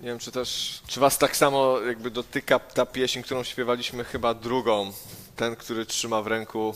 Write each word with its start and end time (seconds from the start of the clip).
Nie 0.00 0.08
wiem, 0.08 0.18
czy 0.18 0.32
też, 0.32 0.80
czy 0.86 1.00
was 1.00 1.18
tak 1.18 1.36
samo 1.36 1.80
jakby 1.80 2.10
dotyka 2.10 2.58
ta 2.58 2.86
pieśń, 2.86 3.22
którą 3.22 3.44
śpiewaliśmy 3.44 4.04
chyba 4.04 4.34
drugą, 4.34 4.92
ten, 5.36 5.56
który 5.56 5.86
trzyma 5.86 6.22
w 6.22 6.26
ręku 6.26 6.74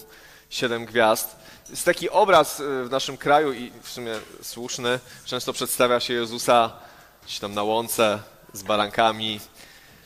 siedem 0.51 0.85
gwiazd. 0.85 1.37
Jest 1.71 1.85
taki 1.85 2.11
obraz 2.11 2.61
y, 2.61 2.85
w 2.85 2.91
naszym 2.91 3.17
kraju 3.17 3.53
i 3.53 3.73
w 3.83 3.89
sumie 3.89 4.13
słuszny. 4.43 5.01
Często 5.25 5.53
przedstawia 5.53 6.01
się 6.01 6.15
Jezusa 6.15 6.73
gdzieś 7.25 7.39
tam 7.39 7.55
na 7.55 7.63
łące 7.63 8.23
z 8.53 8.63
barankami, 8.63 9.41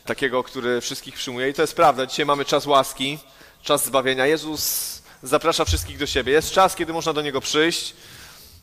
takiego, 0.05 0.43
który 0.43 0.81
wszystkich 0.81 1.15
przyjmuje. 1.15 1.49
I 1.49 1.55
to 1.55 1.62
jest 1.62 1.77
prawda. 1.77 2.07
Dzisiaj 2.07 2.27
mamy 2.27 2.45
czas 2.45 2.67
łaski, 2.67 3.19
czas 3.62 3.85
zbawienia. 3.85 4.27
Jezus 4.27 5.03
zaprasza 5.23 5.65
wszystkich 5.65 5.99
do 5.99 6.07
siebie. 6.07 6.33
Jest 6.33 6.51
czas, 6.51 6.75
kiedy 6.75 6.93
można 6.93 7.12
do 7.12 7.23
Niego 7.23 7.41
przyjść 7.41 7.95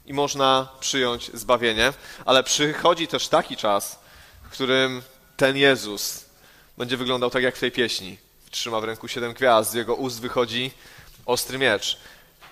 i 0.06 0.14
można 0.14 0.68
przyjąć 0.80 1.32
zbawienie, 1.34 1.94
ale 2.26 2.44
przychodzi 2.44 3.08
też 3.08 3.28
taki 3.28 3.58
czas, 3.58 4.02
w 4.52 4.54
którym 4.54 5.02
ten 5.38 5.58
Jezus 5.58 6.26
będzie 6.78 6.98
wyglądał 6.98 7.30
tak 7.30 7.44
jak 7.44 7.56
w 7.56 7.60
tej 7.60 7.72
pieśni. 7.72 8.18
Trzyma 8.50 8.82
w 8.82 8.84
ręku 8.84 9.08
siedem 9.08 9.34
gwiazd, 9.34 9.72
z 9.72 9.74
jego 9.74 9.96
ust 9.96 10.22
wychodzi 10.22 10.72
ostry 11.26 11.58
miecz. 11.58 11.98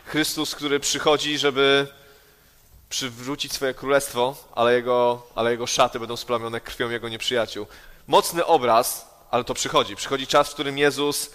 Chrystus, 0.05 0.55
który 0.55 0.79
przychodzi, 0.79 1.37
żeby 1.37 1.87
przywrócić 2.89 3.53
swoje 3.53 3.73
królestwo, 3.73 4.35
ale 4.55 4.73
jego, 4.73 5.27
ale 5.35 5.51
jego 5.51 5.67
szaty 5.67 5.99
będą 5.99 6.17
splamione 6.17 6.61
krwią 6.61 6.89
jego 6.89 7.09
nieprzyjaciół. 7.09 7.67
Mocny 8.07 8.45
obraz, 8.45 9.07
ale 9.31 9.43
to 9.43 9.53
przychodzi. 9.53 9.95
Przychodzi 9.95 10.27
czas, 10.27 10.49
w 10.49 10.53
którym 10.53 10.77
Jezus 10.77 11.31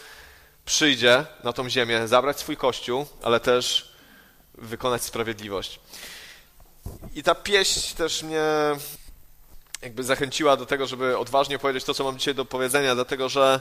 przyjdzie 0.64 1.24
na 1.42 1.52
tą 1.52 1.70
ziemię, 1.70 2.08
zabrać 2.08 2.40
swój 2.40 2.56
kościół, 2.56 3.06
ale 3.22 3.40
też 3.40 3.92
wykonać 4.54 5.02
sprawiedliwość. 5.02 5.80
I 7.14 7.22
ta 7.22 7.34
pieśń 7.34 7.96
też 7.96 8.22
mnie 8.22 8.42
jakby 9.84 10.04
zachęciła 10.04 10.56
do 10.56 10.66
tego, 10.66 10.86
żeby 10.86 11.18
odważnie 11.18 11.58
powiedzieć 11.58 11.84
to, 11.84 11.94
co 11.94 12.04
mam 12.04 12.18
dzisiaj 12.18 12.34
do 12.34 12.44
powiedzenia, 12.44 12.94
dlatego 12.94 13.28
że 13.28 13.60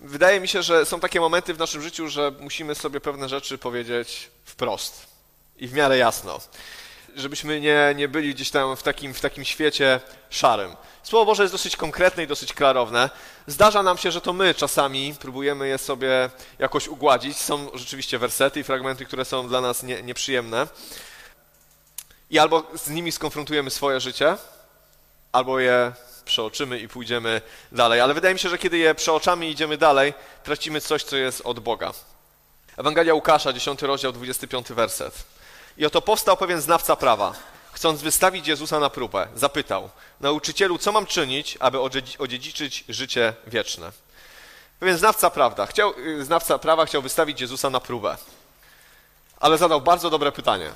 wydaje 0.00 0.40
mi 0.40 0.48
się, 0.48 0.62
że 0.62 0.86
są 0.86 1.00
takie 1.00 1.20
momenty 1.20 1.54
w 1.54 1.58
naszym 1.58 1.82
życiu, 1.82 2.08
że 2.08 2.32
musimy 2.40 2.74
sobie 2.74 3.00
pewne 3.00 3.28
rzeczy 3.28 3.58
powiedzieć 3.58 4.30
wprost 4.44 5.06
i 5.56 5.68
w 5.68 5.72
miarę 5.72 5.98
jasno. 5.98 6.40
Żebyśmy 7.16 7.60
nie, 7.60 7.94
nie 7.96 8.08
byli 8.08 8.34
gdzieś 8.34 8.50
tam 8.50 8.76
w 8.76 8.82
takim, 8.82 9.14
w 9.14 9.20
takim 9.20 9.44
świecie 9.44 10.00
szarym. 10.30 10.76
Słowo 11.02 11.24
Boże 11.24 11.42
jest 11.42 11.54
dosyć 11.54 11.76
konkretne 11.76 12.22
i 12.24 12.26
dosyć 12.26 12.52
klarowne. 12.52 13.10
Zdarza 13.46 13.82
nam 13.82 13.98
się, 13.98 14.10
że 14.10 14.20
to 14.20 14.32
my 14.32 14.54
czasami 14.54 15.14
próbujemy 15.20 15.68
je 15.68 15.78
sobie 15.78 16.30
jakoś 16.58 16.88
ugładzić. 16.88 17.36
Są 17.36 17.70
rzeczywiście 17.74 18.18
wersety 18.18 18.60
i 18.60 18.64
fragmenty, 18.64 19.04
które 19.04 19.24
są 19.24 19.48
dla 19.48 19.60
nas 19.60 19.82
nie, 19.82 20.02
nieprzyjemne. 20.02 20.66
I 22.30 22.38
albo 22.38 22.62
z 22.74 22.90
nimi 22.90 23.12
skonfrontujemy 23.12 23.70
swoje 23.70 24.00
życie, 24.00 24.36
albo 25.34 25.60
je 25.60 25.92
przeoczymy 26.24 26.78
i 26.78 26.88
pójdziemy 26.88 27.40
dalej. 27.72 28.00
Ale 28.00 28.14
wydaje 28.14 28.34
mi 28.34 28.40
się, 28.40 28.48
że 28.48 28.58
kiedy 28.58 28.78
je 28.78 28.94
przeoczamy 28.94 29.46
i 29.46 29.50
idziemy 29.50 29.78
dalej, 29.78 30.14
tracimy 30.44 30.80
coś, 30.80 31.02
co 31.02 31.16
jest 31.16 31.42
od 31.44 31.60
Boga. 31.60 31.92
Ewangelia 32.76 33.14
Łukasza, 33.14 33.52
10 33.52 33.82
rozdział, 33.82 34.12
25 34.12 34.72
werset. 34.72 35.24
I 35.76 35.86
oto 35.86 36.02
powstał 36.02 36.36
pewien 36.36 36.60
znawca 36.60 36.96
prawa, 36.96 37.34
chcąc 37.72 38.02
wystawić 38.02 38.46
Jezusa 38.46 38.80
na 38.80 38.90
próbę. 38.90 39.28
Zapytał, 39.34 39.90
nauczycielu, 40.20 40.78
co 40.78 40.92
mam 40.92 41.06
czynić, 41.06 41.56
aby 41.60 41.78
odziedziczyć 42.18 42.84
życie 42.88 43.34
wieczne? 43.46 43.92
Pewien 44.80 44.98
znawca, 44.98 45.30
prawda, 45.30 45.66
chciał, 45.66 45.94
y, 45.98 46.24
znawca 46.24 46.58
prawa 46.58 46.86
chciał 46.86 47.02
wystawić 47.02 47.40
Jezusa 47.40 47.70
na 47.70 47.80
próbę, 47.80 48.16
ale 49.40 49.58
zadał 49.58 49.80
bardzo 49.80 50.10
dobre 50.10 50.32
pytanie. 50.32 50.70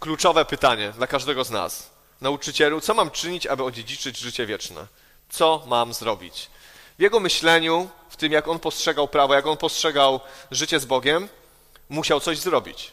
Kluczowe 0.00 0.44
pytanie 0.44 0.92
dla 0.96 1.06
każdego 1.06 1.44
z 1.44 1.50
nas. 1.50 1.93
Nauczycielu, 2.20 2.80
co 2.80 2.94
mam 2.94 3.10
czynić, 3.10 3.46
aby 3.46 3.64
odziedziczyć 3.64 4.18
życie 4.18 4.46
wieczne? 4.46 4.86
Co 5.30 5.62
mam 5.66 5.94
zrobić? 5.94 6.50
W 6.98 7.02
jego 7.02 7.20
myśleniu, 7.20 7.88
w 8.08 8.16
tym 8.16 8.32
jak 8.32 8.48
on 8.48 8.58
postrzegał 8.58 9.08
prawo, 9.08 9.34
jak 9.34 9.46
on 9.46 9.56
postrzegał 9.56 10.20
życie 10.50 10.80
z 10.80 10.84
Bogiem, 10.84 11.28
musiał 11.88 12.20
coś 12.20 12.38
zrobić. 12.38 12.92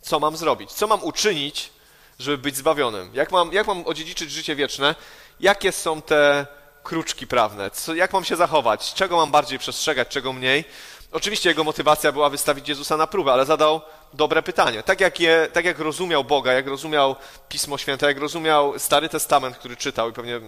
Co 0.00 0.20
mam 0.20 0.36
zrobić? 0.36 0.72
Co 0.72 0.86
mam 0.86 1.04
uczynić, 1.04 1.70
żeby 2.18 2.38
być 2.38 2.56
zbawionym? 2.56 3.10
Jak 3.14 3.32
mam, 3.32 3.52
jak 3.52 3.66
mam 3.66 3.86
odziedziczyć 3.86 4.30
życie 4.30 4.56
wieczne? 4.56 4.94
Jakie 5.40 5.72
są 5.72 6.02
te 6.02 6.46
kruczki 6.82 7.26
prawne? 7.26 7.70
Co, 7.70 7.94
jak 7.94 8.12
mam 8.12 8.24
się 8.24 8.36
zachować? 8.36 8.94
Czego 8.94 9.16
mam 9.16 9.30
bardziej 9.30 9.58
przestrzegać, 9.58 10.08
czego 10.08 10.32
mniej? 10.32 10.64
Oczywiście 11.14 11.48
jego 11.48 11.64
motywacja 11.64 12.12
była 12.12 12.30
wystawić 12.30 12.68
Jezusa 12.68 12.96
na 12.96 13.06
próbę, 13.06 13.32
ale 13.32 13.44
zadał 13.44 13.80
dobre 14.14 14.42
pytanie. 14.42 14.82
Tak 14.82 15.00
jak, 15.00 15.20
je, 15.20 15.48
tak 15.52 15.64
jak 15.64 15.78
rozumiał 15.78 16.24
Boga, 16.24 16.52
jak 16.52 16.66
rozumiał 16.66 17.16
Pismo 17.48 17.78
Święte, 17.78 18.06
jak 18.06 18.18
rozumiał 18.18 18.78
Stary 18.78 19.08
Testament, 19.08 19.56
który 19.56 19.76
czytał 19.76 20.10
i 20.10 20.12
pewnie 20.12 20.40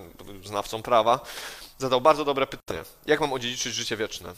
znawcą 0.44 0.82
prawa, 0.82 1.21
zadał 1.78 2.00
bardzo 2.00 2.25
dobre 2.25 2.47
pytanie. 2.47 2.82
Jak 3.06 3.21
mam 3.21 3.32
odziedziczyć 3.32 3.75
życie 3.75 3.97
wieczne? 3.97 4.32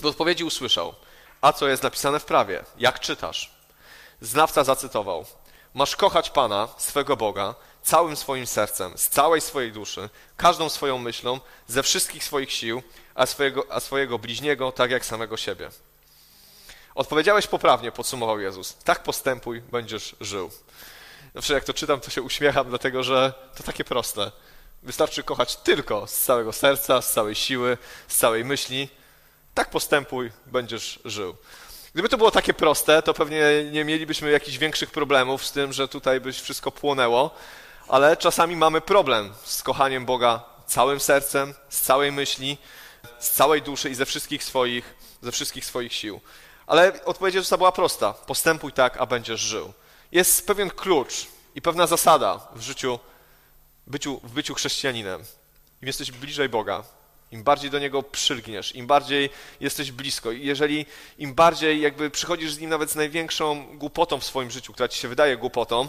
W 0.00 0.06
odpowiedzi 0.06 0.44
usłyszał, 0.44 0.94
a 1.40 1.52
co 1.52 1.68
jest 1.68 1.82
napisane 1.82 2.20
w 2.20 2.24
prawie? 2.24 2.64
Jak 2.78 3.00
czytasz? 3.00 3.50
Znawca 4.20 4.64
zacytował, 4.64 5.24
masz 5.74 5.96
kochać 5.96 6.30
Pana, 6.30 6.68
swego 6.78 7.16
Boga, 7.16 7.54
całym 7.88 8.16
swoim 8.16 8.46
sercem, 8.46 8.98
z 8.98 9.08
całej 9.08 9.40
swojej 9.40 9.72
duszy, 9.72 10.08
każdą 10.36 10.68
swoją 10.68 10.98
myślą, 10.98 11.40
ze 11.66 11.82
wszystkich 11.82 12.24
swoich 12.24 12.52
sił, 12.52 12.82
a 13.14 13.26
swojego, 13.26 13.66
a 13.70 13.80
swojego 13.80 14.18
bliźniego 14.18 14.72
tak 14.72 14.90
jak 14.90 15.06
samego 15.06 15.36
siebie. 15.36 15.70
Odpowiedziałeś 16.94 17.46
poprawnie, 17.46 17.92
podsumował 17.92 18.40
Jezus. 18.40 18.76
Tak 18.84 19.02
postępuj, 19.02 19.60
będziesz 19.60 20.16
żył. 20.20 20.50
Zawsze 21.34 21.54
jak 21.54 21.64
to 21.64 21.74
czytam, 21.74 22.00
to 22.00 22.10
się 22.10 22.22
uśmiecham, 22.22 22.68
dlatego 22.68 23.02
że 23.02 23.32
to 23.56 23.62
takie 23.62 23.84
proste. 23.84 24.32
Wystarczy 24.82 25.22
kochać 25.22 25.56
tylko 25.56 26.06
z 26.06 26.18
całego 26.18 26.52
serca, 26.52 27.02
z 27.02 27.12
całej 27.12 27.34
siły, 27.34 27.78
z 28.08 28.16
całej 28.16 28.44
myśli. 28.44 28.88
Tak 29.54 29.70
postępuj, 29.70 30.30
będziesz 30.46 31.00
żył. 31.04 31.36
Gdyby 31.92 32.08
to 32.08 32.16
było 32.16 32.30
takie 32.30 32.54
proste, 32.54 33.02
to 33.02 33.14
pewnie 33.14 33.42
nie 33.72 33.84
mielibyśmy 33.84 34.30
jakichś 34.30 34.58
większych 34.58 34.90
problemów 34.90 35.46
z 35.46 35.52
tym, 35.52 35.72
że 35.72 35.88
tutaj 35.88 36.20
by 36.20 36.32
wszystko 36.32 36.72
płonęło, 36.72 37.34
ale 37.88 38.16
czasami 38.16 38.56
mamy 38.56 38.80
problem 38.80 39.34
z 39.44 39.62
kochaniem 39.62 40.06
Boga 40.06 40.44
całym 40.66 41.00
sercem, 41.00 41.54
z 41.68 41.80
całej 41.80 42.12
myśli, 42.12 42.58
z 43.18 43.30
całej 43.30 43.62
duszy 43.62 43.90
i 43.90 43.94
ze 43.94 44.06
wszystkich 44.06 44.44
swoich, 44.44 44.94
ze 45.22 45.32
wszystkich 45.32 45.64
swoich 45.64 45.92
sił. 45.92 46.20
Ale 46.66 47.04
odpowiedź 47.04 47.34
Jezusa 47.34 47.56
była 47.56 47.72
prosta. 47.72 48.12
Postępuj 48.12 48.72
tak, 48.72 48.96
a 48.96 49.06
będziesz 49.06 49.40
żył. 49.40 49.72
Jest 50.12 50.46
pewien 50.46 50.70
klucz 50.70 51.26
i 51.54 51.62
pewna 51.62 51.86
zasada 51.86 52.48
w 52.54 52.62
życiu, 52.62 52.98
byciu, 53.86 54.20
w 54.24 54.32
byciu 54.32 54.54
chrześcijaninem. 54.54 55.20
Im 55.82 55.86
jesteś 55.86 56.12
bliżej 56.12 56.48
Boga, 56.48 56.84
im 57.32 57.42
bardziej 57.42 57.70
do 57.70 57.78
Niego 57.78 58.02
przylgniesz, 58.02 58.74
im 58.74 58.86
bardziej 58.86 59.30
jesteś 59.60 59.92
blisko. 59.92 60.32
I 60.32 60.46
jeżeli 60.46 60.86
im 61.18 61.34
bardziej 61.34 61.80
jakby 61.80 62.10
przychodzisz 62.10 62.52
z 62.52 62.58
Nim 62.58 62.70
nawet 62.70 62.90
z 62.90 62.94
największą 62.94 63.76
głupotą 63.78 64.20
w 64.20 64.24
swoim 64.24 64.50
życiu, 64.50 64.72
która 64.72 64.88
ci 64.88 64.98
się 64.98 65.08
wydaje 65.08 65.36
głupotą, 65.36 65.88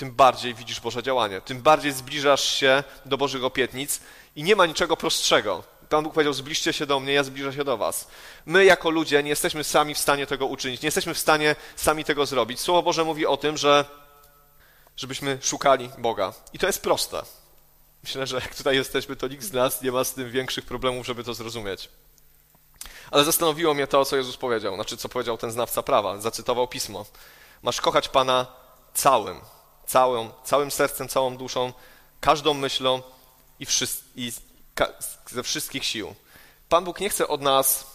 tym 0.00 0.12
bardziej 0.12 0.54
widzisz 0.54 0.80
Boże 0.80 1.02
działanie, 1.02 1.40
tym 1.40 1.62
bardziej 1.62 1.92
zbliżasz 1.92 2.44
się 2.44 2.84
do 3.06 3.18
Bożych 3.18 3.44
opietnic 3.44 4.00
i 4.36 4.42
nie 4.42 4.56
ma 4.56 4.66
niczego 4.66 4.96
prostszego. 4.96 5.62
Pan 5.88 6.04
Bóg 6.04 6.14
powiedział, 6.14 6.32
zbliżcie 6.32 6.72
się 6.72 6.86
do 6.86 7.00
mnie, 7.00 7.12
ja 7.12 7.24
zbliżę 7.24 7.52
się 7.52 7.64
do 7.64 7.76
was. 7.76 8.08
My 8.46 8.64
jako 8.64 8.90
ludzie 8.90 9.22
nie 9.22 9.30
jesteśmy 9.30 9.64
sami 9.64 9.94
w 9.94 9.98
stanie 9.98 10.26
tego 10.26 10.46
uczynić, 10.46 10.82
nie 10.82 10.86
jesteśmy 10.86 11.14
w 11.14 11.18
stanie 11.18 11.56
sami 11.76 12.04
tego 12.04 12.26
zrobić. 12.26 12.60
Słowo 12.60 12.82
Boże 12.82 13.04
mówi 13.04 13.26
o 13.26 13.36
tym, 13.36 13.56
że 13.56 13.84
żebyśmy 14.96 15.38
szukali 15.42 15.90
Boga. 15.98 16.32
I 16.52 16.58
to 16.58 16.66
jest 16.66 16.82
proste. 16.82 17.22
Myślę, 18.04 18.26
że 18.26 18.36
jak 18.36 18.54
tutaj 18.54 18.76
jesteśmy, 18.76 19.16
to 19.16 19.28
nikt 19.28 19.44
z 19.44 19.52
nas 19.52 19.82
nie 19.82 19.92
ma 19.92 20.04
z 20.04 20.14
tym 20.14 20.30
większych 20.30 20.64
problemów, 20.64 21.06
żeby 21.06 21.24
to 21.24 21.34
zrozumieć. 21.34 21.88
Ale 23.10 23.24
zastanowiło 23.24 23.74
mnie 23.74 23.86
to, 23.86 24.04
co 24.04 24.16
Jezus 24.16 24.36
powiedział, 24.36 24.74
znaczy 24.74 24.96
co 24.96 25.08
powiedział 25.08 25.38
ten 25.38 25.50
znawca 25.50 25.82
prawa. 25.82 26.18
Zacytował 26.18 26.68
pismo. 26.68 27.06
Masz 27.62 27.80
kochać 27.80 28.08
Pana 28.08 28.46
całym, 28.94 29.40
całym, 30.44 30.70
sercem, 30.70 31.08
całą 31.08 31.36
duszą, 31.36 31.72
każdą 32.20 32.54
myślą 32.54 33.02
i, 33.60 33.66
i 34.16 34.32
ze 35.26 35.42
wszystkich 35.42 35.84
sił. 35.84 36.14
Pan 36.68 36.84
Bóg 36.84 37.00
nie 37.00 37.10
chce 37.10 37.28
od 37.28 37.40
nas, 37.40 37.86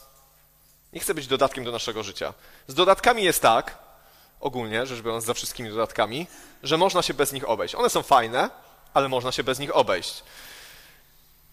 nie 0.93 0.99
chce 0.99 1.13
być 1.13 1.27
dodatkiem 1.27 1.63
do 1.63 1.71
naszego 1.71 2.03
życia. 2.03 2.33
Z 2.67 2.73
dodatkami 2.73 3.23
jest 3.23 3.41
tak, 3.41 3.77
ogólnie 4.39 4.85
rzecz 4.85 5.01
biorąc, 5.01 5.25
za 5.25 5.33
wszystkimi 5.33 5.69
dodatkami, 5.69 6.27
że 6.63 6.77
można 6.77 7.01
się 7.01 7.13
bez 7.13 7.31
nich 7.33 7.49
obejść. 7.49 7.75
One 7.75 7.89
są 7.89 8.03
fajne, 8.03 8.49
ale 8.93 9.09
można 9.09 9.31
się 9.31 9.43
bez 9.43 9.59
nich 9.59 9.75
obejść. 9.75 10.23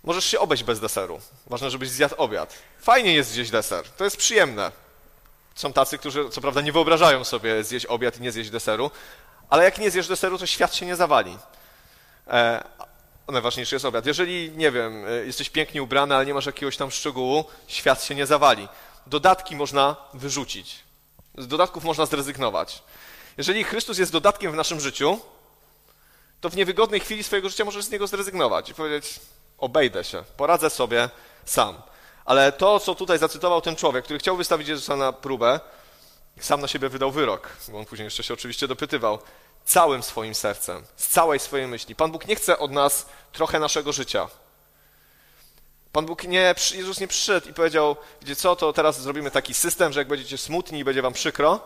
Możesz 0.04 0.24
się 0.24 0.40
obejść 0.40 0.64
bez 0.64 0.80
deseru. 0.80 1.20
Ważne, 1.46 1.70
żebyś 1.70 1.88
zjadł 1.88 2.14
obiad. 2.18 2.54
Fajnie 2.80 3.14
jest 3.14 3.30
zjeść 3.30 3.50
deser. 3.50 3.90
To 3.90 4.04
jest 4.04 4.16
przyjemne. 4.16 4.72
Są 5.54 5.72
tacy, 5.72 5.98
którzy 5.98 6.30
co 6.30 6.40
prawda 6.40 6.60
nie 6.60 6.72
wyobrażają 6.72 7.24
sobie 7.24 7.64
zjeść 7.64 7.86
obiad 7.86 8.18
i 8.18 8.22
nie 8.22 8.32
zjeść 8.32 8.50
deseru, 8.50 8.90
ale 9.52 9.64
jak 9.64 9.78
nie 9.78 9.90
zjesz 9.90 10.08
deseru, 10.08 10.38
to 10.38 10.46
świat 10.46 10.74
się 10.74 10.86
nie 10.86 10.96
zawali. 10.96 11.38
E, 12.28 12.64
najważniejszy 13.28 13.74
jest 13.74 13.84
obiad. 13.84 14.06
Jeżeli, 14.06 14.50
nie 14.56 14.70
wiem, 14.70 15.06
e, 15.06 15.10
jesteś 15.10 15.50
pięknie 15.50 15.82
ubrany, 15.82 16.14
ale 16.14 16.26
nie 16.26 16.34
masz 16.34 16.46
jakiegoś 16.46 16.76
tam 16.76 16.90
szczegółu, 16.90 17.44
świat 17.66 18.04
się 18.04 18.14
nie 18.14 18.26
zawali. 18.26 18.68
Dodatki 19.06 19.56
można 19.56 19.96
wyrzucić. 20.14 20.78
Z 21.38 21.46
dodatków 21.46 21.84
można 21.84 22.06
zrezygnować. 22.06 22.82
Jeżeli 23.38 23.64
Chrystus 23.64 23.98
jest 23.98 24.12
dodatkiem 24.12 24.52
w 24.52 24.54
naszym 24.54 24.80
życiu, 24.80 25.20
to 26.40 26.50
w 26.50 26.56
niewygodnej 26.56 27.00
chwili 27.00 27.22
swojego 27.22 27.48
życia 27.48 27.64
możesz 27.64 27.84
z 27.84 27.90
niego 27.90 28.06
zrezygnować 28.06 28.68
i 28.68 28.74
powiedzieć: 28.74 29.20
Obejdę 29.58 30.04
się, 30.04 30.24
poradzę 30.36 30.70
sobie 30.70 31.10
sam. 31.44 31.82
Ale 32.24 32.52
to, 32.52 32.80
co 32.80 32.94
tutaj 32.94 33.18
zacytował 33.18 33.60
ten 33.60 33.76
człowiek, 33.76 34.04
który 34.04 34.18
chciał 34.18 34.36
wystawić 34.36 34.68
Jezusa 34.68 34.96
na 34.96 35.12
próbę, 35.12 35.60
sam 36.44 36.60
na 36.60 36.68
siebie 36.68 36.88
wydał 36.88 37.10
wyrok, 37.10 37.48
bo 37.68 37.78
on 37.78 37.84
później 37.84 38.04
jeszcze 38.04 38.22
się 38.22 38.34
oczywiście 38.34 38.68
dopytywał, 38.68 39.18
całym 39.64 40.02
swoim 40.02 40.34
sercem, 40.34 40.84
z 40.96 41.08
całej 41.08 41.38
swojej 41.38 41.66
myśli. 41.66 41.94
Pan 41.94 42.12
Bóg 42.12 42.26
nie 42.26 42.36
chce 42.36 42.58
od 42.58 42.70
nas 42.70 43.06
trochę 43.32 43.58
naszego 43.58 43.92
życia. 43.92 44.28
Pan 45.92 46.06
Bóg 46.06 46.24
nie, 46.24 46.54
Jezus 46.74 47.00
nie 47.00 47.08
przyszedł 47.08 47.48
i 47.48 47.54
powiedział, 47.54 47.96
wiecie 48.22 48.36
co, 48.36 48.56
to 48.56 48.72
teraz 48.72 49.00
zrobimy 49.00 49.30
taki 49.30 49.54
system, 49.54 49.92
że 49.92 50.00
jak 50.00 50.08
będziecie 50.08 50.38
smutni 50.38 50.78
i 50.78 50.84
będzie 50.84 51.02
wam 51.02 51.12
przykro, 51.12 51.60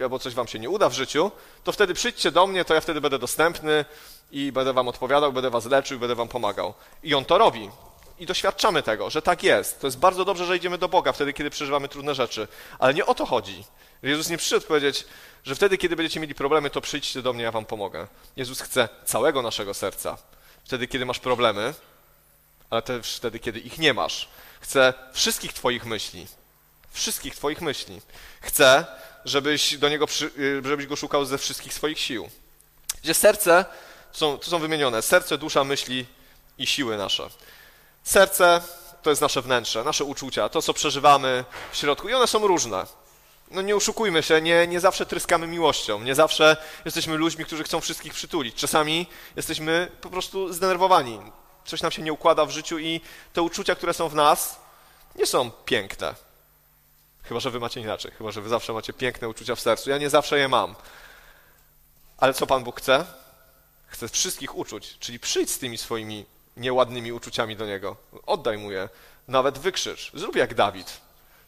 albo 0.00 0.18
coś 0.18 0.34
wam 0.34 0.48
się 0.48 0.58
nie 0.58 0.70
uda 0.70 0.88
w 0.88 0.92
życiu, 0.92 1.30
to 1.64 1.72
wtedy 1.72 1.94
przyjdźcie 1.94 2.30
do 2.30 2.46
mnie, 2.46 2.64
to 2.64 2.74
ja 2.74 2.80
wtedy 2.80 3.00
będę 3.00 3.18
dostępny 3.18 3.84
i 4.30 4.52
będę 4.52 4.72
wam 4.72 4.88
odpowiadał, 4.88 5.32
będę 5.32 5.50
was 5.50 5.64
leczył, 5.64 5.98
będę 5.98 6.14
wam 6.14 6.28
pomagał. 6.28 6.74
I 7.02 7.14
on 7.14 7.24
to 7.24 7.38
robi. 7.38 7.70
I 8.18 8.26
doświadczamy 8.26 8.82
tego, 8.82 9.10
że 9.10 9.22
tak 9.22 9.42
jest. 9.42 9.80
To 9.80 9.86
jest 9.86 9.98
bardzo 9.98 10.24
dobrze, 10.24 10.46
że 10.46 10.56
idziemy 10.56 10.78
do 10.78 10.88
Boga 10.88 11.12
wtedy, 11.12 11.32
kiedy 11.32 11.50
przeżywamy 11.50 11.88
trudne 11.88 12.14
rzeczy. 12.14 12.48
Ale 12.78 12.94
nie 12.94 13.06
o 13.06 13.14
to 13.14 13.26
chodzi. 13.26 13.64
Jezus 14.02 14.28
nie 14.28 14.38
przyszedł 14.38 14.66
powiedzieć, 14.66 15.04
że 15.44 15.54
wtedy, 15.54 15.78
kiedy 15.78 15.96
będziecie 15.96 16.20
mieli 16.20 16.34
problemy, 16.34 16.70
to 16.70 16.80
przyjdźcie 16.80 17.22
do 17.22 17.32
mnie, 17.32 17.44
ja 17.44 17.52
wam 17.52 17.64
pomogę. 17.64 18.06
Jezus 18.36 18.60
chce 18.60 18.88
całego 19.04 19.42
naszego 19.42 19.74
serca. 19.74 20.18
Wtedy, 20.64 20.88
kiedy 20.88 21.06
masz 21.06 21.18
problemy, 21.18 21.74
ale 22.70 22.82
też 22.82 23.16
wtedy, 23.16 23.38
kiedy 23.38 23.60
ich 23.60 23.78
nie 23.78 23.94
masz. 23.94 24.28
Chce 24.60 24.94
wszystkich 25.12 25.52
Twoich 25.52 25.84
myśli. 25.86 26.26
Wszystkich 26.90 27.34
Twoich 27.34 27.60
myśli. 27.60 28.00
Chce, 28.40 28.86
żebyś 29.24 29.78
do 29.78 29.88
Niego, 29.88 30.06
y, 30.38 30.62
żebyś 30.64 30.86
Go 30.86 30.96
szukał 30.96 31.24
ze 31.24 31.38
wszystkich 31.38 31.74
swoich 31.74 31.98
sił. 31.98 32.28
Gdzie 33.02 33.14
serce, 33.14 33.64
to 34.12 34.18
są, 34.18 34.38
są 34.42 34.58
wymienione, 34.58 35.02
serce, 35.02 35.38
dusza, 35.38 35.64
myśli 35.64 36.06
i 36.58 36.66
siły 36.66 36.96
nasze. 36.96 37.30
Serce 38.04 38.60
to 39.02 39.10
jest 39.10 39.22
nasze 39.22 39.42
wnętrze, 39.42 39.84
nasze 39.84 40.04
uczucia, 40.04 40.48
to, 40.48 40.62
co 40.62 40.74
przeżywamy 40.74 41.44
w 41.72 41.76
środku 41.76 42.08
i 42.08 42.14
one 42.14 42.26
są 42.26 42.46
różne 42.46 42.86
no 43.50 43.62
nie 43.62 43.76
oszukujmy 43.76 44.22
się, 44.22 44.40
nie, 44.40 44.66
nie 44.66 44.80
zawsze 44.80 45.06
tryskamy 45.06 45.46
miłością, 45.46 46.02
nie 46.02 46.14
zawsze 46.14 46.56
jesteśmy 46.84 47.16
ludźmi, 47.16 47.44
którzy 47.44 47.64
chcą 47.64 47.80
wszystkich 47.80 48.14
przytulić. 48.14 48.54
Czasami 48.54 49.06
jesteśmy 49.36 49.88
po 50.00 50.10
prostu 50.10 50.52
zdenerwowani. 50.52 51.20
Coś 51.64 51.82
nam 51.82 51.92
się 51.92 52.02
nie 52.02 52.12
układa 52.12 52.46
w 52.46 52.50
życiu 52.50 52.78
i 52.78 53.00
te 53.32 53.42
uczucia, 53.42 53.74
które 53.74 53.94
są 53.94 54.08
w 54.08 54.14
nas, 54.14 54.60
nie 55.16 55.26
są 55.26 55.50
piękne. 55.50 56.14
Chyba, 57.22 57.40
że 57.40 57.50
wy 57.50 57.60
macie 57.60 57.80
inaczej, 57.80 58.10
chyba, 58.18 58.30
że 58.30 58.42
wy 58.42 58.48
zawsze 58.48 58.72
macie 58.72 58.92
piękne 58.92 59.28
uczucia 59.28 59.54
w 59.54 59.60
sercu. 59.60 59.90
Ja 59.90 59.98
nie 59.98 60.10
zawsze 60.10 60.38
je 60.38 60.48
mam. 60.48 60.74
Ale 62.18 62.34
co 62.34 62.46
Pan 62.46 62.64
Bóg 62.64 62.80
chce? 62.80 63.06
Chce 63.86 64.08
wszystkich 64.08 64.56
uczuć, 64.56 64.96
czyli 65.00 65.18
przyjdź 65.18 65.50
z 65.50 65.58
tymi 65.58 65.78
swoimi 65.78 66.24
nieładnymi 66.56 67.12
uczuciami 67.12 67.56
do 67.56 67.66
Niego. 67.66 67.96
Oddaj 68.26 68.58
Mu 68.58 68.72
je, 68.72 68.88
nawet 69.28 69.58
wykrzycz. 69.58 70.10
Zrób 70.14 70.36
jak 70.36 70.54
Dawid, 70.54 71.00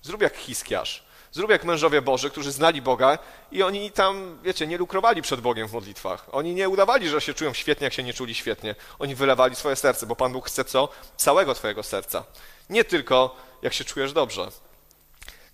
zrób 0.02 0.22
jak 0.22 0.37
Hiskiarz. 0.37 1.04
Zrób 1.32 1.50
jak 1.50 1.64
mężowie 1.64 2.02
Boży, 2.02 2.31
którzy 2.31 2.52
znali 2.52 2.82
Boga 2.82 3.19
i 3.52 3.62
oni 3.62 3.90
tam, 3.90 4.38
wiecie, 4.43 4.67
nie 4.67 4.79
lukrowali 4.79 5.23
przed 5.23 5.40
Bogiem 5.40 5.69
w 5.69 5.73
modlitwach. 5.73 6.26
Oni 6.32 6.55
nie 6.55 6.69
udawali, 6.69 7.08
że 7.08 7.20
się 7.20 7.34
czują 7.34 7.52
świetnie, 7.52 7.84
jak 7.84 7.93
się 7.93 8.02
nie 8.02 8.14
czuli 8.14 8.34
świetnie. 8.34 8.75
Oni 8.99 9.14
wylewali 9.14 9.56
swoje 9.56 9.76
serce, 9.76 10.06
bo 10.06 10.17
Pan 10.17 10.32
Bóg 10.32 10.46
chce 10.46 10.64
co? 10.64 10.88
Całego 11.17 11.55
twojego 11.55 11.82
serca. 11.82 12.25
Nie 12.70 12.84
tylko, 12.84 13.37
jak 13.62 13.75
się 13.75 13.84
czujesz 13.84 14.12
dobrze. 14.12 14.49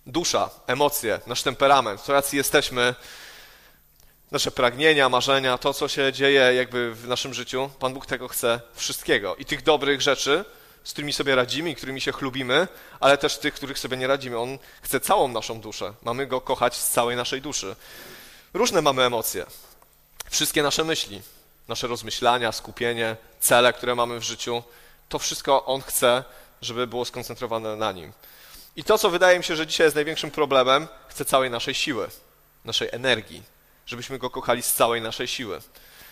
Dusza, 0.05 0.49
emocje, 0.67 1.19
nasz 1.27 1.43
temperament, 1.43 2.05
to 2.05 2.13
jacy 2.13 2.35
jesteśmy, 2.35 2.95
nasze 4.31 4.51
pragnienia, 4.51 5.09
marzenia, 5.09 5.57
to, 5.57 5.73
co 5.73 5.87
się 5.87 6.13
dzieje 6.13 6.41
jakby 6.41 6.93
w 6.93 7.07
naszym 7.07 7.33
życiu, 7.33 7.69
Pan 7.79 7.93
Bóg 7.93 8.05
tego 8.05 8.27
chce 8.27 8.61
wszystkiego. 8.73 9.35
I 9.35 9.45
tych 9.45 9.63
dobrych 9.63 10.01
rzeczy, 10.01 10.45
z 10.89 10.91
którymi 10.91 11.13
sobie 11.13 11.35
radzimy 11.35 11.69
i 11.69 11.75
którymi 11.75 12.01
się 12.01 12.11
chlubimy, 12.11 12.67
ale 12.99 13.17
też 13.17 13.37
tych, 13.37 13.53
których 13.53 13.79
sobie 13.79 13.97
nie 13.97 14.07
radzimy. 14.07 14.37
On 14.37 14.57
chce 14.81 14.99
całą 14.99 15.27
naszą 15.27 15.61
duszę. 15.61 15.93
Mamy 16.01 16.27
go 16.27 16.41
kochać 16.41 16.75
z 16.75 16.89
całej 16.89 17.15
naszej 17.15 17.41
duszy. 17.41 17.75
Różne 18.53 18.81
mamy 18.81 19.03
emocje. 19.03 19.45
Wszystkie 20.29 20.63
nasze 20.63 20.83
myśli, 20.83 21.21
nasze 21.67 21.87
rozmyślania, 21.87 22.51
skupienie, 22.51 23.15
cele, 23.39 23.73
które 23.73 23.95
mamy 23.95 24.19
w 24.19 24.23
życiu, 24.23 24.63
to 25.09 25.19
wszystko 25.19 25.65
on 25.65 25.81
chce, 25.81 26.23
żeby 26.61 26.87
było 26.87 27.05
skoncentrowane 27.05 27.75
na 27.75 27.91
nim. 27.91 28.13
I 28.75 28.83
to, 28.83 28.97
co 28.97 29.09
wydaje 29.09 29.37
mi 29.37 29.43
się, 29.43 29.55
że 29.55 29.67
dzisiaj 29.67 29.85
jest 29.87 29.95
największym 29.95 30.31
problemem, 30.31 30.87
chce 31.07 31.25
całej 31.25 31.49
naszej 31.49 31.73
siły, 31.73 32.09
naszej 32.65 32.89
energii, 32.91 33.43
żebyśmy 33.85 34.19
go 34.19 34.29
kochali 34.29 34.61
z 34.61 34.73
całej 34.73 35.01
naszej 35.01 35.27
siły, 35.27 35.61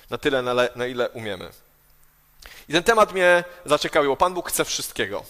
na 0.10 0.18
tyle, 0.18 0.42
na, 0.42 0.54
na 0.76 0.88
ile 0.88 1.10
umiemy. 1.10 1.50
I 2.70 2.74
ten 2.74 2.84
temat 2.84 3.14
mnie 3.14 3.44
zaciekawił, 3.66 4.16
Pan 4.16 4.34
Bóg 4.34 4.50
chce 4.50 4.66
wszystkiego. 4.66 5.24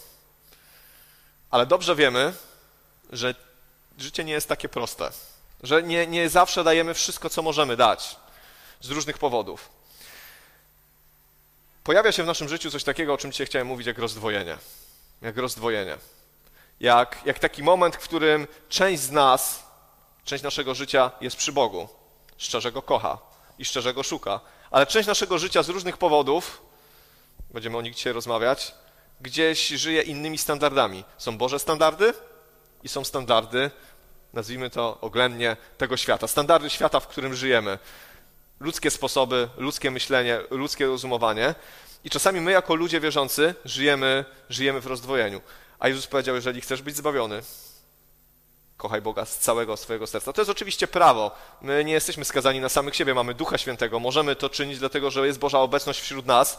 Ale 1.52 1.66
dobrze 1.66 1.96
wiemy, 1.96 2.34
że 3.12 3.36
życie 3.98 4.24
nie 4.24 4.34
jest 4.34 4.50
takie 4.50 4.69
proste. 4.69 5.12
Że 5.64 5.84
nie, 5.84 6.08
nie 6.08 6.30
zawsze 6.30 6.64
dajemy 6.64 6.94
wszystko, 6.94 7.30
co 7.30 7.42
możemy 7.42 7.78
dać. 7.78 8.16
Z 8.81 8.90
różnych 8.90 9.18
powodów. 9.18 9.69
Pojawia 11.84 12.12
się 12.12 12.24
w 12.24 12.28
naszym 12.28 12.50
życiu 12.50 12.72
coś 12.72 12.84
takiego, 12.84 13.14
o 13.14 13.18
czym 13.18 13.31
dzisiaj 13.31 13.48
chciałem 13.48 13.68
mówić, 13.68 13.88
jak 13.88 13.98
rozdwojenie. 13.98 14.58
Jak 15.22 15.38
rozdwojenie. 15.38 15.98
Jak, 16.80 17.22
jak 17.25 17.40
taki 17.40 17.64
moment, 17.64 17.96
w 17.96 18.00
którym 18.00 18.48
część 18.69 19.02
z 19.02 19.12
nas, 19.12 19.64
część 20.25 20.44
naszego 20.44 20.75
życia 20.75 21.12
jest 21.22 21.38
przy 21.38 21.52
Bogu. 21.52 21.90
Szczerze 22.38 22.72
go 22.72 22.81
kocha 22.81 23.18
i 23.60 23.66
szczerze 23.66 23.94
go 23.94 24.04
szuka. 24.04 24.40
Ale 24.72 24.86
część 24.86 25.08
naszego 25.08 25.38
życia 25.38 25.64
z 25.64 25.69
różnych 25.69 25.98
powodów 25.98 26.62
będziemy 27.53 27.77
o 27.77 27.81
nich 27.81 27.95
dzisiaj 27.95 28.13
rozmawiać, 28.13 28.73
gdzieś 29.21 29.67
żyje 29.67 30.01
innymi 30.01 30.38
standardami. 30.38 31.03
Są 31.17 31.38
Boże 31.38 31.59
standardy 31.59 32.13
i 32.83 32.89
są 32.89 33.03
standardy, 33.03 33.71
nazwijmy 34.33 34.69
to 34.69 34.97
oględnie, 35.01 35.57
tego 35.77 35.97
świata. 35.97 36.27
Standardy 36.27 36.69
świata, 36.69 36.99
w 36.99 37.07
którym 37.07 37.35
żyjemy. 37.35 37.79
Ludzkie 38.59 38.91
sposoby, 38.91 39.49
ludzkie 39.57 39.91
myślenie, 39.91 40.39
ludzkie 40.49 40.85
rozumowanie. 40.85 41.55
I 42.03 42.09
czasami 42.09 42.41
my, 42.41 42.51
jako 42.51 42.75
ludzie 42.75 42.99
wierzący, 42.99 43.55
żyjemy, 43.65 44.25
żyjemy 44.49 44.81
w 44.81 44.88
rozdwojeniu. 44.88 45.41
A 45.79 45.88
Jezus 45.88 46.07
powiedział, 46.07 46.35
jeżeli 46.35 46.61
chcesz 46.61 46.81
być 46.81 46.95
zbawiony, 46.95 47.41
kochaj 48.77 49.01
Boga 49.01 49.25
z 49.25 49.38
całego 49.38 49.77
swojego 49.77 50.07
serca. 50.07 50.33
To 50.33 50.41
jest 50.41 50.51
oczywiście 50.51 50.88
prawo. 50.88 51.31
My 51.61 51.85
nie 51.85 51.94
jesteśmy 51.94 52.25
skazani 52.25 52.59
na 52.59 52.69
samych 52.69 52.95
siebie, 52.95 53.13
mamy 53.13 53.33
Ducha 53.33 53.57
Świętego. 53.57 53.99
Możemy 53.99 54.35
to 54.35 54.49
czynić, 54.49 54.79
dlatego 54.79 55.11
że 55.11 55.27
jest 55.27 55.39
Boża 55.39 55.59
obecność 55.59 56.01
wśród 56.01 56.25
nas 56.25 56.57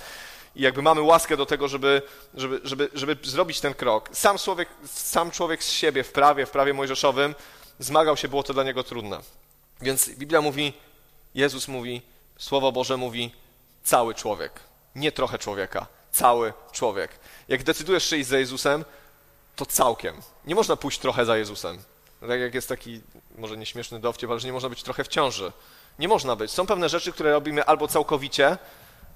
i 0.56 0.62
jakby 0.62 0.82
mamy 0.82 1.00
łaskę 1.00 1.36
do 1.36 1.46
tego, 1.46 1.68
żeby, 1.68 2.02
żeby, 2.34 2.60
żeby, 2.64 2.88
żeby 2.94 3.16
zrobić 3.22 3.60
ten 3.60 3.74
krok. 3.74 4.10
Sam 4.12 4.38
człowiek, 4.38 4.68
sam 4.86 5.30
człowiek 5.30 5.64
z 5.64 5.72
siebie 5.72 6.04
w 6.04 6.12
prawie, 6.12 6.46
w 6.46 6.50
prawie 6.50 6.74
mojżeszowym 6.74 7.34
zmagał 7.78 8.16
się, 8.16 8.28
było 8.28 8.42
to 8.42 8.54
dla 8.54 8.64
niego 8.64 8.84
trudne. 8.84 9.20
Więc 9.80 10.10
Biblia 10.10 10.40
mówi, 10.40 10.72
Jezus 11.34 11.68
mówi, 11.68 12.02
Słowo 12.38 12.72
Boże 12.72 12.96
mówi, 12.96 13.34
cały 13.82 14.14
człowiek, 14.14 14.60
nie 14.94 15.12
trochę 15.12 15.38
człowieka, 15.38 15.86
cały 16.10 16.52
człowiek. 16.72 17.10
Jak 17.48 17.62
decydujesz 17.62 18.04
się 18.04 18.16
iść 18.16 18.28
za 18.28 18.38
Jezusem, 18.38 18.84
to 19.56 19.66
całkiem. 19.66 20.14
Nie 20.44 20.54
można 20.54 20.76
pójść 20.76 20.98
trochę 20.98 21.24
za 21.24 21.36
Jezusem. 21.36 21.78
Tak 22.20 22.40
jak 22.40 22.54
jest 22.54 22.68
taki, 22.68 23.00
może 23.38 23.56
nieśmieszny 23.56 24.00
dowcip, 24.00 24.30
ale 24.30 24.40
że 24.40 24.46
nie 24.46 24.52
można 24.52 24.68
być 24.68 24.82
trochę 24.82 25.04
w 25.04 25.08
ciąży. 25.08 25.52
Nie 25.98 26.08
można 26.08 26.36
być. 26.36 26.50
Są 26.50 26.66
pewne 26.66 26.88
rzeczy, 26.88 27.12
które 27.12 27.32
robimy 27.32 27.64
albo 27.64 27.88
całkowicie, 27.88 28.58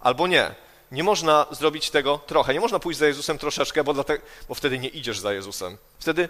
albo 0.00 0.26
nie. 0.26 0.54
Nie 0.92 1.02
można 1.02 1.46
zrobić 1.50 1.90
tego 1.90 2.18
trochę. 2.26 2.54
Nie 2.54 2.60
można 2.60 2.78
pójść 2.78 2.98
za 3.00 3.06
Jezusem 3.06 3.38
troszeczkę, 3.38 3.84
bo, 3.84 3.94
dlatego, 3.94 4.24
bo 4.48 4.54
wtedy 4.54 4.78
nie 4.78 4.88
idziesz 4.88 5.18
za 5.18 5.32
Jezusem. 5.32 5.78
Wtedy 5.98 6.28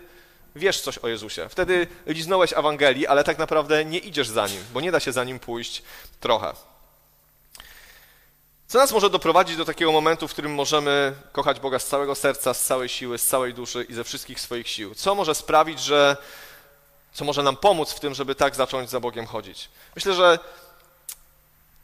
wiesz 0.56 0.80
coś 0.80 0.98
o 0.98 1.08
Jezusie. 1.08 1.48
Wtedy 1.48 1.86
liznąłeś 2.06 2.52
Ewangelii, 2.52 3.06
ale 3.06 3.24
tak 3.24 3.38
naprawdę 3.38 3.84
nie 3.84 3.98
idziesz 3.98 4.28
za 4.28 4.46
Nim, 4.46 4.64
bo 4.72 4.80
nie 4.80 4.92
da 4.92 5.00
się 5.00 5.12
za 5.12 5.24
Nim 5.24 5.38
pójść 5.38 5.82
trochę. 6.20 6.52
Co 8.66 8.78
nas 8.78 8.92
może 8.92 9.10
doprowadzić 9.10 9.56
do 9.56 9.64
takiego 9.64 9.92
momentu, 9.92 10.28
w 10.28 10.32
którym 10.32 10.54
możemy 10.54 11.14
kochać 11.32 11.60
Boga 11.60 11.78
z 11.78 11.86
całego 11.86 12.14
serca, 12.14 12.54
z 12.54 12.64
całej 12.64 12.88
siły, 12.88 13.18
z 13.18 13.26
całej 13.26 13.54
duszy 13.54 13.86
i 13.88 13.94
ze 13.94 14.04
wszystkich 14.04 14.40
swoich 14.40 14.68
sił? 14.68 14.94
Co 14.94 15.14
może 15.14 15.34
sprawić, 15.34 15.80
że. 15.80 16.16
Co 17.12 17.24
może 17.24 17.42
nam 17.42 17.56
pomóc 17.56 17.92
w 17.92 18.00
tym, 18.00 18.14
żeby 18.14 18.34
tak 18.34 18.56
zacząć 18.56 18.90
za 18.90 19.00
Bogiem 19.00 19.26
chodzić? 19.26 19.68
Myślę, 19.96 20.14
że 20.14 20.38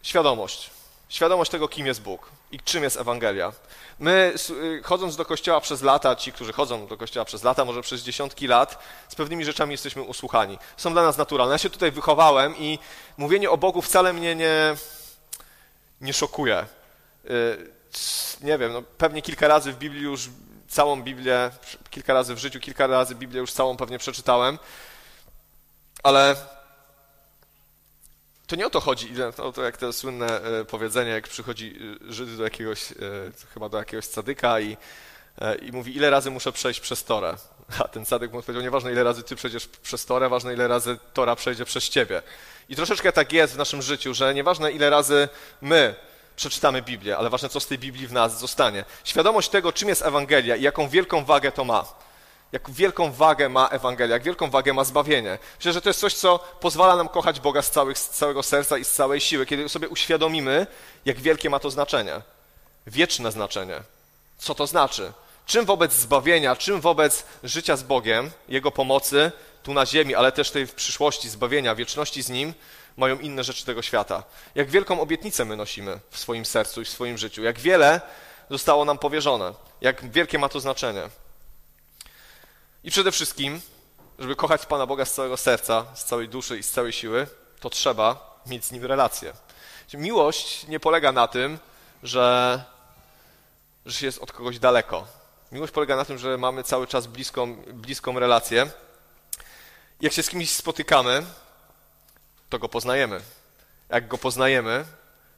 świadomość. 0.02 0.77
Świadomość 1.08 1.50
tego, 1.50 1.68
kim 1.68 1.86
jest 1.86 2.02
Bóg 2.02 2.30
i 2.52 2.60
czym 2.60 2.82
jest 2.82 2.96
Ewangelia. 2.96 3.52
My, 3.98 4.34
y, 4.50 4.82
chodząc 4.84 5.16
do 5.16 5.24
kościoła 5.24 5.60
przez 5.60 5.82
lata, 5.82 6.16
ci, 6.16 6.32
którzy 6.32 6.52
chodzą 6.52 6.86
do 6.86 6.96
kościoła 6.96 7.24
przez 7.24 7.42
lata, 7.42 7.64
może 7.64 7.82
przez 7.82 8.02
dziesiątki 8.02 8.46
lat, 8.46 8.82
z 9.08 9.14
pewnymi 9.14 9.44
rzeczami 9.44 9.72
jesteśmy 9.72 10.02
usłuchani. 10.02 10.58
Są 10.76 10.92
dla 10.92 11.02
nas 11.02 11.18
naturalne. 11.18 11.52
Ja 11.52 11.58
się 11.58 11.70
tutaj 11.70 11.92
wychowałem 11.92 12.56
i 12.56 12.78
mówienie 13.16 13.50
o 13.50 13.56
Bogu 13.56 13.82
wcale 13.82 14.12
mnie 14.12 14.36
nie, 14.36 14.76
nie 16.00 16.12
szokuje. 16.12 16.66
Y, 17.24 17.78
nie 18.40 18.58
wiem, 18.58 18.72
no, 18.72 18.82
pewnie 18.82 19.22
kilka 19.22 19.48
razy 19.48 19.72
w 19.72 19.78
Biblii 19.78 20.02
już 20.02 20.28
całą 20.68 21.02
Biblię, 21.02 21.50
kilka 21.90 22.14
razy 22.14 22.34
w 22.34 22.38
życiu, 22.38 22.60
kilka 22.60 22.86
razy 22.86 23.14
Biblię 23.14 23.40
już 23.40 23.52
całą 23.52 23.76
pewnie 23.76 23.98
przeczytałem, 23.98 24.58
ale 26.02 26.36
to 28.48 28.56
nie 28.56 28.66
o 28.66 28.70
to 28.70 28.80
chodzi, 28.80 29.12
to, 29.54 29.62
jak 29.62 29.76
to 29.76 29.92
słynne 29.92 30.40
e, 30.42 30.64
powiedzenie, 30.64 31.10
jak 31.10 31.28
przychodzi 31.28 31.78
e, 32.08 32.12
Żyd 32.12 32.36
do 32.36 32.44
jakiegoś, 32.44 32.92
e, 32.92 32.94
chyba 33.54 33.68
do 33.68 33.78
jakiegoś 33.78 34.06
cadyka 34.06 34.60
i, 34.60 34.76
i 35.62 35.72
mówi, 35.72 35.96
ile 35.96 36.10
razy 36.10 36.30
muszę 36.30 36.52
przejść 36.52 36.80
przez 36.80 37.04
Torę. 37.04 37.36
A 37.84 37.88
ten 37.88 38.04
cadyk 38.04 38.32
mu 38.32 38.42
powiedział, 38.42 38.62
nieważne 38.62 38.92
ile 38.92 39.04
razy 39.04 39.22
ty 39.22 39.36
przejdziesz 39.36 39.66
przez 39.66 40.06
Torę, 40.06 40.28
ważne 40.28 40.54
ile 40.54 40.68
razy 40.68 40.98
Tora 41.14 41.36
przejdzie 41.36 41.64
przez 41.64 41.88
ciebie. 41.88 42.22
I 42.68 42.76
troszeczkę 42.76 43.12
tak 43.12 43.32
jest 43.32 43.54
w 43.54 43.56
naszym 43.56 43.82
życiu, 43.82 44.14
że 44.14 44.34
nieważne 44.34 44.72
ile 44.72 44.90
razy 44.90 45.28
my 45.60 45.94
przeczytamy 46.36 46.82
Biblię, 46.82 47.16
ale 47.16 47.30
ważne 47.30 47.48
co 47.48 47.60
z 47.60 47.66
tej 47.66 47.78
Biblii 47.78 48.06
w 48.06 48.12
nas 48.12 48.38
zostanie. 48.38 48.84
Świadomość 49.04 49.48
tego, 49.48 49.72
czym 49.72 49.88
jest 49.88 50.02
Ewangelia 50.02 50.56
i 50.56 50.62
jaką 50.62 50.88
wielką 50.88 51.24
wagę 51.24 51.52
to 51.52 51.64
ma 51.64 51.84
jak 52.52 52.70
wielką 52.70 53.12
wagę 53.12 53.48
ma 53.48 53.68
Ewangelia, 53.68 54.16
jak 54.16 54.22
wielką 54.22 54.50
wagę 54.50 54.72
ma 54.72 54.84
zbawienie. 54.84 55.38
Myślę, 55.56 55.72
że 55.72 55.82
to 55.82 55.88
jest 55.88 56.00
coś, 56.00 56.14
co 56.14 56.38
pozwala 56.38 56.96
nam 56.96 57.08
kochać 57.08 57.40
Boga 57.40 57.62
z, 57.62 57.70
całych, 57.70 57.98
z 57.98 58.08
całego 58.08 58.42
serca 58.42 58.78
i 58.78 58.84
z 58.84 58.92
całej 58.92 59.20
siły, 59.20 59.46
kiedy 59.46 59.68
sobie 59.68 59.88
uświadomimy, 59.88 60.66
jak 61.04 61.20
wielkie 61.20 61.50
ma 61.50 61.58
to 61.58 61.70
znaczenie. 61.70 62.20
Wieczne 62.86 63.32
znaczenie. 63.32 63.80
Co 64.38 64.54
to 64.54 64.66
znaczy? 64.66 65.12
Czym 65.46 65.64
wobec 65.64 65.92
zbawienia, 65.92 66.56
czym 66.56 66.80
wobec 66.80 67.24
życia 67.42 67.76
z 67.76 67.82
Bogiem, 67.82 68.30
Jego 68.48 68.70
pomocy 68.70 69.32
tu 69.62 69.74
na 69.74 69.86
ziemi, 69.86 70.14
ale 70.14 70.32
też 70.32 70.50
tej 70.50 70.66
w 70.66 70.74
przyszłości 70.74 71.28
zbawienia, 71.28 71.74
wieczności 71.74 72.22
z 72.22 72.28
Nim, 72.28 72.54
mają 72.96 73.18
inne 73.18 73.44
rzeczy 73.44 73.64
tego 73.64 73.82
świata. 73.82 74.22
Jak 74.54 74.70
wielką 74.70 75.00
obietnicę 75.00 75.44
my 75.44 75.56
nosimy 75.56 75.98
w 76.10 76.18
swoim 76.18 76.44
sercu 76.44 76.82
i 76.82 76.84
w 76.84 76.88
swoim 76.88 77.18
życiu. 77.18 77.42
Jak 77.42 77.58
wiele 77.58 78.00
zostało 78.50 78.84
nam 78.84 78.98
powierzone. 78.98 79.52
Jak 79.80 80.10
wielkie 80.10 80.38
ma 80.38 80.48
to 80.48 80.60
znaczenie. 80.60 81.02
I 82.84 82.90
przede 82.90 83.12
wszystkim, 83.12 83.60
żeby 84.18 84.36
kochać 84.36 84.66
Pana 84.66 84.86
Boga 84.86 85.04
z 85.04 85.14
całego 85.14 85.36
serca, 85.36 85.86
z 85.94 86.04
całej 86.04 86.28
duszy 86.28 86.58
i 86.58 86.62
z 86.62 86.70
całej 86.70 86.92
siły, 86.92 87.26
to 87.60 87.70
trzeba 87.70 88.38
mieć 88.46 88.64
z 88.64 88.72
Nim 88.72 88.84
relację. 88.84 89.32
Miłość 89.94 90.66
nie 90.66 90.80
polega 90.80 91.12
na 91.12 91.28
tym, 91.28 91.58
że, 92.02 92.64
że 93.86 93.98
się 93.98 94.06
jest 94.06 94.18
od 94.18 94.32
kogoś 94.32 94.58
daleko. 94.58 95.06
Miłość 95.52 95.72
polega 95.72 95.96
na 95.96 96.04
tym, 96.04 96.18
że 96.18 96.38
mamy 96.38 96.64
cały 96.64 96.86
czas 96.86 97.06
bliską, 97.06 97.56
bliską 97.56 98.18
relację. 98.18 98.70
Jak 100.00 100.12
się 100.12 100.22
z 100.22 100.28
kimś 100.28 100.50
spotykamy, 100.50 101.24
to 102.48 102.58
go 102.58 102.68
poznajemy. 102.68 103.20
Jak 103.88 104.08
go 104.08 104.18
poznajemy, 104.18 104.84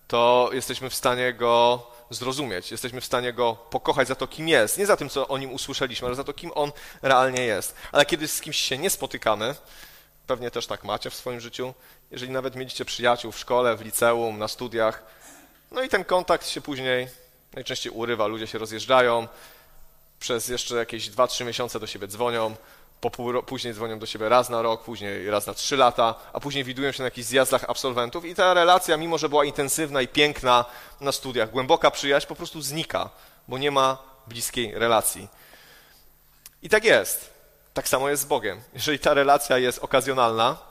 to 0.09 0.50
jesteśmy 0.52 0.90
w 0.90 0.94
stanie 0.94 1.35
go 1.35 1.87
zrozumieć. 2.10 2.70
Jesteśmy 2.70 3.00
w 3.00 3.04
stanie 3.04 3.32
go 3.32 3.54
pokochać 3.54 4.08
za 4.08 4.14
to, 4.14 4.26
kim 4.26 4.48
jest. 4.48 4.78
Nie 4.78 4.86
za 4.86 4.96
tym, 4.96 5.08
co 5.08 5.28
o 5.28 5.38
nim 5.38 5.52
usłyszeliśmy, 5.52 6.06
ale 6.06 6.16
za 6.16 6.24
to, 6.24 6.32
kim 6.32 6.50
on 6.54 6.72
realnie 7.02 7.42
jest. 7.42 7.74
Ale 7.92 8.06
kiedy 8.06 8.28
z 8.28 8.40
kimś 8.40 8.56
się 8.56 8.78
nie 8.78 8.90
spotykamy, 8.90 9.54
pewnie 10.26 10.50
też 10.50 10.66
tak 10.66 10.84
macie 10.84 11.10
w 11.10 11.14
swoim 11.14 11.40
życiu, 11.40 11.74
jeżeli 12.10 12.32
nawet 12.32 12.56
mieliście 12.56 12.84
przyjaciół 12.84 13.32
w 13.32 13.38
szkole, 13.38 13.76
w 13.76 13.80
liceum, 13.80 14.38
na 14.38 14.48
studiach, 14.48 15.02
no 15.70 15.82
i 15.82 15.88
ten 15.88 16.04
kontakt 16.04 16.48
się 16.48 16.60
później 16.60 17.08
najczęściej 17.54 17.92
urywa, 17.92 18.26
ludzie 18.26 18.46
się 18.46 18.58
rozjeżdżają, 18.58 19.28
przez 20.20 20.48
jeszcze 20.48 20.76
jakieś 20.76 21.10
2-3 21.10 21.44
miesiące 21.44 21.80
do 21.80 21.86
siebie 21.86 22.06
dzwonią, 22.06 22.56
po 23.00 23.11
pół, 23.11 23.42
później 23.42 23.75
dzwonią 23.75 23.99
do 23.99 24.07
siebie 24.07 24.28
raz 24.28 24.49
na 24.50 24.62
rok, 24.62 24.85
później 24.85 25.30
raz 25.30 25.47
na 25.47 25.54
trzy 25.54 25.76
lata, 25.76 26.14
a 26.33 26.40
później 26.40 26.64
widują 26.64 26.92
się 26.92 27.02
na 27.02 27.04
jakichś 27.04 27.28
zjazdach 27.28 27.64
absolwentów 27.69 28.25
i 28.25 28.35
ta 28.35 28.54
relacja, 28.54 28.97
mimo 28.97 29.19
że 29.19 29.28
była 29.28 29.45
intensywna 29.45 30.02
i 30.02 30.09
piękna 30.09 30.64
na 31.00 31.12
studiach, 31.12 31.50
głęboka 31.50 31.90
przyjaźń 31.90 32.26
po 32.26 32.35
prostu 32.35 32.62
znika, 32.62 33.11
bo 33.49 33.59
nie 33.59 33.71
ma 33.71 33.99
bliskiej 34.26 34.75
relacji. 34.75 35.28
I 36.62 36.69
tak 36.69 36.85
jest. 36.85 37.30
Tak 37.75 37.88
samo 37.88 38.09
jest 38.09 38.23
z 38.23 38.26
Bogiem. 38.26 38.61
Jeżeli 38.75 38.99
ta 38.99 39.14
relacja 39.14 39.59
jest 39.59 39.78
okazjonalna, 39.78 40.69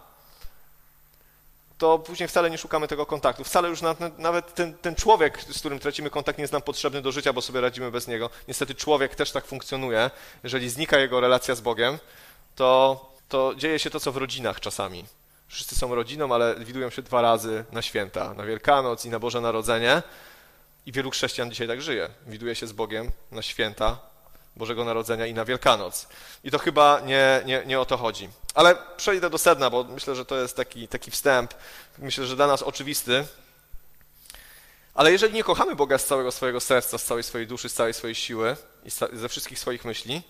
to 1.79 1.99
później 1.99 2.29
wcale 2.29 2.49
nie 2.49 2.57
szukamy 2.57 2.87
tego 2.87 3.05
kontaktu. 3.05 3.43
Wcale 3.43 3.69
już 3.69 3.79
nawet 4.17 4.55
ten, 4.55 4.77
ten, 4.77 4.95
człowiek, 4.95 5.43
z 5.43 5.59
którym 5.59 5.79
tracimy 5.79 6.09
kontakt, 6.09 6.37
nie 6.37 6.41
jest 6.43 6.53
nam 6.53 6.61
potrzebny 6.61 7.01
do 7.01 7.11
życia, 7.11 7.33
bo 7.33 7.41
sobie 7.41 7.61
radzimy 7.61 7.91
bez 7.91 8.07
niego. 8.07 8.29
Niestety 8.47 8.75
człowiek 8.75 9.15
też 9.15 9.31
tak 9.31 9.45
funkcjonuje. 9.45 10.11
Jeżeli 10.43 10.69
znika 10.69 10.99
jego 10.99 11.19
relacja 11.19 11.55
z 11.55 11.61
Bogiem, 11.61 11.99
to, 12.55 13.05
to 13.29 13.53
dzieje 13.55 13.79
się 13.79 13.89
to, 13.89 13.99
co 13.99 14.11
w 14.11 14.17
rodzinach 14.17 14.59
czasami. 14.59 15.05
Wszyscy 15.47 15.75
są 15.75 15.95
rodziną, 15.95 16.33
ale 16.33 16.55
widują 16.55 16.89
się 16.89 17.01
dwa 17.01 17.21
razy 17.21 17.65
na 17.71 17.81
święta, 17.81 18.33
na 18.33 18.43
Wielkanoc 18.43 19.05
i 19.05 19.09
na 19.09 19.19
Boże 19.19 19.41
Narodzenie. 19.41 20.03
I 20.85 20.91
wielu 20.91 21.11
chrześcijan 21.11 21.51
dzisiaj 21.51 21.67
tak 21.67 21.81
żyje. 21.81 22.09
Widuje 22.27 22.55
się 22.55 22.67
z 22.67 22.71
Bogiem 22.71 23.11
na 23.31 23.41
święta, 23.41 23.99
Bożego 24.55 24.85
Narodzenia 24.85 25.25
i 25.25 25.33
na 25.33 25.45
Wielkanoc. 25.45 26.07
I 26.43 26.51
to 26.51 26.59
chyba 26.59 26.99
nie, 27.05 27.41
nie, 27.45 27.63
nie 27.65 27.79
o 27.79 27.85
to 27.85 27.97
chodzi. 27.97 28.29
Ale 28.59 28.75
przejdę 28.97 29.29
do 29.29 29.37
sedna, 29.37 29.69
bo 29.69 29.83
myślę, 29.83 30.15
że 30.15 30.25
to 30.25 30.35
jest 30.35 30.55
taki, 30.55 30.87
taki 30.87 31.11
wstęp, 31.11 31.53
myślę, 31.97 32.25
że 32.25 32.35
dla 32.35 32.47
nas 32.47 32.63
oczywisty. 32.63 33.25
Ale 34.93 35.11
jeżeli 35.11 35.33
nie 35.33 35.43
kochamy 35.43 35.75
Boga 35.75 35.97
z 35.97 36.05
całego 36.05 36.31
swojego 36.31 36.59
serca, 36.59 36.97
z 36.97 37.03
całej 37.03 37.23
swojej 37.23 37.47
duszy, 37.47 37.69
z 37.69 37.73
całej 37.73 37.93
swojej 37.93 38.15
siły 38.15 38.55
i 38.85 38.89
ze 39.13 39.29
wszystkich 39.29 39.59
swoich 39.59 39.85
myśli, 39.85 40.21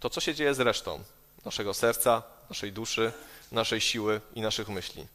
to 0.00 0.10
co 0.10 0.20
się 0.20 0.34
dzieje 0.34 0.54
z 0.54 0.60
resztą 0.60 1.04
naszego 1.44 1.74
serca, 1.74 2.22
naszej 2.50 2.72
duszy, 2.72 3.12
naszej 3.52 3.80
siły 3.80 4.20
i 4.34 4.40
naszych 4.40 4.68
myśli? 4.68 5.06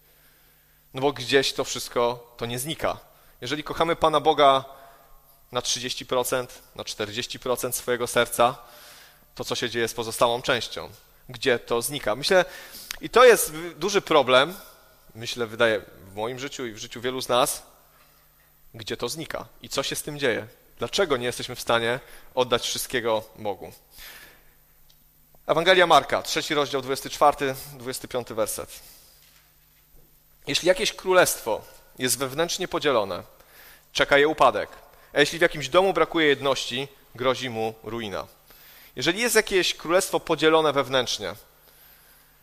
No 0.94 1.02
bo 1.02 1.14
gdzieś 1.14 1.54
to 1.54 1.64
wszystko 1.64 2.34
to 2.38 2.46
nie 2.46 2.60
znika. 2.60 2.98
Jeżeli 3.42 3.64
kochamy 3.64 3.96
Pana 3.96 4.20
Boga 4.20 4.66
na 5.52 5.60
30%, 5.60 6.48
na 6.76 6.84
40% 6.84 7.72
swojego 7.72 8.08
serca, 8.08 8.56
to 9.36 9.44
co 9.44 9.56
się 9.56 9.70
dzieje 9.70 9.88
z 9.88 9.94
pozostałą 9.94 10.42
częścią? 10.42 10.90
Gdzie 11.32 11.60
to 11.60 11.82
znika? 11.82 12.16
Myślę, 12.16 12.46
i 13.02 13.10
to 13.10 13.26
jest 13.26 13.54
duży 13.76 14.02
problem, 14.02 14.54
myślę, 15.16 15.48
wydaje 15.48 15.82
w 16.12 16.16
moim 16.16 16.40
życiu 16.40 16.66
i 16.66 16.72
w 16.72 16.78
życiu 16.78 17.02
wielu 17.02 17.22
z 17.22 17.30
nas, 17.30 17.64
gdzie 18.74 18.98
to 18.98 19.10
znika 19.10 19.46
i 19.62 19.70
co 19.70 19.84
się 19.84 19.96
z 19.96 20.04
tym 20.04 20.20
dzieje. 20.20 20.48
Dlaczego 20.80 21.18
nie 21.18 21.26
jesteśmy 21.26 21.56
w 21.56 21.62
stanie 21.62 22.00
oddać 22.36 22.68
wszystkiego 22.68 23.24
Bogu? 23.36 23.72
Ewangelia 25.48 25.88
Marka, 25.88 26.22
trzeci 26.22 26.54
rozdział, 26.54 26.82
24, 26.82 27.56
25 27.74 28.28
werset. 28.28 28.80
Jeśli 30.48 30.68
jakieś 30.68 30.94
królestwo 30.94 31.62
jest 32.00 32.18
wewnętrznie 32.18 32.68
podzielone, 32.68 33.24
czeka 33.94 34.18
je 34.18 34.28
upadek 34.28 34.70
a 35.14 35.20
jeśli 35.20 35.40
w 35.40 35.42
jakimś 35.42 35.70
domu 35.70 35.94
brakuje 35.94 36.28
jedności, 36.28 36.88
grozi 37.16 37.50
mu 37.50 37.74
ruina. 37.84 38.28
Jeżeli 38.96 39.22
jest 39.22 39.36
jakieś 39.36 39.76
królestwo 39.76 40.20
podzielone 40.20 40.74
wewnętrznie, 40.74 41.34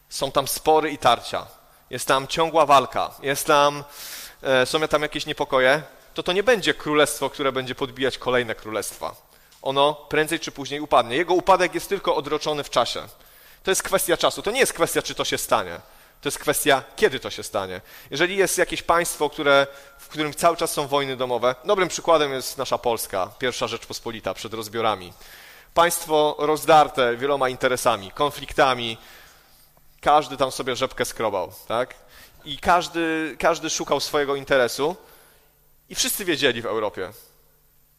są 0.09 0.33
tam 0.33 0.49
spory 0.49 0.91
i 0.91 0.99
tarcia, 0.99 1.47
jest 1.91 2.09
tam 2.09 2.27
ciągła 2.27 2.67
walka, 2.67 3.15
jest 3.23 3.47
tam, 3.47 3.85
e, 4.43 4.67
są 4.67 4.89
tam 4.89 5.03
jakieś 5.03 5.27
niepokoje, 5.27 5.83
to 6.15 6.23
to 6.23 6.33
nie 6.33 6.43
będzie 6.43 6.75
królestwo, 6.75 7.31
które 7.31 7.53
będzie 7.53 7.75
podbijać 7.75 8.19
kolejne 8.19 8.55
królestwa. 8.55 9.15
Ono 9.63 9.95
prędzej 9.95 10.41
czy 10.41 10.53
później 10.53 10.81
upadnie. 10.81 11.17
Jego 11.17 11.35
upadek 11.35 11.75
jest 11.75 11.89
tylko 11.89 12.17
odroczony 12.17 12.65
w 12.65 12.71
czasie. 12.71 13.03
To 13.63 13.71
jest 13.71 13.83
kwestia 13.83 14.17
czasu. 14.17 14.43
To 14.43 14.51
nie 14.51 14.61
jest 14.61 14.73
kwestia, 14.73 15.03
czy 15.03 15.15
to 15.15 15.25
się 15.25 15.39
stanie. 15.39 15.81
To 16.21 16.29
jest 16.29 16.39
kwestia, 16.39 16.83
kiedy 16.97 17.21
to 17.21 17.31
się 17.31 17.43
stanie. 17.43 17.81
Jeżeli 18.11 18.37
jest 18.37 18.59
jakieś 18.59 18.83
państwo, 18.83 19.31
które, 19.31 19.67
w 19.99 20.09
którym 20.09 20.35
cały 20.35 20.57
czas 20.57 20.73
są 20.73 20.87
wojny 20.87 21.17
domowe, 21.17 21.55
dobrym 21.65 21.89
przykładem 21.89 22.33
jest 22.33 22.59
nasza 22.59 22.79
Polska, 22.79 23.31
pierwsza 23.39 23.69
Rzeczpospolita 23.69 24.35
przed 24.35 24.55
rozbiorami. 24.55 25.13
Państwo 25.79 26.37
rozdarte 26.39 27.17
wieloma 27.17 27.49
interesami, 27.49 28.11
konfliktami, 28.11 28.99
każdy 30.01 30.37
tam 30.37 30.51
sobie 30.53 30.77
rzepkę 30.77 31.05
skrobał, 31.05 31.53
tak? 31.69 31.95
I 32.45 32.59
każdy, 32.59 33.37
każdy 33.39 33.71
szukał 33.71 34.01
swojego 34.01 34.37
interesu. 34.37 34.97
I 35.89 35.95
wszyscy 35.95 36.25
wiedzieli 36.25 36.63
w 36.63 36.67
Europie, 36.67 37.11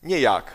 nie 0.04 0.20
jak, 0.20 0.54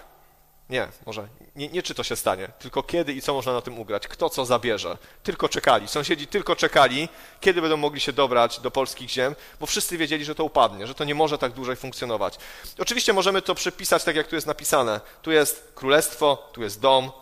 nie, 0.71 0.88
może 1.06 1.28
nie, 1.56 1.68
nie, 1.68 1.83
czy 1.83 1.94
to 1.94 2.04
się 2.04 2.16
stanie, 2.16 2.49
tylko 2.59 2.83
kiedy 2.83 3.12
i 3.12 3.23
co 3.23 3.35
można 3.35 3.52
na 3.52 3.61
tym 3.61 3.78
ugrać, 3.78 4.09
kto 4.09 4.30
co 4.30 4.44
zabierze. 4.44 4.99
Tylko 5.23 5.49
czekali. 5.49 5.88
Sąsiedzi 5.88 6.26
tylko 6.26 6.56
czekali, 6.56 7.09
kiedy 7.40 7.61
będą 7.61 7.76
mogli 7.76 8.00
się 8.00 8.12
dobrać 8.12 8.61
do 8.61 8.71
polskich 8.71 9.11
ziem, 9.11 9.35
bo 9.61 9.66
wszyscy 9.66 9.99
wiedzieli, 9.99 10.25
że 10.25 10.35
to 10.35 10.44
upadnie, 10.44 10.87
że 10.87 10.94
to 10.94 11.04
nie 11.04 11.14
może 11.14 11.38
tak 11.38 11.52
dłużej 11.52 11.76
funkcjonować. 11.76 12.38
Oczywiście 12.78 13.12
możemy 13.12 13.42
to 13.42 13.54
przepisać 13.54 14.04
tak, 14.04 14.16
jak 14.16 14.26
tu 14.26 14.35
jest 14.35 14.47
napisane. 14.47 15.00
Tu 15.23 15.33
jest 15.33 15.73
królestwo, 15.75 16.50
tu 16.52 16.62
jest 16.62 16.80
dom. 16.80 17.12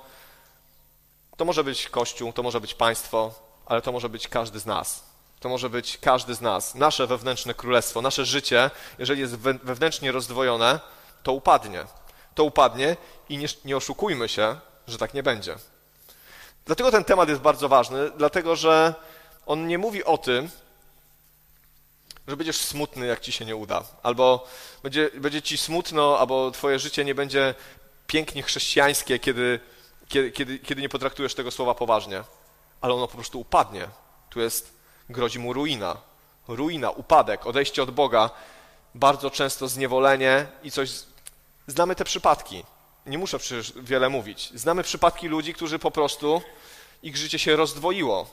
To 1.37 1.45
może 1.45 1.65
być 1.65 1.89
kościół, 1.89 2.33
to 2.33 2.43
może 2.43 2.61
być 2.61 2.75
państwo, 2.75 3.35
ale 3.67 3.83
to 3.83 3.93
może 3.93 4.09
być 4.09 4.29
każdy 4.29 4.61
z 4.61 4.67
nas. 4.67 5.05
To 5.41 5.49
może 5.49 5.71
być 5.71 5.99
każdy 5.99 6.35
z 6.35 6.41
nas. 6.41 6.75
Nasze 6.75 7.07
wewnętrzne 7.07 7.55
królestwo, 7.55 8.03
nasze 8.03 8.25
życie, 8.25 8.71
jeżeli 8.99 9.21
jest 9.21 9.37
wewnętrznie 9.37 10.13
rozdwojone, 10.13 10.81
to 11.23 11.33
upadnie 11.33 11.85
to 12.35 12.45
upadnie 12.45 12.97
i 13.29 13.39
nie, 13.39 13.47
nie 13.65 13.77
oszukujmy 13.77 14.29
się, 14.29 14.57
że 14.87 14.99
tak 14.99 15.15
nie 15.15 15.23
będzie. 15.23 15.57
Dlatego 16.65 16.91
ten 16.91 17.05
temat 17.05 17.29
jest 17.29 17.41
bardzo 17.41 17.69
ważny, 17.69 18.11
dlatego 18.17 18.57
że 18.57 18.95
on 19.47 19.67
nie 19.67 19.79
mówi 19.79 20.05
o 20.05 20.19
tym, 20.19 20.51
że 22.29 22.37
będziesz 22.37 22.57
smutny, 22.57 23.07
jak 23.07 23.21
ci 23.21 23.33
się 23.33 23.45
nie 23.45 23.57
uda, 23.57 23.85
albo 24.03 24.47
będzie, 24.83 25.11
będzie 25.15 25.43
ci 25.43 25.59
smutno, 25.59 26.19
albo 26.19 26.51
twoje 26.51 26.79
życie 26.79 27.05
nie 27.05 27.15
będzie 27.15 27.55
pięknie 28.07 28.43
chrześcijańskie, 28.43 29.19
kiedy, 29.19 29.61
kiedy, 30.09 30.31
kiedy, 30.31 30.59
kiedy 30.59 30.83
nie 30.83 30.89
potraktujesz 30.89 31.35
tego 31.35 31.51
słowa 31.51 31.75
poważnie, 31.75 32.23
ale 32.81 32.95
ono 32.95 33.09
po 33.09 33.15
prostu 33.15 33.41
upadnie. 33.41 33.89
Tu 34.31 34.41
jest, 34.41 34.73
grozi 35.09 35.39
mu 35.39 35.53
ruina. 35.53 35.97
ruina, 36.49 36.91
upadek, 36.91 37.47
odejście 37.47 37.83
od 37.83 37.91
Boga, 37.91 38.31
bardzo 38.95 39.31
często 39.31 39.69
zniewolenie 39.69 40.47
i 40.63 40.71
coś. 40.71 40.91
Znamy 41.67 41.95
te 41.95 42.05
przypadki. 42.05 42.65
Nie 43.07 43.19
muszę 43.19 43.39
przecież 43.39 43.73
wiele 43.77 44.09
mówić. 44.09 44.51
Znamy 44.55 44.83
przypadki 44.83 45.29
ludzi, 45.29 45.55
którzy 45.55 45.79
po 45.79 45.91
prostu 45.91 46.43
ich 47.03 47.17
życie 47.17 47.39
się 47.39 47.57
rozdwoiło 47.57 48.31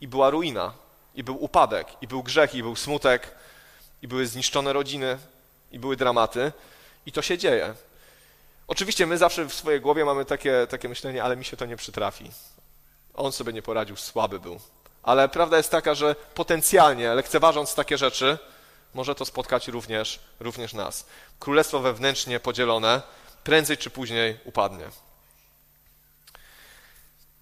i 0.00 0.08
była 0.08 0.30
ruina, 0.30 0.72
i 1.14 1.24
był 1.24 1.44
upadek, 1.44 1.86
i 2.00 2.06
był 2.06 2.22
grzech, 2.22 2.54
i 2.54 2.62
był 2.62 2.76
smutek, 2.76 3.34
i 4.02 4.08
były 4.08 4.26
zniszczone 4.26 4.72
rodziny, 4.72 5.18
i 5.72 5.78
były 5.78 5.96
dramaty. 5.96 6.52
I 7.06 7.12
to 7.12 7.22
się 7.22 7.38
dzieje. 7.38 7.74
Oczywiście 8.66 9.06
my 9.06 9.18
zawsze 9.18 9.44
w 9.44 9.54
swojej 9.54 9.80
głowie 9.80 10.04
mamy 10.04 10.24
takie, 10.24 10.66
takie 10.70 10.88
myślenie, 10.88 11.24
ale 11.24 11.36
mi 11.36 11.44
się 11.44 11.56
to 11.56 11.66
nie 11.66 11.76
przytrafi. 11.76 12.30
On 13.14 13.32
sobie 13.32 13.52
nie 13.52 13.62
poradził, 13.62 13.96
słaby 13.96 14.40
był. 14.40 14.60
Ale 15.02 15.28
prawda 15.28 15.56
jest 15.56 15.70
taka, 15.70 15.94
że 15.94 16.14
potencjalnie, 16.34 17.14
lekceważąc 17.14 17.74
takie 17.74 17.98
rzeczy, 17.98 18.38
może 18.94 19.14
to 19.14 19.24
spotkać 19.24 19.68
również, 19.68 20.20
również 20.40 20.72
nas. 20.72 21.06
Królestwo 21.38 21.80
wewnętrznie 21.80 22.40
podzielone 22.40 23.02
prędzej 23.44 23.78
czy 23.78 23.90
później 23.90 24.38
upadnie. 24.44 24.84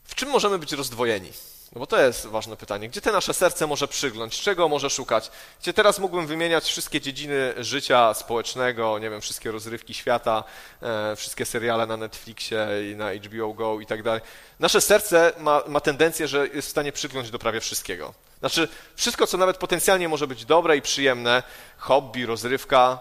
W 0.05 0.15
czym 0.15 0.29
możemy 0.29 0.59
być 0.59 0.73
rozdwojeni? 0.73 1.33
No 1.73 1.79
bo 1.79 1.87
to 1.87 2.01
jest 2.01 2.27
ważne 2.27 2.57
pytanie. 2.57 2.89
Gdzie 2.89 3.01
te 3.01 3.13
nasze 3.13 3.35
serce 3.35 3.67
może 3.67 3.89
przygląć? 3.89 4.41
Czego 4.41 4.69
może 4.69 4.91
szukać? 4.91 5.31
Gdzie 5.61 5.73
teraz 5.73 5.99
mógłbym 5.99 6.27
wymieniać 6.27 6.65
wszystkie 6.65 7.01
dziedziny 7.01 7.55
życia 7.59 8.15
społecznego, 8.15 8.99
nie 8.99 9.11
wiem, 9.11 9.21
wszystkie 9.21 9.51
rozrywki 9.51 9.95
świata, 9.95 10.45
e, 10.83 11.17
wszystkie 11.17 11.47
seriale 11.47 11.87
na 11.87 11.97
Netflixie 11.97 12.67
i 12.93 12.97
na 12.97 13.13
HBO 13.15 13.53
Go 13.53 13.81
i 13.81 13.87
tak 13.87 14.03
dalej. 14.03 14.21
Nasze 14.61 14.81
serce 14.81 15.33
ma, 15.39 15.63
ma 15.69 15.81
tendencję, 15.81 16.29
że 16.29 16.49
jest 16.49 16.69
w 16.69 16.71
stanie 16.71 16.93
przygląć 16.93 17.31
do 17.31 17.39
prawie 17.39 17.61
wszystkiego. 17.61 18.15
Znaczy, 18.41 18.69
wszystko, 18.97 19.27
co 19.27 19.37
nawet 19.39 19.57
potencjalnie 19.57 20.09
może 20.09 20.27
być 20.27 20.45
dobre 20.45 20.77
i 20.77 20.83
przyjemne, 20.83 21.43
hobby, 21.79 22.27
rozrywka, 22.27 22.99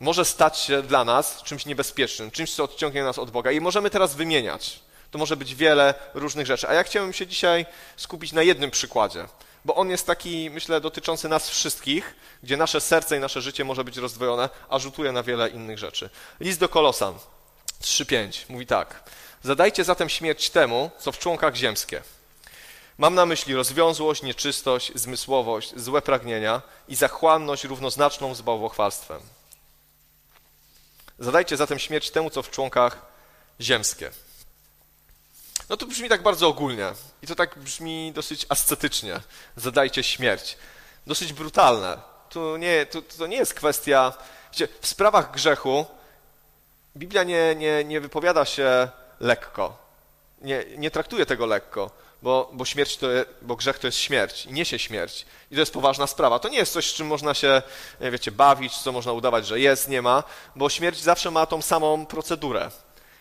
może 0.00 0.24
stać 0.24 0.58
się 0.58 0.82
dla 0.82 1.04
nas 1.04 1.42
czymś 1.42 1.66
niebezpiecznym, 1.66 2.30
czymś, 2.30 2.54
co 2.54 2.64
odciągnie 2.64 3.04
nas 3.04 3.18
od 3.18 3.30
Boga. 3.30 3.50
I 3.50 3.60
możemy 3.60 3.90
teraz 3.90 4.14
wymieniać. 4.14 4.80
To 5.10 5.18
może 5.18 5.36
być 5.36 5.54
wiele 5.54 5.94
różnych 6.14 6.46
rzeczy. 6.46 6.68
A 6.68 6.74
ja 6.74 6.82
chciałem 6.82 7.12
się 7.12 7.26
dzisiaj 7.26 7.66
skupić 7.96 8.32
na 8.32 8.42
jednym 8.42 8.70
przykładzie, 8.70 9.26
bo 9.64 9.74
on 9.74 9.90
jest 9.90 10.06
taki, 10.06 10.50
myślę, 10.50 10.80
dotyczący 10.80 11.28
nas 11.28 11.50
wszystkich, 11.50 12.14
gdzie 12.42 12.56
nasze 12.56 12.80
serce 12.80 13.16
i 13.16 13.20
nasze 13.20 13.40
życie 13.40 13.64
może 13.64 13.84
być 13.84 13.96
rozdwojone, 13.96 14.48
a 14.68 14.78
rzutuje 14.78 15.12
na 15.12 15.22
wiele 15.22 15.48
innych 15.48 15.78
rzeczy. 15.78 16.10
List 16.40 16.60
do 16.60 16.68
Kolosan 16.68 17.14
3:5 17.82 18.44
mówi 18.48 18.66
tak: 18.66 19.02
Zadajcie 19.42 19.84
zatem 19.84 20.08
śmierć 20.08 20.50
temu, 20.50 20.90
co 20.98 21.12
w 21.12 21.18
członkach 21.18 21.54
ziemskie. 21.54 22.02
Mam 23.00 23.14
na 23.14 23.26
myśli 23.26 23.54
rozwiązłość, 23.54 24.22
nieczystość, 24.22 24.92
zmysłowość, 24.94 25.72
złe 25.76 26.02
pragnienia 26.02 26.62
i 26.88 26.96
zachłanność 26.96 27.64
równoznaczną 27.64 28.34
z 28.34 28.42
bałwochwalstwem. 28.42 29.20
Zadajcie 31.18 31.56
zatem 31.56 31.78
śmierć 31.78 32.10
temu, 32.10 32.30
co 32.30 32.42
w 32.42 32.50
członkach 32.50 33.02
ziemskie. 33.60 34.10
No 35.68 35.76
to 35.76 35.86
brzmi 35.86 36.08
tak 36.08 36.22
bardzo 36.22 36.48
ogólnie 36.48 36.92
i 37.22 37.26
to 37.26 37.34
tak 37.34 37.58
brzmi 37.58 38.12
dosyć 38.12 38.46
ascetycznie. 38.48 39.20
Zadajcie 39.56 40.02
śmierć. 40.02 40.56
Dosyć 41.06 41.32
brutalne. 41.32 41.98
To 42.30 42.56
nie, 42.56 42.86
to, 42.86 43.02
to 43.02 43.26
nie 43.26 43.36
jest 43.36 43.54
kwestia... 43.54 44.12
W 44.80 44.86
sprawach 44.86 45.30
grzechu 45.30 45.86
Biblia 46.96 47.24
nie, 47.24 47.54
nie, 47.54 47.84
nie 47.84 48.00
wypowiada 48.00 48.44
się 48.44 48.88
lekko. 49.20 49.78
Nie, 50.40 50.64
nie 50.78 50.90
traktuje 50.90 51.26
tego 51.26 51.46
lekko, 51.46 51.90
bo, 52.22 52.50
bo 52.52 52.64
śmierć 52.64 52.96
to, 52.96 53.06
bo 53.42 53.56
grzech 53.56 53.78
to 53.78 53.86
jest 53.86 53.98
śmierć 53.98 54.46
i 54.46 54.52
niesie 54.52 54.78
śmierć. 54.78 55.26
I 55.50 55.54
to 55.54 55.60
jest 55.60 55.72
poważna 55.72 56.06
sprawa. 56.06 56.38
To 56.38 56.48
nie 56.48 56.58
jest 56.58 56.72
coś, 56.72 56.90
z 56.90 56.94
czym 56.94 57.06
można 57.06 57.34
się, 57.34 57.62
wiecie, 58.00 58.32
bawić, 58.32 58.78
co 58.78 58.92
można 58.92 59.12
udawać, 59.12 59.46
że 59.46 59.60
jest, 59.60 59.88
nie 59.88 60.02
ma, 60.02 60.22
bo 60.56 60.68
śmierć 60.68 61.00
zawsze 61.00 61.30
ma 61.30 61.46
tą 61.46 61.62
samą 61.62 62.06
procedurę 62.06 62.70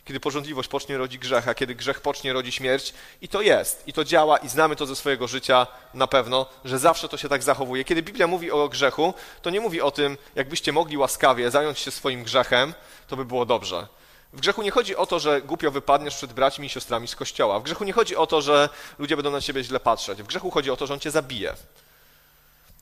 kiedy 0.09 0.19
porządliwość 0.19 0.69
pocznie 0.69 0.97
rodzi 0.97 1.19
grzech, 1.19 1.47
a 1.47 1.53
kiedy 1.53 1.75
grzech 1.75 2.01
pocznie 2.01 2.33
rodzi 2.33 2.51
śmierć. 2.51 2.93
I 3.21 3.27
to 3.27 3.41
jest, 3.41 3.87
i 3.87 3.93
to 3.93 4.03
działa, 4.03 4.37
i 4.37 4.49
znamy 4.49 4.75
to 4.75 4.85
ze 4.85 4.95
swojego 4.95 5.27
życia 5.27 5.67
na 5.93 6.07
pewno, 6.07 6.45
że 6.65 6.79
zawsze 6.79 7.09
to 7.09 7.17
się 7.17 7.29
tak 7.29 7.43
zachowuje. 7.43 7.83
Kiedy 7.83 8.03
Biblia 8.03 8.27
mówi 8.27 8.51
o 8.51 8.69
grzechu, 8.69 9.13
to 9.41 9.49
nie 9.49 9.59
mówi 9.59 9.81
o 9.81 9.91
tym, 9.91 10.17
jakbyście 10.35 10.71
mogli 10.71 10.97
łaskawie 10.97 11.51
zająć 11.51 11.79
się 11.79 11.91
swoim 11.91 12.23
grzechem, 12.23 12.73
to 13.07 13.17
by 13.17 13.25
było 13.25 13.45
dobrze. 13.45 13.87
W 14.33 14.39
grzechu 14.39 14.61
nie 14.61 14.71
chodzi 14.71 14.95
o 14.95 15.05
to, 15.05 15.19
że 15.19 15.41
głupio 15.41 15.71
wypadniesz 15.71 16.15
przed 16.15 16.33
braćmi 16.33 16.67
i 16.67 16.69
siostrami 16.69 17.07
z 17.07 17.15
kościoła. 17.15 17.59
W 17.59 17.63
grzechu 17.63 17.83
nie 17.83 17.93
chodzi 17.93 18.15
o 18.15 18.27
to, 18.27 18.41
że 18.41 18.69
ludzie 18.99 19.15
będą 19.15 19.31
na 19.31 19.41
ciebie 19.41 19.63
źle 19.63 19.79
patrzeć. 19.79 20.23
W 20.23 20.27
grzechu 20.27 20.51
chodzi 20.51 20.71
o 20.71 20.77
to, 20.77 20.87
że 20.87 20.93
on 20.93 20.99
cię 20.99 21.11
zabije. 21.11 21.55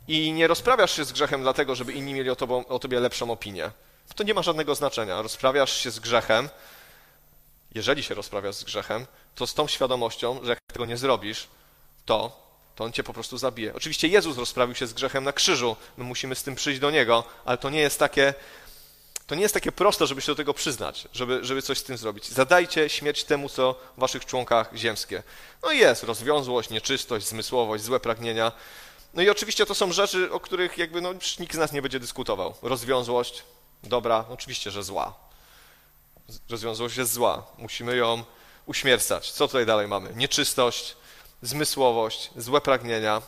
I 0.08 0.32
nie 0.32 0.48
rozprawiasz 0.48 0.96
się 0.96 1.06
z 1.06 1.12
grzechem 1.12 1.42
dlatego, 1.42 1.76
żeby 1.76 1.94
inni 1.94 2.14
mieli 2.14 2.30
o, 2.30 2.36
o 2.68 2.80
tobie 2.80 3.00
lepszą 3.00 3.32
opinię. 3.32 3.72
To 4.16 4.24
nie 4.24 4.34
ma 4.34 4.42
żadnego 4.42 4.76
znaczenia. 4.76 5.22
Rozprawiasz 5.22 5.74
się 5.74 5.92
z 5.92 6.00
grzechem, 6.00 6.50
jeżeli 7.76 8.04
się 8.04 8.16
rozprawiasz 8.16 8.56
z 8.56 8.64
grzechem, 8.64 9.06
to 9.36 9.48
z 9.48 9.54
tą 9.54 9.68
świadomością, 9.68 10.40
że 10.44 10.50
jak 10.50 10.60
tego 10.74 10.86
nie 10.86 10.98
zrobisz, 10.98 11.48
to, 12.06 12.42
to 12.76 12.84
on 12.84 12.92
cię 12.92 13.04
po 13.04 13.14
prostu 13.14 13.38
zabije. 13.38 13.74
Oczywiście 13.74 14.08
Jezus 14.08 14.38
rozprawił 14.38 14.76
się 14.76 14.88
z 14.88 14.94
grzechem 14.94 15.24
na 15.24 15.34
krzyżu, 15.34 15.76
my 15.98 16.04
musimy 16.04 16.36
z 16.36 16.44
tym 16.44 16.56
przyjść 16.56 16.80
do 16.80 16.92
Niego, 16.92 17.24
ale 17.46 17.58
to 17.58 17.70
nie 17.70 17.80
jest 17.80 18.00
takie, 18.00 18.34
to 19.28 19.36
nie 19.36 19.42
jest 19.42 19.54
takie 19.54 19.72
proste, 19.72 20.08
żeby 20.08 20.22
się 20.22 20.32
do 20.32 20.36
tego 20.36 20.54
przyznać, 20.54 21.08
żeby, 21.14 21.40
żeby 21.42 21.62
coś 21.62 21.78
z 21.78 21.84
tym 21.84 21.98
zrobić. 21.98 22.28
Zadajcie 22.28 22.90
śmierć 22.90 23.24
temu, 23.24 23.50
co 23.50 23.76
w 23.98 24.00
waszych 24.00 24.26
członkach 24.26 24.70
ziemskie. 24.76 25.24
No 25.64 25.72
i 25.72 25.78
jest 25.78 26.04
rozwiązłość, 26.04 26.70
nieczystość, 26.70 27.28
zmysłowość, 27.28 27.84
złe 27.84 28.00
pragnienia. 28.00 28.52
No 29.14 29.22
i 29.22 29.30
oczywiście 29.30 29.66
to 29.66 29.76
są 29.76 29.92
rzeczy, 29.92 30.32
o 30.32 30.40
których 30.40 30.78
jakby 30.78 31.02
no, 31.02 31.14
nikt 31.40 31.54
z 31.54 31.58
nas 31.58 31.72
nie 31.72 31.82
będzie 31.82 32.00
dyskutował. 32.00 32.54
Rozwiązłość, 32.62 33.44
dobra, 33.84 34.26
oczywiście, 34.30 34.72
że 34.72 34.84
zła 34.84 35.28
rozwiązłość 36.50 36.98
jest 36.98 37.14
zła. 37.14 37.44
Musimy 37.58 37.96
ją 37.96 38.24
uśmiercać. 38.66 39.32
Co 39.32 39.48
tutaj 39.48 39.66
dalej 39.66 39.88
mamy? 39.88 40.14
Nieczystość, 40.16 40.96
zmysłowość, 41.42 42.30
złe 42.36 42.62
pragnienia. 42.62 43.22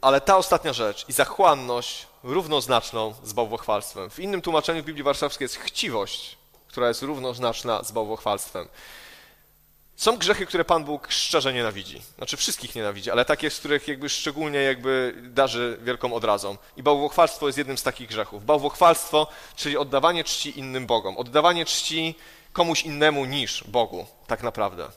Ale 0.00 0.20
ta 0.20 0.36
ostatnia 0.36 0.72
rzecz 0.72 1.08
i 1.08 1.12
zachłanność 1.12 2.06
równoznaczną 2.22 3.14
z 3.22 3.32
bałwochwalstwem. 3.32 4.10
W 4.10 4.18
innym 4.18 4.42
tłumaczeniu 4.42 4.82
w 4.82 4.86
Biblii 4.86 5.04
Warszawskiej 5.04 5.44
jest 5.44 5.56
chciwość, 5.56 6.38
która 6.68 6.88
jest 6.88 7.02
równoznaczna 7.02 7.82
z 7.82 7.92
bałwochwalstwem. 7.92 8.68
Są 9.96 10.16
grzechy, 10.16 10.46
które 10.46 10.64
Pan 10.64 10.84
Bóg 10.84 11.06
szczerze 11.10 11.52
nienawidzi. 11.52 12.02
Znaczy 12.16 12.36
wszystkich 12.36 12.74
nienawidzi, 12.74 13.10
ale 13.10 13.24
takie, 13.24 13.50
z 13.50 13.58
których 13.58 13.88
jakby 13.88 14.08
szczególnie 14.08 14.58
jakby 14.58 15.14
darzy 15.22 15.78
wielką 15.82 16.14
odrazą. 16.14 16.56
I 16.76 16.82
bałwochwalstwo 16.82 17.46
jest 17.46 17.58
jednym 17.58 17.78
z 17.78 17.82
takich 17.82 18.08
grzechów. 18.08 18.44
Bałwochwalstwo, 18.44 19.26
czyli 19.56 19.76
oddawanie 19.76 20.24
czci 20.24 20.58
innym 20.58 20.86
Bogom. 20.86 21.16
Oddawanie 21.16 21.64
czci 21.64 22.14
komuś 22.52 22.82
innemu 22.82 23.24
niż 23.24 23.64
Bogu, 23.64 24.06
tak 24.26 24.42
naprawdę. 24.42 24.88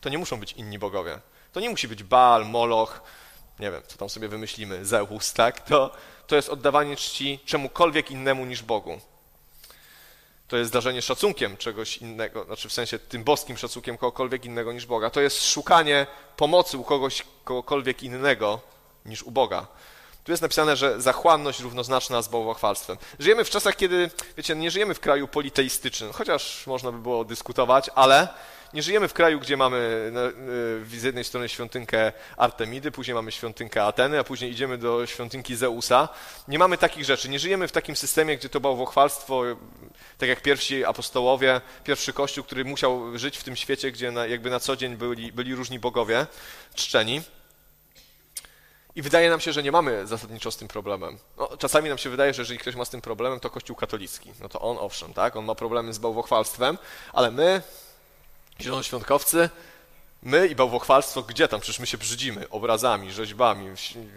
To 0.00 0.08
nie 0.08 0.18
muszą 0.18 0.40
być 0.40 0.52
inni 0.52 0.78
bogowie. 0.78 1.18
To 1.52 1.60
nie 1.60 1.70
musi 1.70 1.88
być 1.88 2.02
Baal, 2.02 2.46
Moloch, 2.46 3.00
nie 3.58 3.70
wiem, 3.70 3.82
co 3.86 3.98
tam 3.98 4.08
sobie 4.08 4.28
wymyślimy, 4.28 4.84
Zeus, 4.84 5.32
tak? 5.32 5.60
To, 5.60 5.90
to 6.26 6.36
jest 6.36 6.48
oddawanie 6.48 6.96
czci 6.96 7.38
czemukolwiek 7.44 8.10
innemu 8.10 8.44
niż 8.44 8.62
Bogu 8.62 9.00
to 10.48 10.56
jest 10.56 10.72
darzenie 10.72 11.02
szacunkiem 11.02 11.56
czegoś 11.56 11.96
innego, 11.96 12.44
znaczy 12.44 12.68
w 12.68 12.72
sensie 12.72 12.98
tym 12.98 13.24
boskim 13.24 13.56
szacunkiem 13.56 13.98
kogokolwiek 13.98 14.44
innego 14.44 14.72
niż 14.72 14.86
Boga. 14.86 15.10
To 15.10 15.20
jest 15.20 15.50
szukanie 15.50 16.06
pomocy 16.36 16.78
u 16.78 16.84
kogoś, 16.84 17.22
kogokolwiek 17.44 18.02
innego 18.02 18.60
niż 19.06 19.22
u 19.22 19.30
Boga. 19.30 19.66
Tu 20.24 20.32
jest 20.32 20.42
napisane, 20.42 20.76
że 20.76 21.00
zachłanność 21.00 21.60
równoznaczna 21.60 22.22
z 22.22 22.28
bałwochwalstwem. 22.28 22.96
Żyjemy 23.18 23.44
w 23.44 23.50
czasach, 23.50 23.76
kiedy, 23.76 24.10
wiecie, 24.36 24.56
nie 24.56 24.70
żyjemy 24.70 24.94
w 24.94 25.00
kraju 25.00 25.28
politeistycznym, 25.28 26.12
chociaż 26.12 26.66
można 26.66 26.92
by 26.92 26.98
było 26.98 27.24
dyskutować, 27.24 27.90
ale 27.94 28.28
nie 28.74 28.82
żyjemy 28.82 29.08
w 29.08 29.12
kraju, 29.12 29.40
gdzie 29.40 29.56
mamy 29.56 29.76
y, 30.92 30.98
z 30.98 31.02
jednej 31.02 31.24
strony 31.24 31.48
świątynkę 31.48 32.12
Artemidy, 32.36 32.90
później 32.90 33.14
mamy 33.14 33.32
świątynkę 33.32 33.84
Ateny, 33.84 34.18
a 34.18 34.24
później 34.24 34.50
idziemy 34.50 34.78
do 34.78 35.06
świątynki 35.06 35.56
Zeusa. 35.56 36.08
Nie 36.48 36.58
mamy 36.58 36.78
takich 36.78 37.04
rzeczy. 37.04 37.28
Nie 37.28 37.38
żyjemy 37.38 37.68
w 37.68 37.72
takim 37.72 37.96
systemie, 37.96 38.36
gdzie 38.36 38.48
to 38.48 38.60
bałwochwalstwo, 38.60 39.42
tak 40.18 40.28
jak 40.28 40.42
pierwsi 40.42 40.84
apostołowie, 40.84 41.60
pierwszy 41.84 42.12
kościół, 42.12 42.44
który 42.44 42.64
musiał 42.64 43.18
żyć 43.18 43.38
w 43.38 43.44
tym 43.44 43.56
świecie, 43.56 43.92
gdzie 43.92 44.10
na, 44.10 44.26
jakby 44.26 44.50
na 44.50 44.60
co 44.60 44.76
dzień 44.76 44.96
byli, 44.96 45.32
byli 45.32 45.54
różni 45.54 45.78
bogowie 45.78 46.26
czczeni. 46.74 47.22
I 48.96 49.02
wydaje 49.02 49.30
nam 49.30 49.40
się, 49.40 49.52
że 49.52 49.62
nie 49.62 49.72
mamy 49.72 50.06
zasadniczo 50.06 50.50
z 50.50 50.56
tym 50.56 50.68
problemem. 50.68 51.18
No, 51.36 51.56
czasami 51.58 51.88
nam 51.88 51.98
się 51.98 52.10
wydaje, 52.10 52.34
że 52.34 52.42
jeżeli 52.42 52.58
ktoś 52.58 52.74
ma 52.74 52.84
z 52.84 52.90
tym 52.90 53.00
problemem, 53.00 53.40
to 53.40 53.50
Kościół 53.50 53.76
katolicki. 53.76 54.32
No 54.40 54.48
to 54.48 54.60
on 54.60 54.76
owszem, 54.80 55.14
tak? 55.14 55.36
On 55.36 55.44
ma 55.44 55.54
problemy 55.54 55.92
z 55.92 55.98
bałwochwalstwem, 55.98 56.78
ale 57.12 57.30
my, 57.30 57.62
zielonoświątkowcy, 58.60 59.50
my 60.24 60.46
i 60.46 60.54
bałwochwalstwo, 60.54 61.22
gdzie 61.22 61.48
tam? 61.48 61.60
Przecież 61.60 61.80
my 61.80 61.86
się 61.86 61.98
brzydzimy 61.98 62.48
obrazami, 62.50 63.12
rzeźbami, 63.12 63.66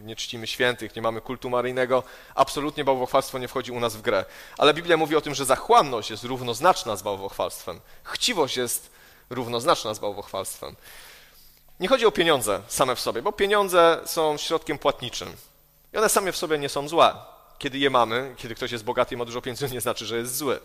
nie 0.04 0.16
czcimy 0.16 0.48
świętych, 0.48 0.96
nie 0.96 1.02
mamy 1.02 1.22
kultu 1.22 1.50
maryjnego. 1.50 2.04
Absolutnie 2.36 2.84
bałwochwalstwo 2.84 3.38
nie 3.38 3.48
wchodzi 3.48 3.72
u 3.72 3.80
nas 3.80 3.96
w 3.96 4.02
grę. 4.02 4.26
Ale 4.58 4.74
Biblia 4.74 4.98
mówi 4.98 5.16
o 5.16 5.22
tym, 5.22 5.36
że 5.36 5.46
zachłanność 5.46 6.10
jest 6.10 6.24
równoznaczna 6.24 6.96
z 6.96 7.02
bałwochwalstwem. 7.02 7.80
Chciwość 8.04 8.58
jest 8.58 8.92
równoznaczna 9.30 9.94
z 9.94 10.00
bałwochwalstwem. 10.00 10.76
Nie 11.80 11.88
chodzi 11.88 12.06
o 12.06 12.12
pieniądze 12.12 12.62
same 12.68 12.96
w 12.96 13.00
sobie, 13.00 13.22
bo 13.22 13.32
pieniądze 13.32 14.00
są 14.06 14.38
środkiem 14.38 14.78
płatniczym. 14.78 15.30
I 15.94 15.98
one 15.98 16.10
same 16.10 16.32
w 16.32 16.38
sobie 16.38 16.58
nie 16.58 16.70
są 16.70 16.88
złe. 16.88 17.16
Kiedy 17.58 17.78
je 17.78 17.90
mamy, 17.90 18.34
kiedy 18.38 18.56
ktoś 18.56 18.72
jest 18.72 18.84
bogaty 18.84 19.16
i 19.16 19.18
ma 19.18 19.26
dużo 19.26 19.42
pieniędzy, 19.42 19.70
nie 19.70 19.82
znaczy, 19.82 20.06
że 20.06 20.18
jest 20.18 20.38
zły. 20.38 20.60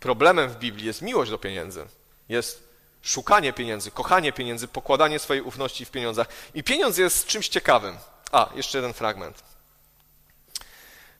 Problemem 0.00 0.50
w 0.50 0.56
Biblii 0.56 0.86
jest 0.86 1.02
miłość 1.02 1.30
do 1.30 1.38
pieniędzy. 1.38 1.86
Jest 2.28 2.73
szukanie 3.04 3.52
pieniędzy, 3.52 3.90
kochanie 3.90 4.32
pieniędzy, 4.32 4.68
pokładanie 4.68 5.18
swojej 5.18 5.42
ufności 5.42 5.84
w 5.84 5.90
pieniądzach. 5.90 6.28
I 6.54 6.62
pieniądz 6.62 6.98
jest 6.98 7.26
czymś 7.26 7.48
ciekawym. 7.48 7.98
A, 8.32 8.48
jeszcze 8.54 8.78
jeden 8.78 8.92
fragment. 8.92 9.42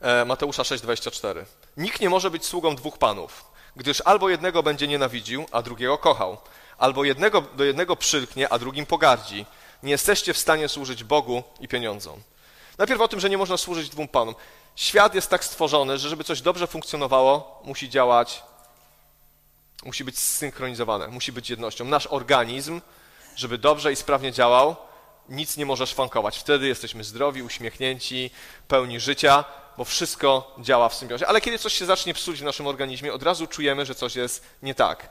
E, 0.01 0.25
Mateusza 0.25 0.63
6,24. 0.63 1.45
Nikt 1.77 2.01
nie 2.01 2.11
może 2.11 2.31
być 2.31 2.45
sługą 2.45 2.77
dwóch 2.77 2.99
panów, 2.99 3.45
gdyż 3.77 4.03
albo 4.05 4.29
jednego 4.29 4.63
będzie 4.63 4.89
nienawidził, 4.89 5.47
a 5.53 5.63
drugiego 5.63 5.99
kochał, 5.99 6.39
albo 6.79 7.05
jednego 7.05 7.41
do 7.41 7.65
jednego 7.65 7.97
przylknie, 7.97 8.49
a 8.49 8.59
drugim 8.59 8.87
pogardzi. 8.87 9.47
Nie 9.83 9.91
jesteście 9.91 10.35
w 10.35 10.39
stanie 10.39 10.69
służyć 10.69 11.05
Bogu 11.05 11.43
i 11.61 11.69
pieniądzom. 11.69 12.23
Najpierw 12.79 13.01
o 13.01 13.09
tym, 13.09 13.21
że 13.21 13.31
nie 13.31 13.39
można 13.39 13.57
służyć 13.57 13.89
dwóm 13.89 14.09
panom. 14.09 14.35
Świat 14.77 15.15
jest 15.15 15.31
tak 15.31 15.45
stworzony, 15.45 15.99
że 15.99 16.09
żeby 16.09 16.25
coś 16.25 16.41
dobrze 16.41 16.67
funkcjonowało, 16.67 17.63
musi 17.65 17.89
działać, 17.89 18.43
musi 19.85 20.05
być 20.05 20.19
zsynchronizowane, 20.19 21.09
musi 21.09 21.33
być 21.33 21.51
jednością. 21.51 21.85
Nasz 21.85 22.07
organizm, 22.07 22.81
żeby 23.37 23.59
dobrze 23.59 23.93
i 23.93 23.97
sprawnie 23.97 24.33
działał, 24.33 24.77
nic 25.29 25.57
nie 25.57 25.67
może 25.67 25.87
szwankować. 25.87 26.39
Wtedy 26.39 26.69
jesteśmy 26.69 27.05
zdrowi, 27.05 27.43
uśmiechnięci, 27.43 28.31
pełni 28.69 29.01
życia, 29.01 29.45
bo 29.79 29.85
wszystko 29.85 30.57
działa 30.59 30.89
w 30.89 30.95
symbiozie. 30.95 31.27
Ale 31.27 31.41
kiedy 31.41 31.59
coś 31.59 31.73
się 31.73 31.87
zacznie 31.87 32.15
psuć 32.15 32.41
w 32.41 32.45
naszym 32.45 32.67
organizmie, 32.67 33.13
od 33.13 33.23
razu 33.23 33.47
czujemy, 33.47 33.87
że 33.87 33.95
coś 33.95 34.17
jest 34.17 34.45
nie 34.63 34.75
tak. 34.75 35.11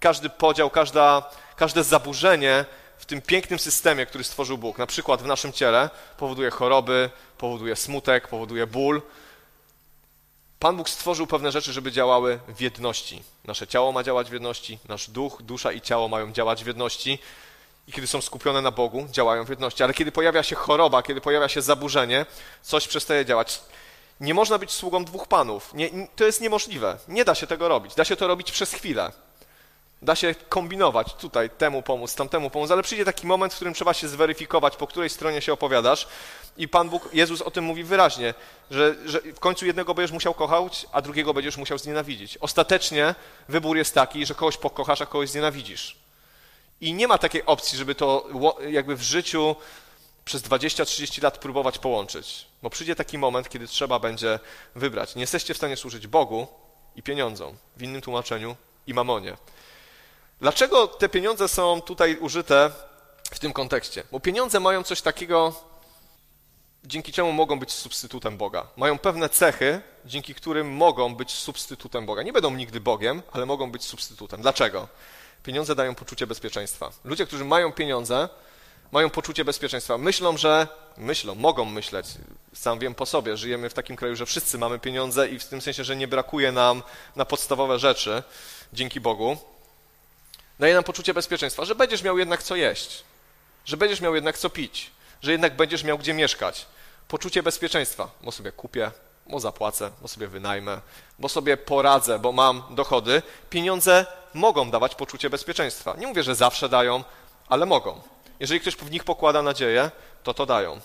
Każdy 0.00 0.30
podział, 0.30 0.70
każda, 0.70 1.30
każde 1.56 1.84
zaburzenie 1.84 2.64
w 2.98 3.06
tym 3.06 3.22
pięknym 3.22 3.58
systemie, 3.58 4.06
który 4.06 4.24
stworzył 4.24 4.58
Bóg, 4.58 4.78
na 4.78 4.86
przykład 4.86 5.22
w 5.22 5.26
naszym 5.26 5.52
ciele, 5.52 5.90
powoduje 6.16 6.50
choroby, 6.50 7.10
powoduje 7.38 7.76
smutek, 7.76 8.28
powoduje 8.28 8.66
ból. 8.66 9.02
Pan 10.64 10.76
Bóg 10.76 10.90
stworzył 10.90 11.26
pewne 11.26 11.52
rzeczy, 11.52 11.72
żeby 11.72 11.92
działały 11.92 12.38
w 12.48 12.60
jedności. 12.60 13.22
Nasze 13.44 13.66
ciało 13.66 13.92
ma 13.92 14.02
działać 14.02 14.30
w 14.30 14.32
jedności, 14.32 14.78
nasz 14.88 15.10
duch, 15.10 15.42
dusza 15.42 15.72
i 15.72 15.80
ciało 15.80 16.08
mają 16.08 16.32
działać 16.32 16.64
w 16.64 16.66
jedności. 16.66 17.18
I 17.88 17.92
kiedy 17.92 18.06
są 18.06 18.20
skupione 18.20 18.62
na 18.62 18.70
Bogu, 18.70 19.06
działają 19.10 19.44
w 19.44 19.48
jedności. 19.48 19.82
Ale 19.82 19.94
kiedy 19.94 20.12
pojawia 20.12 20.42
się 20.42 20.56
choroba, 20.56 21.02
kiedy 21.02 21.20
pojawia 21.20 21.48
się 21.48 21.62
zaburzenie, 21.62 22.26
coś 22.62 22.88
przestaje 22.88 23.24
działać. 23.24 23.60
Nie 24.20 24.34
można 24.34 24.58
być 24.58 24.70
sługą 24.70 25.04
dwóch 25.04 25.28
panów. 25.28 25.74
Nie, 25.74 25.90
to 26.16 26.24
jest 26.24 26.40
niemożliwe. 26.40 26.98
Nie 27.08 27.24
da 27.24 27.34
się 27.34 27.46
tego 27.46 27.68
robić. 27.68 27.94
Da 27.94 28.04
się 28.04 28.16
to 28.16 28.26
robić 28.26 28.52
przez 28.52 28.72
chwilę. 28.72 29.12
Da 30.04 30.16
się 30.16 30.34
kombinować 30.48 31.14
tutaj, 31.14 31.50
temu 31.50 31.82
pomóc, 31.82 32.14
tamtemu 32.14 32.50
pomóc, 32.50 32.70
ale 32.70 32.82
przyjdzie 32.82 33.04
taki 33.04 33.26
moment, 33.26 33.52
w 33.52 33.56
którym 33.56 33.74
trzeba 33.74 33.94
się 33.94 34.08
zweryfikować, 34.08 34.76
po 34.76 34.86
której 34.86 35.10
stronie 35.10 35.40
się 35.40 35.52
opowiadasz. 35.52 36.08
I 36.56 36.68
Pan 36.68 36.88
Bóg, 36.88 37.08
Jezus 37.12 37.42
o 37.42 37.50
tym 37.50 37.64
mówi 37.64 37.84
wyraźnie, 37.84 38.34
że, 38.70 38.94
że 39.06 39.20
w 39.20 39.40
końcu 39.40 39.66
jednego 39.66 39.94
będziesz 39.94 40.12
musiał 40.12 40.34
kochać, 40.34 40.86
a 40.92 41.02
drugiego 41.02 41.34
będziesz 41.34 41.56
musiał 41.56 41.78
znienawidzić. 41.78 42.38
Ostatecznie 42.38 43.14
wybór 43.48 43.76
jest 43.76 43.94
taki, 43.94 44.26
że 44.26 44.34
kogoś 44.34 44.56
pokochasz, 44.56 45.00
a 45.00 45.06
kogoś 45.06 45.30
znienawidzisz. 45.30 45.96
I 46.80 46.92
nie 46.92 47.08
ma 47.08 47.18
takiej 47.18 47.46
opcji, 47.46 47.78
żeby 47.78 47.94
to 47.94 48.28
jakby 48.70 48.96
w 48.96 49.02
życiu 49.02 49.56
przez 50.24 50.42
20-30 50.42 51.22
lat 51.22 51.38
próbować 51.38 51.78
połączyć. 51.78 52.46
Bo 52.62 52.70
przyjdzie 52.70 52.96
taki 52.96 53.18
moment, 53.18 53.48
kiedy 53.48 53.66
trzeba 53.66 53.98
będzie 53.98 54.38
wybrać. 54.74 55.14
Nie 55.14 55.20
jesteście 55.20 55.54
w 55.54 55.56
stanie 55.56 55.76
służyć 55.76 56.06
Bogu 56.06 56.46
i 56.96 57.02
pieniądzom. 57.02 57.56
W 57.76 57.82
innym 57.82 58.00
tłumaczeniu 58.00 58.56
i 58.86 58.94
mamonie. 58.94 59.36
Dlaczego 60.44 60.86
te 60.86 61.08
pieniądze 61.08 61.48
są 61.48 61.80
tutaj 61.80 62.16
użyte 62.16 62.70
w 63.30 63.38
tym 63.38 63.52
kontekście? 63.52 64.02
Bo 64.12 64.20
pieniądze 64.20 64.60
mają 64.60 64.82
coś 64.82 65.02
takiego, 65.02 65.54
dzięki 66.84 67.12
czemu 67.12 67.32
mogą 67.32 67.58
być 67.58 67.72
substytutem 67.72 68.36
Boga. 68.36 68.66
Mają 68.76 68.98
pewne 68.98 69.28
cechy, 69.28 69.80
dzięki 70.04 70.34
którym 70.34 70.72
mogą 70.76 71.14
być 71.14 71.30
substytutem 71.30 72.06
Boga. 72.06 72.22
Nie 72.22 72.32
będą 72.32 72.50
nigdy 72.50 72.80
Bogiem, 72.80 73.22
ale 73.32 73.46
mogą 73.46 73.70
być 73.70 73.84
substytutem. 73.84 74.42
Dlaczego? 74.42 74.88
Pieniądze 75.42 75.74
dają 75.74 75.94
poczucie 75.94 76.26
bezpieczeństwa. 76.26 76.90
Ludzie, 77.04 77.26
którzy 77.26 77.44
mają 77.44 77.72
pieniądze, 77.72 78.28
mają 78.92 79.10
poczucie 79.10 79.44
bezpieczeństwa. 79.44 79.98
Myślą, 79.98 80.36
że 80.36 80.68
myślą, 80.96 81.34
mogą 81.34 81.64
myśleć. 81.64 82.06
Sam 82.54 82.78
wiem 82.78 82.94
po 82.94 83.06
sobie, 83.06 83.36
żyjemy 83.36 83.70
w 83.70 83.74
takim 83.74 83.96
kraju, 83.96 84.16
że 84.16 84.26
wszyscy 84.26 84.58
mamy 84.58 84.78
pieniądze 84.78 85.28
i 85.28 85.38
w 85.38 85.44
tym 85.44 85.60
sensie, 85.60 85.84
że 85.84 85.96
nie 85.96 86.08
brakuje 86.08 86.52
nam 86.52 86.82
na 87.16 87.24
podstawowe 87.24 87.78
rzeczy, 87.78 88.22
dzięki 88.72 89.00
Bogu. 89.00 89.53
Daje 90.58 90.74
nam 90.74 90.84
poczucie 90.84 91.14
bezpieczeństwa, 91.14 91.64
że 91.64 91.74
będziesz 91.74 92.02
miał 92.02 92.18
jednak 92.18 92.42
co 92.42 92.56
jeść, 92.56 93.04
że 93.64 93.76
będziesz 93.76 94.00
miał 94.00 94.14
jednak 94.14 94.38
co 94.38 94.50
pić, 94.50 94.90
że 95.22 95.32
jednak 95.32 95.56
będziesz 95.56 95.84
miał 95.84 95.98
gdzie 95.98 96.14
mieszkać. 96.14 96.66
Poczucie 97.08 97.42
bezpieczeństwa, 97.42 98.10
bo 98.22 98.32
sobie 98.32 98.52
kupię, 98.52 98.90
bo 99.26 99.40
zapłacę, 99.40 99.90
bo 100.02 100.08
sobie 100.08 100.28
wynajmę, 100.28 100.80
bo 101.18 101.28
sobie 101.28 101.56
poradzę, 101.56 102.18
bo 102.18 102.32
mam 102.32 102.62
dochody. 102.70 103.22
Pieniądze 103.50 104.06
mogą 104.34 104.70
dawać 104.70 104.94
poczucie 104.94 105.30
bezpieczeństwa. 105.30 105.94
Nie 105.98 106.06
mówię, 106.06 106.22
że 106.22 106.34
zawsze 106.34 106.68
dają, 106.68 107.04
ale 107.48 107.66
mogą. 107.66 108.02
Jeżeli 108.40 108.60
ktoś 108.60 108.76
w 108.76 108.90
nich 108.90 109.04
pokłada 109.04 109.42
nadzieję, 109.42 109.90
to 110.22 110.34
to 110.34 110.46
dają. 110.46 110.80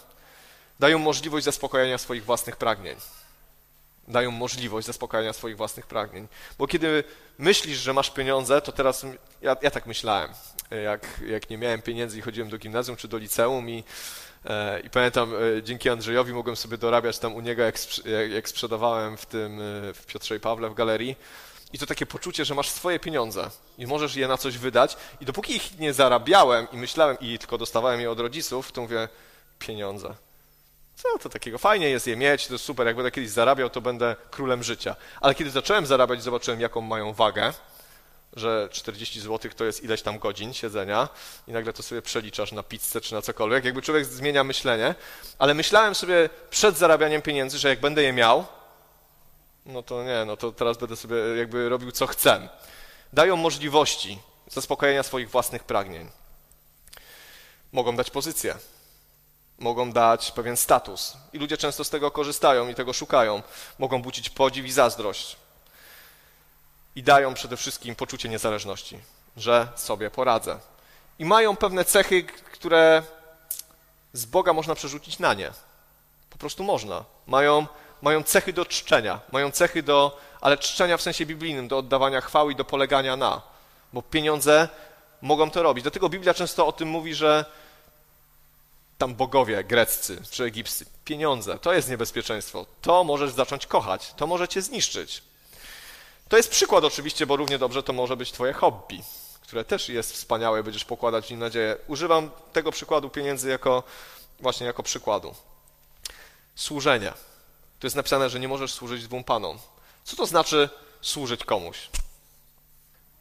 Dają 0.79 0.99
możliwość 0.99 1.45
zaspokojenia 1.45 1.97
swoich 1.97 2.25
własnych 2.25 2.55
pragnień. 2.55 2.95
Dają 4.09 4.31
możliwość 4.31 4.87
zaspokojenia 4.87 5.33
swoich 5.33 5.57
własnych 5.57 5.87
pragnień. 5.87 6.27
Bo 6.57 6.67
kiedy 6.67 7.03
myślisz, 7.37 7.77
że 7.77 7.93
masz 7.93 8.11
pieniądze, 8.11 8.61
to 8.61 8.71
teraz 8.71 9.05
ja, 9.41 9.55
ja 9.61 9.71
tak 9.71 9.85
myślałem. 9.85 10.31
Jak, 10.83 11.21
jak 11.27 11.49
nie 11.49 11.57
miałem 11.57 11.81
pieniędzy 11.81 12.19
i 12.19 12.21
chodziłem 12.21 12.49
do 12.49 12.57
gimnazjum 12.57 12.97
czy 12.97 13.07
do 13.07 13.17
liceum 13.17 13.69
i 13.69 13.83
E, 14.45 14.79
I 14.79 14.89
pamiętam, 14.89 15.33
e, 15.35 15.63
dzięki 15.63 15.89
Andrzejowi 15.89 16.33
mogłem 16.33 16.55
sobie 16.55 16.77
dorabiać 16.77 17.19
tam 17.19 17.35
u 17.35 17.41
niego, 17.41 17.63
jak, 17.63 17.75
jak 18.29 18.49
sprzedawałem 18.49 19.17
w 19.17 19.25
tym 19.25 19.61
e, 19.61 19.93
w 19.93 20.05
Piotrze 20.05 20.35
i 20.35 20.39
Pawle 20.39 20.69
w 20.69 20.73
galerii. 20.73 21.15
I 21.73 21.79
to 21.79 21.85
takie 21.85 22.05
poczucie, 22.05 22.45
że 22.45 22.55
masz 22.55 22.69
swoje 22.69 22.99
pieniądze 22.99 23.49
i 23.77 23.87
możesz 23.87 24.15
je 24.15 24.27
na 24.27 24.37
coś 24.37 24.57
wydać. 24.57 24.97
I 25.21 25.25
dopóki 25.25 25.55
ich 25.55 25.79
nie 25.79 25.93
zarabiałem 25.93 26.67
i 26.71 26.77
myślałem, 26.77 27.17
i 27.21 27.39
tylko 27.39 27.57
dostawałem 27.57 28.01
je 28.01 28.11
od 28.11 28.19
rodziców, 28.19 28.71
to 28.71 28.81
mówię, 28.81 29.07
pieniądze. 29.59 30.15
Co 31.03 31.17
to 31.19 31.29
takiego? 31.29 31.57
Fajnie 31.57 31.89
jest 31.89 32.07
je 32.07 32.17
mieć, 32.17 32.47
to 32.47 32.53
jest 32.53 32.65
super. 32.65 32.87
Jak 32.87 32.95
będę 32.95 33.11
kiedyś 33.11 33.29
zarabiał, 33.29 33.69
to 33.69 33.81
będę 33.81 34.15
królem 34.31 34.63
życia. 34.63 34.95
Ale 35.21 35.35
kiedy 35.35 35.51
zacząłem 35.51 35.85
zarabiać, 35.85 36.23
zobaczyłem, 36.23 36.61
jaką 36.61 36.81
mają 36.81 37.13
wagę 37.13 37.53
że 38.33 38.69
40 38.71 39.21
zł 39.21 39.51
to 39.55 39.65
jest 39.65 39.83
ileś 39.83 40.01
tam 40.01 40.19
godzin 40.19 40.53
siedzenia 40.53 41.09
i 41.47 41.51
nagle 41.51 41.73
to 41.73 41.83
sobie 41.83 42.01
przeliczasz 42.01 42.51
na 42.51 42.63
pizzę 42.63 43.01
czy 43.01 43.13
na 43.13 43.21
cokolwiek. 43.21 43.65
Jakby 43.65 43.81
człowiek 43.81 44.05
zmienia 44.05 44.43
myślenie, 44.43 44.95
ale 45.39 45.53
myślałem 45.53 45.95
sobie 45.95 46.29
przed 46.49 46.77
zarabianiem 46.77 47.21
pieniędzy, 47.21 47.57
że 47.57 47.69
jak 47.69 47.79
będę 47.79 48.03
je 48.03 48.13
miał, 48.13 48.45
no 49.65 49.83
to 49.83 50.03
nie, 50.03 50.25
no 50.25 50.37
to 50.37 50.51
teraz 50.51 50.77
będę 50.77 50.95
sobie 50.95 51.15
jakby 51.37 51.69
robił 51.69 51.91
co 51.91 52.07
chcę. 52.07 52.49
Dają 53.13 53.35
możliwości 53.35 54.19
zaspokojenia 54.47 55.03
swoich 55.03 55.29
własnych 55.29 55.63
pragnień. 55.63 56.09
Mogą 57.71 57.95
dać 57.95 58.11
pozycję, 58.11 58.55
mogą 59.59 59.91
dać 59.91 60.31
pewien 60.31 60.57
status 60.57 61.13
i 61.33 61.39
ludzie 61.39 61.57
często 61.57 61.83
z 61.83 61.89
tego 61.89 62.11
korzystają 62.11 62.67
i 62.67 62.75
tego 62.75 62.93
szukają. 62.93 63.41
Mogą 63.79 64.01
budzić 64.01 64.29
podziw 64.29 64.65
i 64.65 64.71
zazdrość 64.71 65.35
i 66.95 67.03
dają 67.03 67.33
przede 67.33 67.57
wszystkim 67.57 67.95
poczucie 67.95 68.29
niezależności, 68.29 68.99
że 69.37 69.67
sobie 69.75 70.09
poradzę. 70.09 70.59
I 71.19 71.25
mają 71.25 71.55
pewne 71.55 71.85
cechy, 71.85 72.23
które 72.23 73.03
z 74.13 74.25
Boga 74.25 74.53
można 74.53 74.75
przerzucić 74.75 75.19
na 75.19 75.33
nie. 75.33 75.51
Po 76.29 76.37
prostu 76.37 76.63
można. 76.63 77.03
Mają, 77.27 77.67
mają 78.01 78.23
cechy 78.23 78.53
do 78.53 78.65
czczenia, 78.65 79.19
mają 79.31 79.51
cechy 79.51 79.83
do, 79.83 80.19
ale 80.41 80.57
czczenia 80.57 80.97
w 80.97 81.01
sensie 81.01 81.25
biblijnym, 81.25 81.67
do 81.67 81.77
oddawania 81.77 82.21
chwały 82.21 82.51
i 82.51 82.55
do 82.55 82.65
polegania 82.65 83.15
na. 83.15 83.41
Bo 83.93 84.01
pieniądze 84.01 84.69
mogą 85.21 85.51
to 85.51 85.63
robić. 85.63 85.83
Dlatego 85.83 86.09
Biblia 86.09 86.33
często 86.33 86.67
o 86.67 86.71
tym 86.71 86.89
mówi, 86.89 87.15
że 87.15 87.45
tam 88.99 89.15
bogowie 89.15 89.63
greccy 89.63 90.21
czy 90.31 90.43
egipscy, 90.43 90.85
pieniądze, 91.05 91.59
to 91.59 91.73
jest 91.73 91.89
niebezpieczeństwo. 91.89 92.65
To 92.81 93.03
możesz 93.03 93.31
zacząć 93.31 93.65
kochać, 93.65 94.13
to 94.13 94.27
może 94.27 94.47
cię 94.47 94.61
zniszczyć. 94.61 95.23
To 96.29 96.37
jest 96.37 96.49
przykład 96.49 96.83
oczywiście, 96.83 97.25
bo 97.25 97.35
równie 97.35 97.57
dobrze 97.57 97.83
to 97.83 97.93
może 97.93 98.17
być 98.17 98.31
twoje 98.31 98.53
hobby, 98.53 99.01
które 99.41 99.65
też 99.65 99.89
jest 99.89 100.13
wspaniałe, 100.13 100.63
będziesz 100.63 100.85
pokładać 100.85 101.27
w 101.27 101.29
nim 101.29 101.39
nadzieję. 101.39 101.77
Używam 101.87 102.31
tego 102.53 102.71
przykładu 102.71 103.09
pieniędzy 103.09 103.49
jako 103.49 103.83
właśnie 104.39 104.67
jako 104.67 104.83
przykładu. 104.83 105.35
Służenie. 106.55 107.13
Tu 107.79 107.87
jest 107.87 107.95
napisane, 107.95 108.29
że 108.29 108.39
nie 108.39 108.47
możesz 108.47 108.73
służyć 108.73 109.03
dwóm 109.03 109.23
panom. 109.23 109.59
Co 110.03 110.15
to 110.15 110.25
znaczy 110.25 110.69
służyć 111.01 111.43
komuś? 111.43 111.89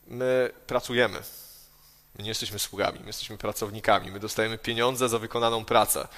My 0.06 0.50
pracujemy. 0.66 1.22
My 2.14 2.24
nie 2.24 2.28
jesteśmy 2.28 2.58
sługami, 2.58 2.98
my 3.00 3.06
jesteśmy 3.06 3.38
pracownikami. 3.38 4.10
My 4.10 4.20
dostajemy 4.20 4.58
pieniądze 4.58 5.08
za 5.08 5.18
wykonaną 5.18 5.64
pracę. 5.64 6.08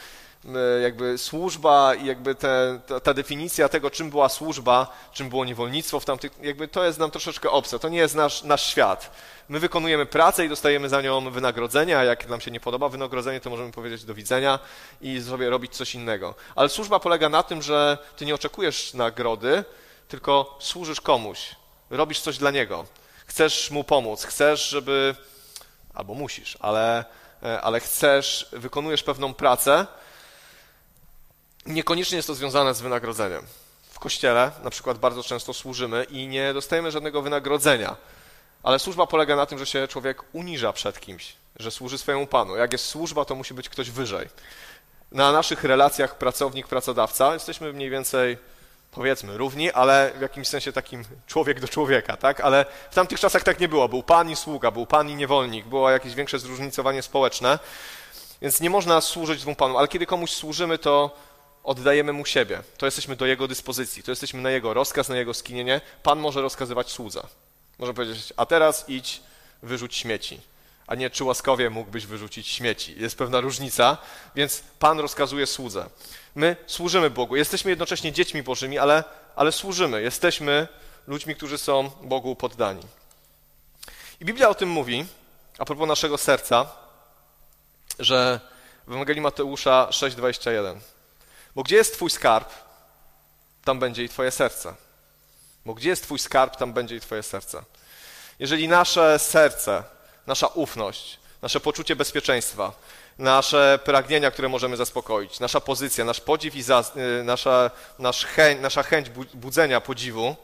jakby 0.82 1.18
służba 1.18 1.94
i 1.94 2.06
jakby 2.06 2.34
te, 2.34 2.80
ta, 2.86 3.00
ta, 3.00 3.14
definicja 3.14 3.68
tego, 3.68 3.90
czym 3.90 4.10
była 4.10 4.28
służba, 4.28 4.96
czym 5.12 5.28
było 5.28 5.44
niewolnictwo 5.44 6.00
w 6.00 6.04
tamtych, 6.04 6.32
jakby 6.42 6.68
to 6.68 6.84
jest 6.84 6.98
nam 6.98 7.10
troszeczkę 7.10 7.50
obce, 7.50 7.78
to 7.78 7.88
nie 7.88 7.98
jest 7.98 8.14
nasz, 8.14 8.42
nasz 8.42 8.66
świat. 8.66 9.10
My 9.48 9.60
wykonujemy 9.60 10.06
pracę 10.06 10.46
i 10.46 10.48
dostajemy 10.48 10.88
za 10.88 11.02
nią 11.02 11.30
wynagrodzenie, 11.30 11.98
a 11.98 12.04
jak 12.04 12.28
nam 12.28 12.40
się 12.40 12.50
nie 12.50 12.60
podoba 12.60 12.88
wynagrodzenie, 12.88 13.40
to 13.40 13.50
możemy 13.50 13.72
powiedzieć 13.72 14.04
do 14.04 14.14
widzenia 14.14 14.58
i 15.00 15.22
sobie 15.22 15.50
robić 15.50 15.76
coś 15.76 15.94
innego. 15.94 16.34
Ale 16.54 16.68
służba 16.68 17.00
polega 17.00 17.28
na 17.28 17.42
tym, 17.42 17.62
że 17.62 17.98
ty 18.16 18.26
nie 18.26 18.34
oczekujesz 18.34 18.94
nagrody, 18.94 19.64
tylko 20.08 20.58
służysz 20.60 21.00
komuś, 21.00 21.56
robisz 21.90 22.20
coś 22.20 22.38
dla 22.38 22.50
niego. 22.50 22.86
Chcesz 23.26 23.70
mu 23.70 23.84
pomóc, 23.84 24.24
chcesz, 24.24 24.68
żeby, 24.68 25.14
albo 25.94 26.14
musisz, 26.14 26.58
ale, 26.60 27.04
e, 27.42 27.60
ale 27.60 27.80
chcesz, 27.80 28.48
wykonujesz 28.52 29.02
pewną 29.02 29.34
pracę, 29.34 29.86
Niekoniecznie 31.66 32.16
jest 32.16 32.28
to 32.28 32.34
związane 32.34 32.74
z 32.74 32.80
wynagrodzeniem. 32.80 33.42
W 33.90 33.98
kościele 33.98 34.52
na 34.62 34.70
przykład 34.70 34.98
bardzo 34.98 35.22
często 35.22 35.54
służymy 35.54 36.04
i 36.04 36.28
nie 36.28 36.54
dostajemy 36.54 36.90
żadnego 36.90 37.22
wynagrodzenia, 37.22 37.96
ale 38.62 38.78
służba 38.78 39.06
polega 39.06 39.36
na 39.36 39.46
tym, 39.46 39.58
że 39.58 39.66
się 39.66 39.88
człowiek 39.88 40.22
uniża 40.32 40.72
przed 40.72 41.00
kimś, 41.00 41.32
że 41.56 41.70
służy 41.70 41.98
swojemu 41.98 42.26
Panu. 42.26 42.56
Jak 42.56 42.72
jest 42.72 42.84
służba, 42.84 43.24
to 43.24 43.34
musi 43.34 43.54
być 43.54 43.68
ktoś 43.68 43.90
wyżej. 43.90 44.28
Na 45.12 45.32
naszych 45.32 45.64
relacjach 45.64 46.18
pracownik-pracodawca 46.18 47.34
jesteśmy 47.34 47.72
mniej 47.72 47.90
więcej, 47.90 48.38
powiedzmy, 48.90 49.38
równi, 49.38 49.72
ale 49.72 50.12
w 50.18 50.20
jakimś 50.20 50.48
sensie 50.48 50.72
takim 50.72 51.04
człowiek 51.26 51.60
do 51.60 51.68
człowieka, 51.68 52.16
tak? 52.16 52.40
Ale 52.40 52.64
w 52.90 52.94
tamtych 52.94 53.20
czasach 53.20 53.42
tak 53.42 53.60
nie 53.60 53.68
było. 53.68 53.88
Był 53.88 54.02
Pan 54.02 54.30
i 54.30 54.36
sługa, 54.36 54.70
był 54.70 54.86
Pan 54.86 55.10
i 55.10 55.14
niewolnik, 55.14 55.66
było 55.66 55.90
jakieś 55.90 56.14
większe 56.14 56.38
zróżnicowanie 56.38 57.02
społeczne, 57.02 57.58
więc 58.42 58.60
nie 58.60 58.70
można 58.70 59.00
służyć 59.00 59.40
dwóm 59.40 59.54
Panom, 59.56 59.76
ale 59.76 59.88
kiedy 59.88 60.06
komuś 60.06 60.30
służymy, 60.30 60.78
to 60.78 61.16
oddajemy 61.64 62.12
mu 62.12 62.26
siebie. 62.26 62.62
To 62.76 62.86
jesteśmy 62.86 63.16
do 63.16 63.26
jego 63.26 63.48
dyspozycji, 63.48 64.02
to 64.02 64.10
jesteśmy 64.10 64.40
na 64.40 64.50
jego 64.50 64.74
rozkaz, 64.74 65.08
na 65.08 65.16
jego 65.16 65.34
skinienie. 65.34 65.80
Pan 66.02 66.18
może 66.18 66.42
rozkazywać 66.42 66.90
słudze. 66.90 67.22
Może 67.78 67.94
powiedzieć, 67.94 68.32
a 68.36 68.46
teraz 68.46 68.84
idź, 68.88 69.22
wyrzuć 69.62 69.96
śmieci. 69.96 70.40
A 70.86 70.94
nie, 70.94 71.10
czy 71.10 71.24
łaskawie 71.24 71.70
mógłbyś 71.70 72.06
wyrzucić 72.06 72.48
śmieci. 72.48 72.94
Jest 72.98 73.18
pewna 73.18 73.40
różnica, 73.40 73.96
więc 74.34 74.62
Pan 74.78 75.00
rozkazuje 75.00 75.46
słudze. 75.46 75.86
My 76.34 76.56
służymy 76.66 77.10
Bogu. 77.10 77.36
Jesteśmy 77.36 77.70
jednocześnie 77.70 78.12
dziećmi 78.12 78.42
Bożymi, 78.42 78.78
ale, 78.78 79.04
ale 79.36 79.52
służymy. 79.52 80.02
Jesteśmy 80.02 80.68
ludźmi, 81.06 81.36
którzy 81.36 81.58
są 81.58 81.90
Bogu 82.02 82.36
poddani. 82.36 82.82
I 84.20 84.24
Biblia 84.24 84.48
o 84.48 84.54
tym 84.54 84.68
mówi, 84.68 85.06
a 85.58 85.64
propos 85.64 85.88
naszego 85.88 86.18
serca, 86.18 86.66
że 87.98 88.40
w 88.86 88.92
Ewangelii 88.92 89.22
Mateusza 89.22 89.88
6,21 89.90 90.80
bo 91.54 91.62
gdzie 91.62 91.76
jest 91.76 91.94
Twój 91.94 92.10
skarb, 92.10 92.52
tam 93.64 93.78
będzie 93.78 94.04
i 94.04 94.08
Twoje 94.08 94.30
serce. 94.30 94.74
Bo 95.66 95.74
gdzie 95.74 95.88
jest 95.88 96.02
Twój 96.02 96.18
skarb, 96.18 96.56
tam 96.56 96.72
będzie 96.72 96.96
i 96.96 97.00
Twoje 97.00 97.22
serce. 97.22 97.62
Jeżeli 98.38 98.68
nasze 98.68 99.18
serce, 99.18 99.84
nasza 100.26 100.46
ufność, 100.46 101.18
nasze 101.42 101.60
poczucie 101.60 101.96
bezpieczeństwa, 101.96 102.72
nasze 103.18 103.78
pragnienia, 103.84 104.30
które 104.30 104.48
możemy 104.48 104.76
zaspokoić, 104.76 105.40
nasza 105.40 105.60
pozycja, 105.60 106.04
nasz 106.04 106.20
podziw 106.20 106.56
i 106.56 106.60
y, 106.60 107.24
nasza, 107.24 107.70
nasz 107.98 108.24
chęć, 108.24 108.60
nasza 108.60 108.82
chęć 108.82 109.10
budzenia 109.34 109.80
podziwu, 109.80 110.36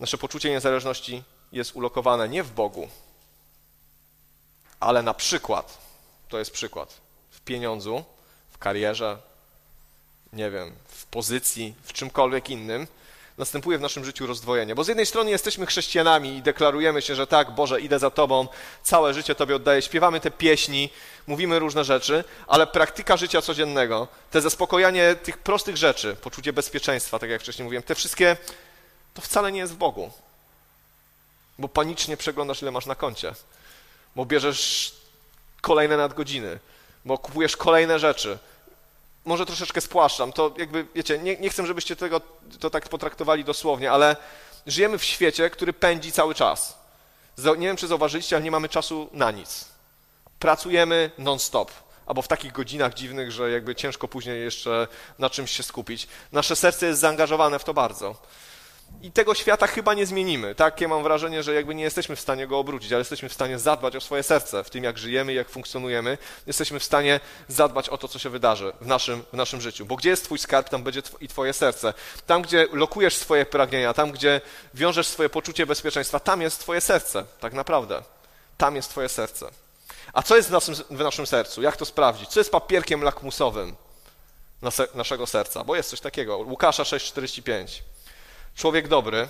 nasze 0.00 0.18
poczucie 0.18 0.50
niezależności 0.50 1.22
jest 1.52 1.76
ulokowane 1.76 2.28
nie 2.28 2.42
w 2.42 2.50
Bogu, 2.52 2.88
ale 4.80 5.02
na 5.02 5.14
przykład, 5.14 5.78
to 6.28 6.38
jest 6.38 6.50
przykład, 6.50 7.00
w 7.30 7.40
pieniądzu, 7.40 8.04
w 8.50 8.58
karierze, 8.58 9.18
nie 10.32 10.50
wiem, 10.50 10.72
w 10.88 11.06
pozycji, 11.06 11.74
w 11.82 11.92
czymkolwiek 11.92 12.50
innym, 12.50 12.86
następuje 13.42 13.78
w 13.78 13.80
naszym 13.80 14.04
życiu 14.04 14.26
rozdwojenie. 14.26 14.74
Bo 14.74 14.84
z 14.84 14.88
jednej 14.88 15.06
strony 15.06 15.30
jesteśmy 15.30 15.66
chrześcijanami 15.66 16.36
i 16.36 16.42
deklarujemy 16.42 17.02
się, 17.02 17.14
że 17.14 17.26
tak, 17.26 17.50
Boże, 17.50 17.80
idę 17.80 17.98
za 17.98 18.10
Tobą, 18.10 18.48
całe 18.82 19.14
życie 19.14 19.34
Tobie 19.34 19.56
oddaję, 19.56 19.82
śpiewamy 19.82 20.20
te 20.20 20.30
pieśni, 20.30 20.90
mówimy 21.26 21.58
różne 21.58 21.84
rzeczy, 21.84 22.24
ale 22.46 22.66
praktyka 22.66 23.16
życia 23.16 23.42
codziennego, 23.42 24.08
te 24.30 24.40
zaspokojanie 24.40 25.14
tych 25.14 25.38
prostych 25.38 25.76
rzeczy, 25.76 26.16
poczucie 26.16 26.52
bezpieczeństwa, 26.52 27.18
tak 27.18 27.30
jak 27.30 27.40
wcześniej 27.40 27.64
mówiłem, 27.64 27.82
te 27.82 27.94
wszystkie, 27.94 28.36
to 29.14 29.22
wcale 29.22 29.52
nie 29.52 29.58
jest 29.58 29.72
w 29.72 29.76
Bogu. 29.76 30.10
Bo 31.58 31.68
panicznie 31.68 32.16
przeglądasz, 32.16 32.62
ile 32.62 32.70
masz 32.70 32.86
na 32.86 32.94
koncie, 32.94 33.34
bo 34.16 34.24
bierzesz 34.24 34.92
kolejne 35.60 35.96
nadgodziny, 35.96 36.58
bo 37.04 37.18
kupujesz 37.18 37.56
kolejne 37.56 37.98
rzeczy, 37.98 38.38
może 39.24 39.46
troszeczkę 39.46 39.80
spłaszczam, 39.80 40.32
to 40.32 40.54
jakby, 40.58 40.86
wiecie, 40.94 41.18
nie, 41.18 41.36
nie 41.36 41.50
chcę, 41.50 41.66
żebyście 41.66 41.96
tego 41.96 42.20
to 42.60 42.70
tak 42.70 42.88
potraktowali 42.88 43.44
dosłownie, 43.44 43.92
ale 43.92 44.16
żyjemy 44.66 44.98
w 44.98 45.04
świecie, 45.04 45.50
który 45.50 45.72
pędzi 45.72 46.12
cały 46.12 46.34
czas. 46.34 46.78
Nie 47.58 47.66
wiem, 47.66 47.76
czy 47.76 47.86
zauważyliście, 47.86 48.36
ale 48.36 48.44
nie 48.44 48.50
mamy 48.50 48.68
czasu 48.68 49.08
na 49.12 49.30
nic. 49.30 49.64
Pracujemy 50.38 51.10
non-stop, 51.18 51.72
albo 52.06 52.22
w 52.22 52.28
takich 52.28 52.52
godzinach 52.52 52.94
dziwnych, 52.94 53.32
że 53.32 53.50
jakby 53.50 53.74
ciężko 53.74 54.08
później 54.08 54.42
jeszcze 54.42 54.88
na 55.18 55.30
czymś 55.30 55.50
się 55.50 55.62
skupić. 55.62 56.08
Nasze 56.32 56.56
serce 56.56 56.86
jest 56.86 57.00
zaangażowane 57.00 57.58
w 57.58 57.64
to 57.64 57.74
bardzo. 57.74 58.16
I 59.02 59.12
tego 59.12 59.34
świata 59.34 59.66
chyba 59.66 59.94
nie 59.94 60.06
zmienimy. 60.06 60.54
Takie 60.54 60.88
mam 60.88 61.02
wrażenie, 61.02 61.42
że 61.42 61.54
jakby 61.54 61.74
nie 61.74 61.84
jesteśmy 61.84 62.16
w 62.16 62.20
stanie 62.20 62.46
go 62.46 62.58
obrócić, 62.58 62.92
ale 62.92 63.00
jesteśmy 63.00 63.28
w 63.28 63.32
stanie 63.32 63.58
zadbać 63.58 63.96
o 63.96 64.00
swoje 64.00 64.22
serce, 64.22 64.64
w 64.64 64.70
tym 64.70 64.84
jak 64.84 64.98
żyjemy, 64.98 65.32
jak 65.32 65.48
funkcjonujemy. 65.48 66.18
Jesteśmy 66.46 66.78
w 66.78 66.84
stanie 66.84 67.20
zadbać 67.48 67.88
o 67.88 67.98
to, 67.98 68.08
co 68.08 68.18
się 68.18 68.30
wydarzy 68.30 68.72
w 68.80 68.86
naszym, 68.86 69.24
w 69.32 69.36
naszym 69.36 69.60
życiu. 69.60 69.86
Bo 69.86 69.96
gdzie 69.96 70.10
jest 70.10 70.24
twój 70.24 70.38
skarb, 70.38 70.68
tam 70.68 70.82
będzie 70.82 71.02
i 71.20 71.28
twoje 71.28 71.52
serce. 71.52 71.94
Tam, 72.26 72.42
gdzie 72.42 72.66
lokujesz 72.72 73.16
swoje 73.16 73.46
pragnienia, 73.46 73.94
tam, 73.94 74.12
gdzie 74.12 74.40
wiążesz 74.74 75.06
swoje 75.06 75.28
poczucie 75.28 75.66
bezpieczeństwa, 75.66 76.20
tam 76.20 76.42
jest 76.42 76.60
twoje 76.60 76.80
serce, 76.80 77.24
tak 77.40 77.52
naprawdę. 77.52 78.02
Tam 78.56 78.76
jest 78.76 78.90
twoje 78.90 79.08
serce. 79.08 79.50
A 80.12 80.22
co 80.22 80.36
jest 80.36 80.48
w 80.48 80.52
naszym, 80.52 80.74
w 80.74 80.98
naszym 80.98 81.26
sercu? 81.26 81.62
Jak 81.62 81.76
to 81.76 81.84
sprawdzić? 81.84 82.28
Co 82.28 82.40
jest 82.40 82.50
papierkiem 82.50 83.02
lakmusowym 83.02 83.76
naszego 84.94 85.26
serca? 85.26 85.64
Bo 85.64 85.76
jest 85.76 85.90
coś 85.90 86.00
takiego. 86.00 86.36
Łukasza 86.36 86.82
6,45. 86.82 87.91
Człowiek 88.56 88.88
dobry 88.88 89.28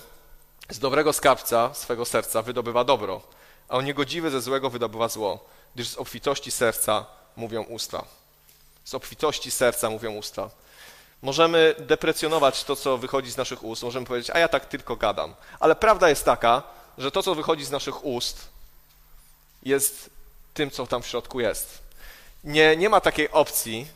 z 0.70 0.78
dobrego 0.78 1.12
skarbca 1.12 1.74
swego 1.74 2.04
serca 2.04 2.42
wydobywa 2.42 2.84
dobro, 2.84 3.20
a 3.68 3.76
on 3.76 3.84
niegodziwy 3.84 4.30
ze 4.30 4.40
złego 4.40 4.70
wydobywa 4.70 5.08
zło, 5.08 5.44
gdyż 5.74 5.88
z 5.88 5.96
obfitości 5.96 6.50
serca 6.50 7.06
mówią 7.36 7.62
usta. 7.62 8.04
Z 8.84 8.94
obfitości 8.94 9.50
serca 9.50 9.90
mówią 9.90 10.12
usta. 10.12 10.50
Możemy 11.22 11.74
deprecjonować 11.78 12.64
to, 12.64 12.76
co 12.76 12.98
wychodzi 12.98 13.30
z 13.30 13.36
naszych 13.36 13.64
ust, 13.64 13.82
możemy 13.82 14.06
powiedzieć, 14.06 14.30
a 14.30 14.38
ja 14.38 14.48
tak 14.48 14.66
tylko 14.66 14.96
gadam. 14.96 15.34
Ale 15.60 15.74
prawda 15.74 16.08
jest 16.08 16.24
taka, 16.24 16.62
że 16.98 17.10
to, 17.10 17.22
co 17.22 17.34
wychodzi 17.34 17.64
z 17.64 17.70
naszych 17.70 18.04
ust, 18.04 18.48
jest 19.62 20.10
tym, 20.54 20.70
co 20.70 20.86
tam 20.86 21.02
w 21.02 21.06
środku 21.06 21.40
jest. 21.40 21.78
Nie, 22.44 22.76
nie 22.76 22.88
ma 22.88 23.00
takiej 23.00 23.30
opcji, 23.30 23.86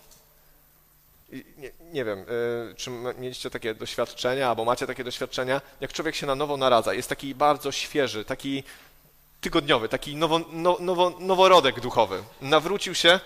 nie, 1.32 1.70
nie, 1.92 2.04
wiem, 2.04 2.18
y, 2.18 2.74
czy 2.76 2.90
mieliście 2.90 3.50
takie 3.50 3.74
doświadczenia, 3.74 4.48
albo 4.48 4.64
macie 4.64 4.86
takie 4.86 5.04
doświadczenia, 5.04 5.60
jak 5.80 5.92
człowiek 5.92 6.14
się 6.14 6.26
na 6.26 6.34
nowo 6.34 6.56
naradza, 6.56 6.94
jest 6.94 7.08
taki 7.08 7.34
bardzo 7.34 7.72
świeży, 7.72 8.24
taki 8.24 8.64
tygodniowy, 9.40 9.88
taki 9.88 10.16
nowo, 10.16 10.40
no, 10.52 10.76
nowo, 10.80 11.10
noworodek 11.18 11.80
duchowy. 11.80 12.22
Nawrócił 12.40 12.94
się, 12.94 13.20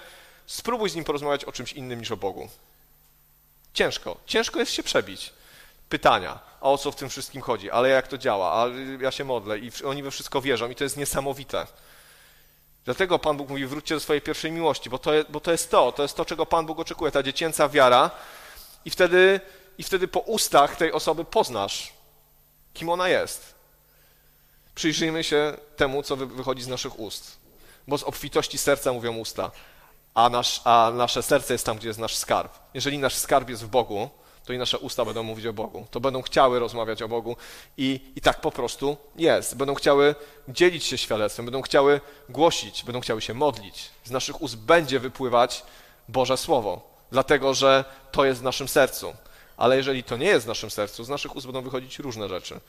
spróbuj 0.47 0.91
z 0.91 0.95
nim 0.95 1.05
porozmawiać 1.05 1.45
o 1.45 1.53
czymś 1.53 1.73
innym 1.73 2.01
niż 2.01 2.11
o 2.11 2.17
Bogu. 2.17 2.49
Ciężko, 3.75 4.17
ciężko 4.27 4.59
jest 4.61 4.73
się 4.73 4.83
przebić. 4.83 5.33
Pytania, 5.89 6.39
a 6.61 6.71
o 6.71 6.79
co 6.79 6.93
w 6.93 6.97
tym 6.97 7.09
wszystkim 7.09 7.43
chodzi, 7.43 7.71
ale 7.71 7.89
jak 7.89 8.09
to 8.09 8.19
działa, 8.19 8.53
a 8.53 8.67
ja 9.01 9.11
się 9.11 9.25
modlę 9.25 9.59
i 9.59 9.71
oni 9.85 10.03
we 10.03 10.11
wszystko 10.11 10.41
wierzą 10.41 10.71
i 10.71 10.75
to 10.75 10.85
jest 10.85 10.97
niesamowite. 10.97 11.67
Dlatego 12.85 13.19
Pan 13.19 13.37
Bóg 13.37 13.49
mówi, 13.49 13.67
wróćcie 13.67 13.95
do 13.95 14.01
swojej 14.01 14.23
pierwszej 14.23 14.53
miłości, 14.53 14.91
bo 14.91 14.99
to, 14.99 15.11
bo 15.29 15.41
to 15.41 15.53
jest 15.53 15.71
to, 15.71 15.93
to 15.93 16.03
jest 16.03 16.17
to, 16.17 16.25
czego 16.25 16.47
Pan 16.47 16.67
Bóg 16.67 16.79
oczekuje, 16.79 17.13
ta 17.13 17.23
dziecięca 17.23 17.69
wiara 17.69 18.11
i 18.85 18.91
wtedy, 18.91 19.41
i 19.79 19.83
wtedy 19.83 20.09
po 20.09 20.21
ustach 20.21 20.77
tej 20.77 20.93
osoby 20.93 21.25
poznasz, 21.25 21.93
kim 22.75 22.89
ona 22.89 23.09
jest. 23.09 23.55
Przyjrzyjmy 24.75 25.25
się 25.25 25.57
temu, 25.77 26.03
co 26.03 26.17
wychodzi 26.17 26.63
z 26.63 26.69
naszych 26.69 27.01
ust, 27.01 27.39
bo 27.89 27.99
z 27.99 28.03
obfitości 28.03 28.59
serca 28.59 28.93
mówią 28.93 29.17
usta, 29.17 29.51
a, 30.15 30.29
nasz, 30.29 30.61
a 30.65 30.91
nasze 30.95 31.23
serce 31.23 31.55
jest 31.55 31.67
tam, 31.67 31.77
gdzie 31.77 31.89
jest 31.89 32.01
nasz 32.01 32.17
skarb. 32.17 32.59
Jeżeli 32.75 32.99
nasz 32.99 33.15
skarb 33.15 33.49
jest 33.49 33.65
w 33.65 33.69
Bogu, 33.69 34.11
to 34.45 34.53
i 34.53 34.59
nasze 34.59 34.79
usta 34.79 35.05
będą 35.05 35.23
mówić 35.23 35.47
o 35.47 35.53
Bogu. 35.53 35.87
To 35.91 36.01
będą 36.01 36.23
chciały 36.23 36.59
rozmawiać 36.59 37.03
o 37.03 37.09
Bogu 37.09 37.37
i, 37.77 38.01
i 38.17 38.21
tak 38.21 38.41
po 38.41 38.51
prostu 38.51 38.97
jest. 39.17 39.57
Będą 39.57 39.75
chciały 39.75 40.15
dzielić 40.49 40.85
się 40.85 40.99
świadectwem, 40.99 41.47
będą 41.47 41.63
chciały 41.63 42.01
głosić, 42.29 42.85
będą 42.85 43.01
chciały 43.01 43.21
się 43.21 43.35
modlić. 43.35 43.91
Z 44.05 44.11
naszych 44.11 44.43
ust 44.43 44.57
będzie 44.57 45.01
wypływać 45.01 45.63
Boże 46.09 46.37
Słowo, 46.37 46.91
dlatego 47.11 47.55
że 47.55 47.85
to 48.13 48.25
jest 48.25 48.41
w 48.41 48.45
naszym 48.45 48.69
sercu. 48.69 49.13
Ale 49.57 49.77
jeżeli 49.77 50.05
to 50.05 50.17
nie 50.17 50.27
jest 50.27 50.45
w 50.45 50.49
naszym 50.49 50.71
sercu, 50.71 51.05
z 51.05 51.09
naszych 51.09 51.37
ust 51.37 51.47
będą 51.47 51.63
wychodzić 51.63 51.99
różne 51.99 52.29
rzeczy. 52.29 52.61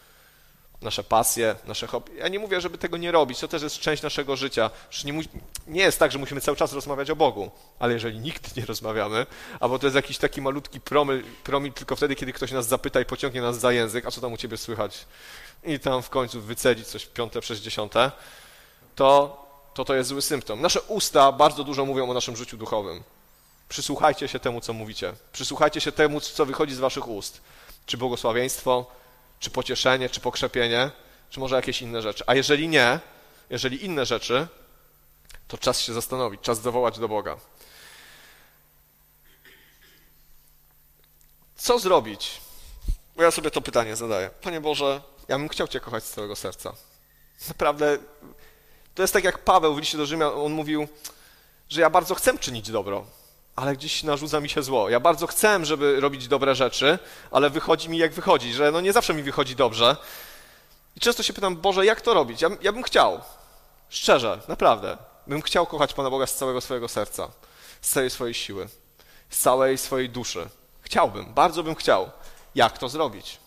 Nasze 0.81 1.03
pasje, 1.03 1.55
nasze 1.65 1.87
hobby. 1.87 2.11
Ja 2.17 2.27
nie 2.27 2.39
mówię, 2.39 2.61
żeby 2.61 2.77
tego 2.77 2.97
nie 2.97 3.11
robić, 3.11 3.39
to 3.39 3.47
też 3.47 3.61
jest 3.61 3.79
część 3.79 4.03
naszego 4.03 4.35
życia. 4.35 4.69
Nie, 5.05 5.13
nie, 5.67 5.81
jest 5.81 5.99
tak, 5.99 6.11
że 6.11 6.19
musimy 6.19 6.41
cały 6.41 6.57
czas 6.57 6.73
rozmawiać 6.73 7.09
o 7.09 7.15
Bogu, 7.15 7.51
ale 7.79 7.93
jeżeli 7.93 8.19
nigdy 8.19 8.49
nie 8.57 8.65
rozmawiamy, 8.65 9.25
albo 9.59 9.79
to 9.79 9.85
jest 9.85 9.95
jakiś 9.95 10.17
taki 10.17 10.41
malutki 10.41 10.81
promil, 10.81 11.23
promil 11.43 11.73
tylko 11.73 11.95
wtedy, 11.95 12.15
kiedy 12.15 12.33
ktoś 12.33 12.51
nas 12.51 12.67
zapyta 12.67 13.01
i 13.01 13.05
pociągnie 13.05 13.41
nas 13.41 13.59
za 13.59 13.71
język, 13.71 14.05
a 14.05 14.11
co 14.11 14.21
tam 14.21 14.33
u 14.33 14.37
ciebie 14.37 14.57
słychać, 14.57 15.05
i 15.63 15.79
tam 15.79 16.01
w 16.01 16.09
końcu 16.09 16.41
wycedzić 16.41 16.87
coś 16.87 17.05
piąte 17.05 17.41
przez 17.41 17.59
dziesiąte, 17.59 18.11
to 18.95 19.41
to, 19.73 19.85
to 19.85 19.95
jest 19.95 20.09
zły 20.09 20.21
symptom. 20.21 20.61
Nasze 20.61 20.81
usta 20.81 21.31
bardzo 21.31 21.63
dużo 21.63 21.85
mówią 21.85 22.09
o 22.09 22.13
naszym 22.13 22.35
życiu 22.35 22.57
duchowym. 22.57 23.03
Przysłuchajcie 23.69 24.27
się 24.27 24.39
temu, 24.39 24.61
co 24.61 24.73
mówicie. 24.73 25.13
Przysłuchajcie 25.33 25.81
się 25.81 25.91
temu, 25.91 26.21
co 26.21 26.45
wychodzi 26.45 26.75
z 26.75 26.79
waszych 26.79 27.07
ust. 27.07 27.41
Czy 27.85 27.97
błogosławieństwo, 27.97 28.85
czy 29.41 29.49
pocieszenie, 29.49 30.09
czy 30.09 30.19
pokrzepienie, 30.19 30.91
czy 31.29 31.39
może 31.39 31.55
jakieś 31.55 31.81
inne 31.81 32.01
rzeczy. 32.01 32.23
A 32.27 32.35
jeżeli 32.35 32.67
nie, 32.67 32.99
jeżeli 33.49 33.85
inne 33.85 34.05
rzeczy, 34.05 34.47
to 35.47 35.57
czas 35.57 35.81
się 35.81 35.93
zastanowić, 35.93 36.41
czas 36.41 36.61
zawołać 36.61 36.99
do 36.99 37.07
Boga. 37.07 37.37
Co 41.55 41.79
zrobić? 41.79 42.41
Bo 43.15 43.23
ja 43.23 43.31
sobie 43.31 43.51
to 43.51 43.61
pytanie 43.61 43.95
zadaję. 43.95 44.29
Panie 44.41 44.61
Boże, 44.61 45.01
ja 45.27 45.37
bym 45.37 45.49
chciał 45.49 45.67
Cię 45.67 45.79
kochać 45.79 46.03
z 46.03 46.09
całego 46.09 46.35
serca. 46.35 46.73
Naprawdę, 47.47 47.97
to 48.95 49.01
jest 49.01 49.13
tak 49.13 49.23
jak 49.23 49.43
Paweł 49.43 49.75
w 49.75 49.79
liście 49.79 49.97
do 49.97 50.05
Rzymian, 50.05 50.31
on 50.35 50.51
mówił, 50.51 50.87
że 51.69 51.81
ja 51.81 51.89
bardzo 51.89 52.15
chcę 52.15 52.37
czynić 52.37 52.71
dobro, 52.71 53.05
ale 53.61 53.75
gdzieś 53.75 54.03
narzuca 54.03 54.39
mi 54.39 54.49
się 54.49 54.63
zło. 54.63 54.89
Ja 54.89 54.99
bardzo 54.99 55.27
chcę, 55.27 55.65
żeby 55.65 55.99
robić 55.99 56.27
dobre 56.27 56.55
rzeczy, 56.55 56.99
ale 57.31 57.49
wychodzi 57.49 57.89
mi 57.89 57.97
jak 57.97 58.13
wychodzi, 58.13 58.53
że 58.53 58.71
no 58.71 58.81
nie 58.81 58.93
zawsze 58.93 59.13
mi 59.13 59.23
wychodzi 59.23 59.55
dobrze. 59.55 59.95
I 60.95 60.99
często 60.99 61.23
się 61.23 61.33
pytam, 61.33 61.55
Boże, 61.55 61.85
jak 61.85 62.01
to 62.01 62.13
robić? 62.13 62.41
Ja, 62.41 62.49
ja 62.61 62.71
bym 62.71 62.83
chciał, 62.83 63.21
szczerze, 63.89 64.39
naprawdę, 64.47 64.97
bym 65.27 65.41
chciał 65.41 65.65
kochać 65.65 65.93
Pana 65.93 66.09
Boga 66.09 66.27
z 66.27 66.35
całego 66.35 66.61
swojego 66.61 66.87
serca, 66.87 67.27
z 67.81 67.89
całej 67.89 68.09
swojej 68.09 68.33
siły, 68.33 68.67
z 69.29 69.39
całej 69.39 69.77
swojej 69.77 70.09
duszy. 70.09 70.49
Chciałbym, 70.81 71.33
bardzo 71.33 71.63
bym 71.63 71.75
chciał. 71.75 72.11
Jak 72.55 72.77
to 72.77 72.89
zrobić? 72.89 73.40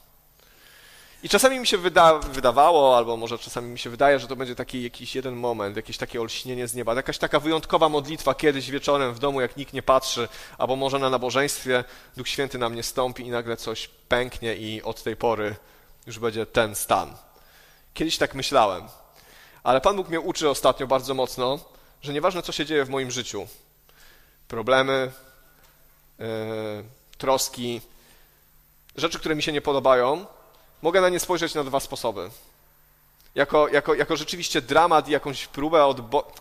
I 1.24 1.28
czasami 1.28 1.60
mi 1.60 1.66
się 1.66 1.78
wyda, 1.78 2.18
wydawało, 2.18 2.96
albo 2.96 3.16
może 3.16 3.38
czasami 3.38 3.70
mi 3.70 3.78
się 3.78 3.90
wydaje, 3.90 4.18
że 4.18 4.28
to 4.28 4.36
będzie 4.36 4.54
taki 4.54 4.82
jakiś 4.82 5.14
jeden 5.14 5.34
moment, 5.34 5.76
jakieś 5.76 5.98
takie 5.98 6.20
olśnienie 6.20 6.68
z 6.68 6.74
nieba, 6.74 6.94
jakaś 6.94 7.18
taka 7.18 7.40
wyjątkowa 7.40 7.88
modlitwa 7.88 8.34
kiedyś 8.34 8.70
wieczorem 8.70 9.14
w 9.14 9.18
domu, 9.18 9.40
jak 9.40 9.56
nikt 9.56 9.72
nie 9.72 9.82
patrzy, 9.82 10.28
albo 10.58 10.76
może 10.76 10.98
na 10.98 11.10
nabożeństwie 11.10 11.84
Duch 12.16 12.28
Święty 12.28 12.58
na 12.58 12.68
mnie 12.68 12.82
stąpi 12.82 13.26
i 13.26 13.30
nagle 13.30 13.56
coś 13.56 13.88
pęknie 13.88 14.56
i 14.56 14.82
od 14.82 15.02
tej 15.02 15.16
pory 15.16 15.56
już 16.06 16.18
będzie 16.18 16.46
ten 16.46 16.74
stan. 16.74 17.16
Kiedyś 17.94 18.18
tak 18.18 18.34
myślałem, 18.34 18.88
ale 19.62 19.80
Pan 19.80 19.96
Bóg 19.96 20.08
mnie 20.08 20.20
uczy 20.20 20.50
ostatnio 20.50 20.86
bardzo 20.86 21.14
mocno, 21.14 21.58
że 22.02 22.12
nieważne 22.12 22.42
co 22.42 22.52
się 22.52 22.66
dzieje 22.66 22.84
w 22.84 22.90
moim 22.90 23.10
życiu, 23.10 23.46
problemy, 24.48 25.12
yy, 26.18 26.26
troski, 27.18 27.80
rzeczy, 28.96 29.18
które 29.18 29.34
mi 29.34 29.42
się 29.42 29.52
nie 29.52 29.60
podobają, 29.60 30.26
mogę 30.84 31.00
na 31.00 31.08
nie 31.08 31.20
spojrzeć 31.20 31.54
na 31.54 31.64
dwa 31.64 31.80
sposoby. 31.80 32.30
Jako, 33.34 33.68
jako, 33.68 33.94
jako 33.94 34.16
rzeczywiście 34.16 34.60
dramat 34.60 35.08
i 35.08 35.12
jakąś 35.12 35.46
próbę 35.46 35.84
od. 35.84 36.00
Bo... 36.00 36.32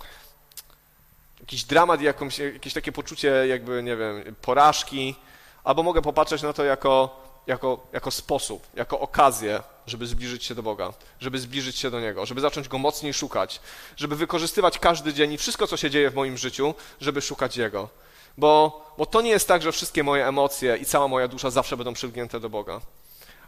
Jakiś 1.40 1.64
dramat 1.64 2.02
i 2.02 2.04
jakąś, 2.04 2.40
jakieś 2.40 2.74
takie 2.74 2.92
poczucie, 2.92 3.48
jakby, 3.48 3.84
nie 3.84 3.96
wiem, 3.96 4.36
porażki, 4.42 5.16
albo 5.64 5.84
mogę 5.84 6.02
popatrzeć 6.02 6.42
na 6.42 6.54
to 6.54 6.64
jako, 6.64 7.22
jako, 7.48 7.88
jako 7.94 8.12
sposób, 8.12 8.68
jako 8.76 9.00
okazję, 9.00 9.64
żeby 9.88 10.08
zbliżyć 10.08 10.44
się 10.44 10.56
do 10.56 10.64
Boga, 10.64 10.94
żeby 11.20 11.40
zbliżyć 11.40 11.78
się 11.78 11.92
do 11.92 12.00
Niego, 12.00 12.26
żeby 12.26 12.42
zacząć 12.42 12.68
Go 12.68 12.78
mocniej 12.78 13.14
szukać, 13.14 13.62
żeby 13.98 14.16
wykorzystywać 14.16 14.80
każdy 14.80 15.14
dzień 15.14 15.34
i 15.34 15.38
wszystko, 15.38 15.68
co 15.68 15.78
się 15.78 15.90
dzieje 15.90 16.10
w 16.10 16.16
moim 16.16 16.38
życiu, 16.38 16.74
żeby 17.02 17.22
szukać 17.22 17.58
Jego. 17.58 17.90
Bo, 18.38 18.86
bo 18.98 19.06
to 19.06 19.22
nie 19.22 19.30
jest 19.30 19.48
tak, 19.48 19.62
że 19.62 19.72
wszystkie 19.72 20.04
moje 20.04 20.28
emocje 20.28 20.78
i 20.78 20.86
cała 20.86 21.08
moja 21.08 21.28
dusza 21.28 21.50
zawsze 21.50 21.78
będą 21.78 21.94
przylgnięte 21.94 22.40
do 22.40 22.50
Boga 22.50 22.82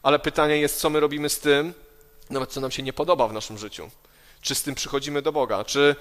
ale 0.06 0.20
pytanie 0.20 0.58
jest, 0.58 0.80
co 0.80 0.90
my 0.90 1.00
robimy 1.00 1.30
z 1.30 1.40
tym, 1.40 1.74
nawet 2.30 2.52
co 2.52 2.62
nam 2.62 2.72
się 2.72 2.84
nie 2.84 2.94
podoba 2.94 3.28
w 3.28 3.34
naszym 3.34 3.58
życiu. 3.58 3.90
Czy 4.42 4.56
z 4.56 4.64
tym 4.64 4.76
przychodzimy 4.76 5.22
do 5.22 5.32
Boga? 5.32 5.64
Czy 5.64 5.96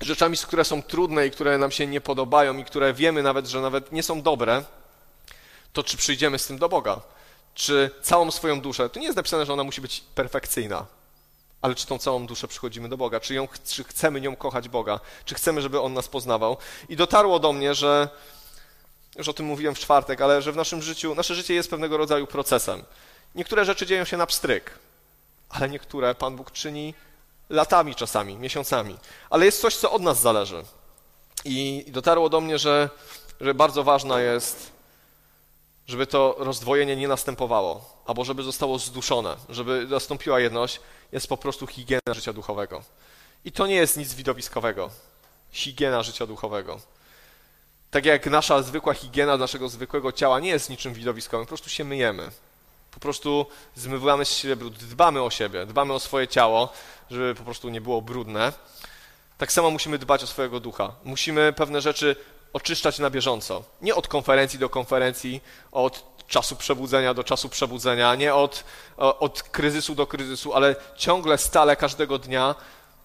rzeczami, 0.00 0.36
które 0.36 0.64
są 0.64 0.82
trudne 0.82 1.26
i 1.26 1.30
które 1.30 1.58
nam 1.58 1.70
się 1.70 1.86
nie 1.86 2.00
podobają 2.00 2.58
i 2.58 2.64
które 2.64 2.94
wiemy 2.94 3.22
nawet, 3.22 3.46
że 3.46 3.60
nawet 3.60 3.92
nie 3.92 4.02
są 4.02 4.22
dobre, 4.22 4.64
to 5.72 5.82
czy 5.82 5.96
przyjdziemy 5.96 6.38
z 6.38 6.46
tym 6.46 6.58
do 6.58 6.68
Boga? 6.68 7.00
Czy 7.54 7.90
całą 8.02 8.30
swoją 8.30 8.60
duszę, 8.60 8.90
tu 8.90 9.00
nie 9.00 9.06
jest 9.06 9.16
napisane, 9.16 9.46
że 9.46 9.52
ona 9.52 9.64
musi 9.64 9.80
być 9.80 10.04
perfekcyjna, 10.14 10.86
ale 11.60 11.74
czy 11.74 11.86
tą 11.86 11.98
całą 11.98 12.26
duszę 12.26 12.48
przychodzimy 12.48 12.88
do 12.88 12.96
Boga? 12.96 13.20
Czy, 13.20 13.34
ją, 13.34 13.48
czy 13.64 13.84
chcemy 13.84 14.20
nią 14.20 14.36
kochać 14.36 14.68
Boga? 14.68 15.00
Czy 15.24 15.34
chcemy, 15.34 15.62
żeby 15.62 15.80
On 15.80 15.94
nas 15.94 16.08
poznawał? 16.08 16.56
I 16.88 16.96
dotarło 16.96 17.38
do 17.38 17.52
mnie, 17.52 17.74
że 17.74 18.08
już 19.16 19.28
o 19.28 19.32
tym 19.32 19.46
mówiłem 19.46 19.74
w 19.74 19.78
czwartek, 19.78 20.20
ale 20.20 20.42
że 20.42 20.52
w 20.52 20.56
naszym 20.56 20.82
życiu, 20.82 21.14
nasze 21.14 21.34
życie 21.34 21.54
jest 21.54 21.70
pewnego 21.70 21.96
rodzaju 21.96 22.26
procesem. 22.26 22.84
Niektóre 23.34 23.64
rzeczy 23.64 23.86
dzieją 23.86 24.04
się 24.04 24.16
na 24.16 24.26
pstryk, 24.26 24.78
ale 25.48 25.68
niektóre 25.68 26.14
Pan 26.14 26.36
Bóg 26.36 26.50
czyni 26.50 26.94
latami 27.50 27.94
czasami, 27.94 28.36
miesiącami. 28.36 28.96
Ale 29.30 29.44
jest 29.44 29.60
coś, 29.60 29.76
co 29.76 29.92
od 29.92 30.02
nas 30.02 30.20
zależy. 30.20 30.64
I 31.44 31.84
dotarło 31.88 32.28
do 32.28 32.40
mnie, 32.40 32.58
że, 32.58 32.90
że 33.40 33.54
bardzo 33.54 33.84
ważna 33.84 34.20
jest, 34.20 34.72
żeby 35.86 36.06
to 36.06 36.36
rozdwojenie 36.38 36.96
nie 36.96 37.08
następowało, 37.08 38.02
albo 38.06 38.24
żeby 38.24 38.42
zostało 38.42 38.78
zduszone, 38.78 39.36
żeby 39.48 39.86
nastąpiła 39.90 40.40
jedność, 40.40 40.80
jest 41.12 41.26
po 41.26 41.36
prostu 41.36 41.66
higiena 41.66 42.14
życia 42.14 42.32
duchowego. 42.32 42.82
I 43.44 43.52
to 43.52 43.66
nie 43.66 43.74
jest 43.74 43.96
nic 43.96 44.14
widowiskowego. 44.14 44.90
Higiena 45.52 46.02
życia 46.02 46.26
duchowego. 46.26 46.80
Tak 47.92 48.06
jak 48.06 48.26
nasza 48.26 48.62
zwykła 48.62 48.94
higiena 48.94 49.36
naszego 49.36 49.68
zwykłego 49.68 50.12
ciała 50.12 50.40
nie 50.40 50.48
jest 50.48 50.70
niczym 50.70 50.94
widowiskowym, 50.94 51.46
po 51.46 51.48
prostu 51.48 51.70
się 51.70 51.84
myjemy. 51.84 52.30
Po 52.90 53.00
prostu 53.00 53.46
zmywamy 53.74 54.24
z 54.24 54.30
siebie 54.30 54.56
brud, 54.56 54.74
dbamy 54.74 55.22
o 55.22 55.30
siebie, 55.30 55.66
dbamy 55.66 55.92
o 55.92 56.00
swoje 56.00 56.28
ciało, 56.28 56.72
żeby 57.10 57.34
po 57.34 57.44
prostu 57.44 57.68
nie 57.68 57.80
było 57.80 58.02
brudne. 58.02 58.52
Tak 59.38 59.52
samo 59.52 59.70
musimy 59.70 59.98
dbać 59.98 60.22
o 60.22 60.26
swojego 60.26 60.60
ducha. 60.60 60.92
Musimy 61.04 61.52
pewne 61.52 61.80
rzeczy 61.80 62.16
oczyszczać 62.52 62.98
na 62.98 63.10
bieżąco. 63.10 63.62
Nie 63.82 63.94
od 63.94 64.08
konferencji 64.08 64.58
do 64.58 64.68
konferencji, 64.68 65.40
od 65.72 66.26
czasu 66.28 66.56
przebudzenia 66.56 67.14
do 67.14 67.24
czasu 67.24 67.48
przebudzenia, 67.48 68.14
nie 68.14 68.34
od, 68.34 68.64
od 68.96 69.42
kryzysu 69.42 69.94
do 69.94 70.06
kryzysu, 70.06 70.54
ale 70.54 70.76
ciągle, 70.96 71.38
stale, 71.38 71.76
każdego 71.76 72.18
dnia 72.18 72.54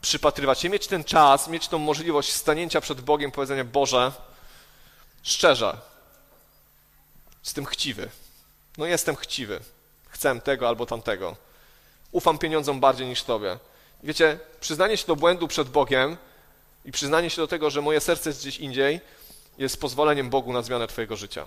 przypatrywać 0.02 0.60
się, 0.60 0.70
mieć 0.70 0.88
ten 0.88 1.04
czas, 1.04 1.48
mieć 1.48 1.68
tą 1.68 1.78
możliwość 1.78 2.34
stanięcia 2.34 2.82
przed 2.82 3.02
Bogiem, 3.02 3.32
powiedzenia 3.32 3.64
Boże, 3.64 4.12
Szczerze. 5.28 5.78
Jestem 7.44 7.66
chciwy. 7.66 8.10
No 8.78 8.86
jestem 8.86 9.16
chciwy. 9.16 9.60
Chcę 10.10 10.42
tego 10.42 10.68
albo 10.68 10.86
tamtego. 10.86 11.36
Ufam 12.12 12.38
pieniądzom 12.38 12.80
bardziej 12.80 13.08
niż 13.08 13.24
Tobie. 13.24 13.60
Wiecie, 14.04 14.40
przyznanie 14.60 14.98
się 14.98 15.08
do 15.08 15.16
błędu 15.16 15.48
przed 15.48 15.70
Bogiem 15.70 16.18
i 16.86 16.92
przyznanie 16.92 17.30
się 17.30 17.42
do 17.42 17.48
tego, 17.48 17.70
że 17.70 17.82
moje 17.82 18.00
serce 18.00 18.30
jest 18.30 18.42
gdzieś 18.42 18.58
indziej, 18.58 19.02
jest 19.58 19.82
pozwoleniem 19.82 20.30
Bogu 20.30 20.54
na 20.54 20.62
zmianę 20.62 20.88
Twojego 20.88 21.16
życia. 21.16 21.46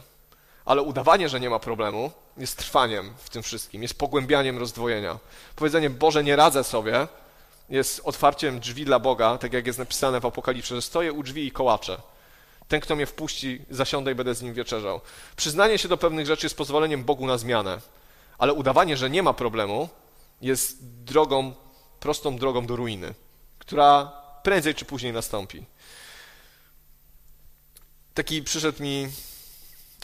Ale 0.64 0.82
udawanie, 0.82 1.28
że 1.28 1.40
nie 1.40 1.50
ma 1.50 1.58
problemu, 1.58 2.12
jest 2.36 2.56
trwaniem 2.56 3.14
w 3.18 3.30
tym 3.30 3.42
wszystkim, 3.42 3.82
jest 3.82 3.98
pogłębianiem 3.98 4.58
rozdwojenia. 4.58 5.18
Powiedzenie 5.56 5.90
Boże, 5.90 6.24
nie 6.24 6.36
radzę 6.36 6.64
sobie, 6.64 7.08
jest 7.68 8.00
otwarciem 8.04 8.60
drzwi 8.60 8.84
dla 8.84 8.98
Boga, 8.98 9.38
tak 9.38 9.52
jak 9.52 9.66
jest 9.66 9.78
napisane 9.78 10.20
w 10.20 10.26
Apokalipsie, 10.26 10.74
że 10.74 10.82
stoję 10.82 11.12
u 11.12 11.22
drzwi 11.22 11.46
i 11.46 11.52
kołaczę. 11.52 12.09
Ten, 12.70 12.80
kto 12.80 12.96
mnie 12.96 13.06
wpuści, 13.06 13.64
zasiądę 13.70 14.12
i 14.12 14.14
będę 14.14 14.34
z 14.34 14.42
nim 14.42 14.54
wieczerzał. 14.54 15.00
Przyznanie 15.36 15.78
się 15.78 15.88
do 15.88 15.96
pewnych 15.96 16.26
rzeczy 16.26 16.46
jest 16.46 16.56
pozwoleniem 16.56 17.04
Bogu 17.04 17.26
na 17.26 17.38
zmianę, 17.38 17.80
ale 18.38 18.52
udawanie, 18.52 18.96
że 18.96 19.10
nie 19.10 19.22
ma 19.22 19.32
problemu, 19.32 19.88
jest 20.40 20.86
drogą, 21.04 21.54
prostą 22.00 22.36
drogą 22.36 22.66
do 22.66 22.76
ruiny, 22.76 23.14
która 23.58 24.12
prędzej 24.42 24.74
czy 24.74 24.84
później 24.84 25.12
nastąpi. 25.12 25.66
Taki 28.14 28.42
przyszedł 28.42 28.82
mi 28.82 29.08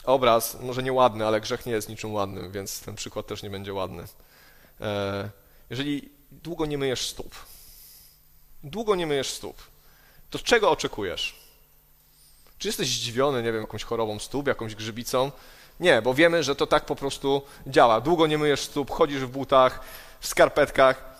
obraz, 0.03 0.57
może 0.59 0.83
nie 0.83 0.93
ładny, 0.93 1.25
ale 1.25 1.41
grzech 1.41 1.65
nie 1.65 1.73
jest 1.73 1.89
niczym 1.89 2.13
ładnym, 2.13 2.51
więc 2.51 2.79
ten 2.79 2.95
przykład 2.95 3.27
też 3.27 3.43
nie 3.43 3.49
będzie 3.49 3.73
ładny. 3.73 4.03
E, 4.81 5.29
jeżeli 5.69 6.09
długo 6.31 6.65
nie 6.65 6.77
myjesz 6.77 7.07
stóp, 7.07 7.35
długo 8.63 8.95
nie 8.95 9.07
myjesz 9.07 9.29
stóp, 9.29 9.61
to 10.29 10.39
czego 10.39 10.71
oczekujesz? 10.71 11.46
Czy 12.59 12.67
jesteś 12.67 12.87
zdziwiony, 12.87 13.43
nie 13.43 13.51
wiem, 13.51 13.61
jakąś 13.61 13.83
chorobą 13.83 14.19
stóp, 14.19 14.47
jakąś 14.47 14.75
grzybicą? 14.75 15.31
Nie, 15.79 16.01
bo 16.01 16.13
wiemy, 16.13 16.43
że 16.43 16.55
to 16.55 16.67
tak 16.67 16.85
po 16.85 16.95
prostu 16.95 17.41
działa. 17.67 18.01
Długo 18.01 18.27
nie 18.27 18.37
myjesz 18.37 18.61
stóp, 18.61 18.91
chodzisz 18.91 19.21
w 19.21 19.29
butach, 19.29 19.79
w 20.19 20.27
skarpetkach 20.27 21.17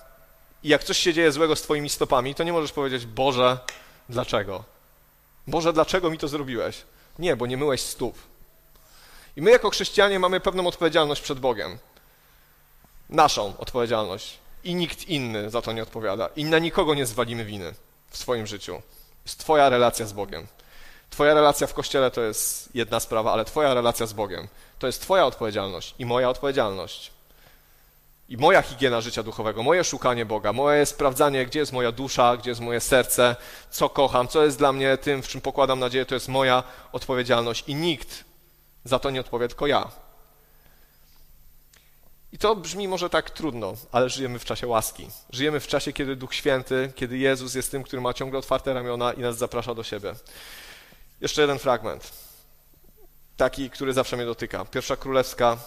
i 0.63 0.69
jak 0.69 0.83
coś 0.83 0.97
się 0.97 1.13
dzieje 1.13 1.31
złego 1.31 1.55
z 1.55 1.61
twoimi 1.61 1.89
stopami, 1.89 2.35
to 2.35 2.43
nie 2.43 2.53
możesz 2.53 2.71
powiedzieć, 2.71 3.05
Boże, 3.05 3.59
dlaczego? 4.09 4.63
Boże, 5.47 5.73
dlaczego 5.73 6.09
mi 6.09 6.17
to 6.17 6.27
zrobiłeś? 6.27 6.85
Nie, 7.19 7.35
bo 7.35 7.47
nie 7.47 7.57
myłeś 7.57 7.81
stóp. 7.81 8.17
I 9.35 9.41
my 9.41 9.51
jako 9.51 9.69
chrześcijanie 9.69 10.19
mamy 10.19 10.39
pewną 10.39 10.67
odpowiedzialność 10.67 11.21
przed 11.21 11.39
Bogiem. 11.39 11.77
Naszą 13.09 13.57
odpowiedzialność. 13.57 14.37
i 14.63 14.75
nikt 14.75 15.07
inny 15.07 15.49
za 15.49 15.61
to 15.61 15.73
nie 15.73 15.83
odpowiada. 15.83 16.29
I 16.35 16.45
na 16.45 16.59
nikogo 16.59 16.93
nie 16.93 17.05
zwalimy 17.05 17.45
winy 17.45 17.73
w 18.09 18.17
swoim 18.17 18.47
życiu. 18.47 18.81
Jest 19.25 19.39
Twoja 19.39 19.69
relacja 19.69 20.05
z 20.05 20.13
Bogiem. 20.13 20.47
Twoja 21.09 21.33
relacja 21.33 21.67
w 21.67 21.73
kościele 21.73 22.11
to 22.11 22.21
jest 22.21 22.75
jedna 22.75 22.99
sprawa, 22.99 23.33
ale 23.33 23.45
Twoja 23.45 23.73
relacja 23.73 24.05
z 24.05 24.13
Bogiem 24.13 24.47
to 24.79 24.87
jest 24.87 25.01
Twoja 25.01 25.25
odpowiedzialność 25.25 25.95
i 25.99 26.05
moja 26.05 26.29
odpowiedzialność. 26.29 27.11
I 28.29 28.37
moja 28.37 28.61
higiena 28.61 29.01
życia 29.01 29.23
duchowego, 29.23 29.63
moje 29.63 29.83
szukanie 29.83 30.25
Boga, 30.25 30.53
moje 30.53 30.85
sprawdzanie, 30.85 31.45
gdzie 31.45 31.59
jest 31.59 31.73
moja 31.73 31.91
dusza, 31.91 32.37
gdzie 32.37 32.51
jest 32.51 32.61
moje 32.61 32.79
serce, 32.79 33.35
co 33.69 33.89
kocham, 33.89 34.27
co 34.27 34.43
jest 34.43 34.57
dla 34.57 34.73
mnie 34.73 34.97
tym, 34.97 35.21
w 35.21 35.27
czym 35.27 35.41
pokładam 35.41 35.79
nadzieję, 35.79 36.05
to 36.05 36.15
jest 36.15 36.27
moja 36.27 36.63
odpowiedzialność 36.91 37.63
i 37.67 37.75
nikt 37.75 38.23
za 38.83 38.99
to 38.99 39.09
nie 39.09 39.19
odpowie, 39.19 39.47
tylko 39.47 39.67
ja. 39.67 39.91
I 42.31 42.37
to 42.37 42.55
brzmi 42.55 42.87
może 42.87 43.09
tak 43.09 43.29
trudno, 43.29 43.73
ale 43.91 44.09
żyjemy 44.09 44.39
w 44.39 44.45
czasie 44.45 44.67
łaski. 44.67 45.07
Żyjemy 45.29 45.59
w 45.59 45.67
czasie, 45.67 45.93
kiedy 45.93 46.15
Duch 46.15 46.35
Święty, 46.35 46.91
kiedy 46.95 47.17
Jezus 47.17 47.55
jest 47.55 47.71
tym, 47.71 47.83
który 47.83 48.01
ma 48.01 48.13
ciągle 48.13 48.39
otwarte 48.39 48.73
ramiona 48.73 49.13
i 49.13 49.19
nas 49.19 49.37
zaprasza 49.37 49.75
do 49.75 49.83
siebie. 49.83 50.15
Jeszcze 51.21 51.41
jeden 51.41 51.59
fragment, 51.59 52.11
taki, 53.37 53.69
który 53.69 53.93
zawsze 53.93 54.15
mnie 54.15 54.25
dotyka. 54.25 54.65
Pierwsza 54.65 54.95
Królewska, 54.95 55.57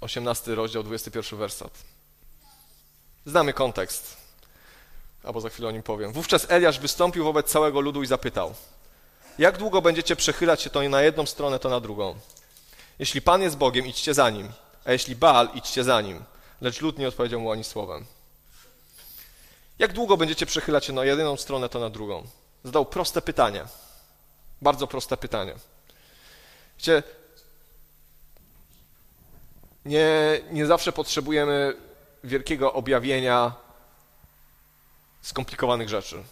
18 0.00 0.54
rozdział, 0.54 0.82
21 0.82 1.38
wersat. 1.38 1.72
Znamy 3.26 3.52
kontekst, 3.52 4.16
albo 5.24 5.40
za 5.40 5.48
chwilę 5.48 5.68
o 5.68 5.70
nim 5.70 5.82
powiem. 5.82 6.12
Wówczas 6.12 6.46
Eliasz 6.50 6.78
wystąpił 6.78 7.24
wobec 7.24 7.50
całego 7.50 7.80
ludu 7.80 8.02
i 8.02 8.06
zapytał: 8.06 8.54
Jak 9.38 9.58
długo 9.58 9.82
będziecie 9.82 10.16
przechylać 10.16 10.62
się 10.62 10.70
to 10.70 10.88
na 10.88 11.02
jedną 11.02 11.26
stronę, 11.26 11.58
to 11.58 11.68
na 11.68 11.80
drugą? 11.80 12.14
Jeśli 12.98 13.22
Pan 13.22 13.42
jest 13.42 13.56
Bogiem, 13.56 13.86
idźcie 13.86 14.14
za 14.14 14.30
nim, 14.30 14.52
a 14.84 14.92
jeśli 14.92 15.16
Baal, 15.16 15.48
idźcie 15.54 15.84
za 15.84 16.00
nim. 16.00 16.24
Lecz 16.60 16.80
lud 16.80 16.98
nie 16.98 17.08
odpowiedział 17.08 17.40
mu 17.40 17.52
ani 17.52 17.64
słowem. 17.64 18.04
Jak 19.78 19.92
długo 19.92 20.16
będziecie 20.16 20.46
przechylać 20.46 20.84
się 20.84 20.92
na 20.92 21.04
jedną 21.04 21.36
stronę, 21.36 21.68
to 21.68 21.80
na 21.80 21.90
drugą? 21.90 22.26
Zadał 22.64 22.86
proste 22.86 23.22
pytanie. 23.22 23.64
Bardzo 24.62 24.86
proste 24.86 25.16
pytanie. 25.16 25.54
Wiecie, 26.78 27.02
nie, 29.84 30.40
nie 30.50 30.66
zawsze 30.66 30.92
potrzebujemy 30.92 31.76
wielkiego 32.24 32.72
objawienia 32.72 33.52
skomplikowanych 35.22 35.88
rzeczy. 35.88 36.22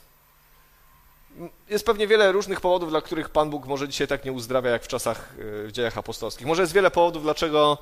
Jest 1.68 1.87
pewnie 1.87 2.07
wiele 2.07 2.33
różnych 2.33 2.61
powodów, 2.61 2.91
dla 2.91 3.01
których 3.01 3.29
Pan 3.29 3.51
Bóg 3.51 3.66
może 3.66 3.89
dzisiaj 3.89 4.09
tak 4.09 4.25
nie 4.25 4.33
uzdrawia, 4.33 4.70
jak 4.70 4.85
w 4.85 4.89
czasach 4.89 5.35
y, 5.39 5.68
w 5.68 5.73
dziejach 5.73 5.99
apostolskich. 5.99 6.47
Może 6.47 6.62
jest 6.62 6.73
wiele 6.73 6.91
powodów, 6.91 7.23
dlaczego 7.23 7.79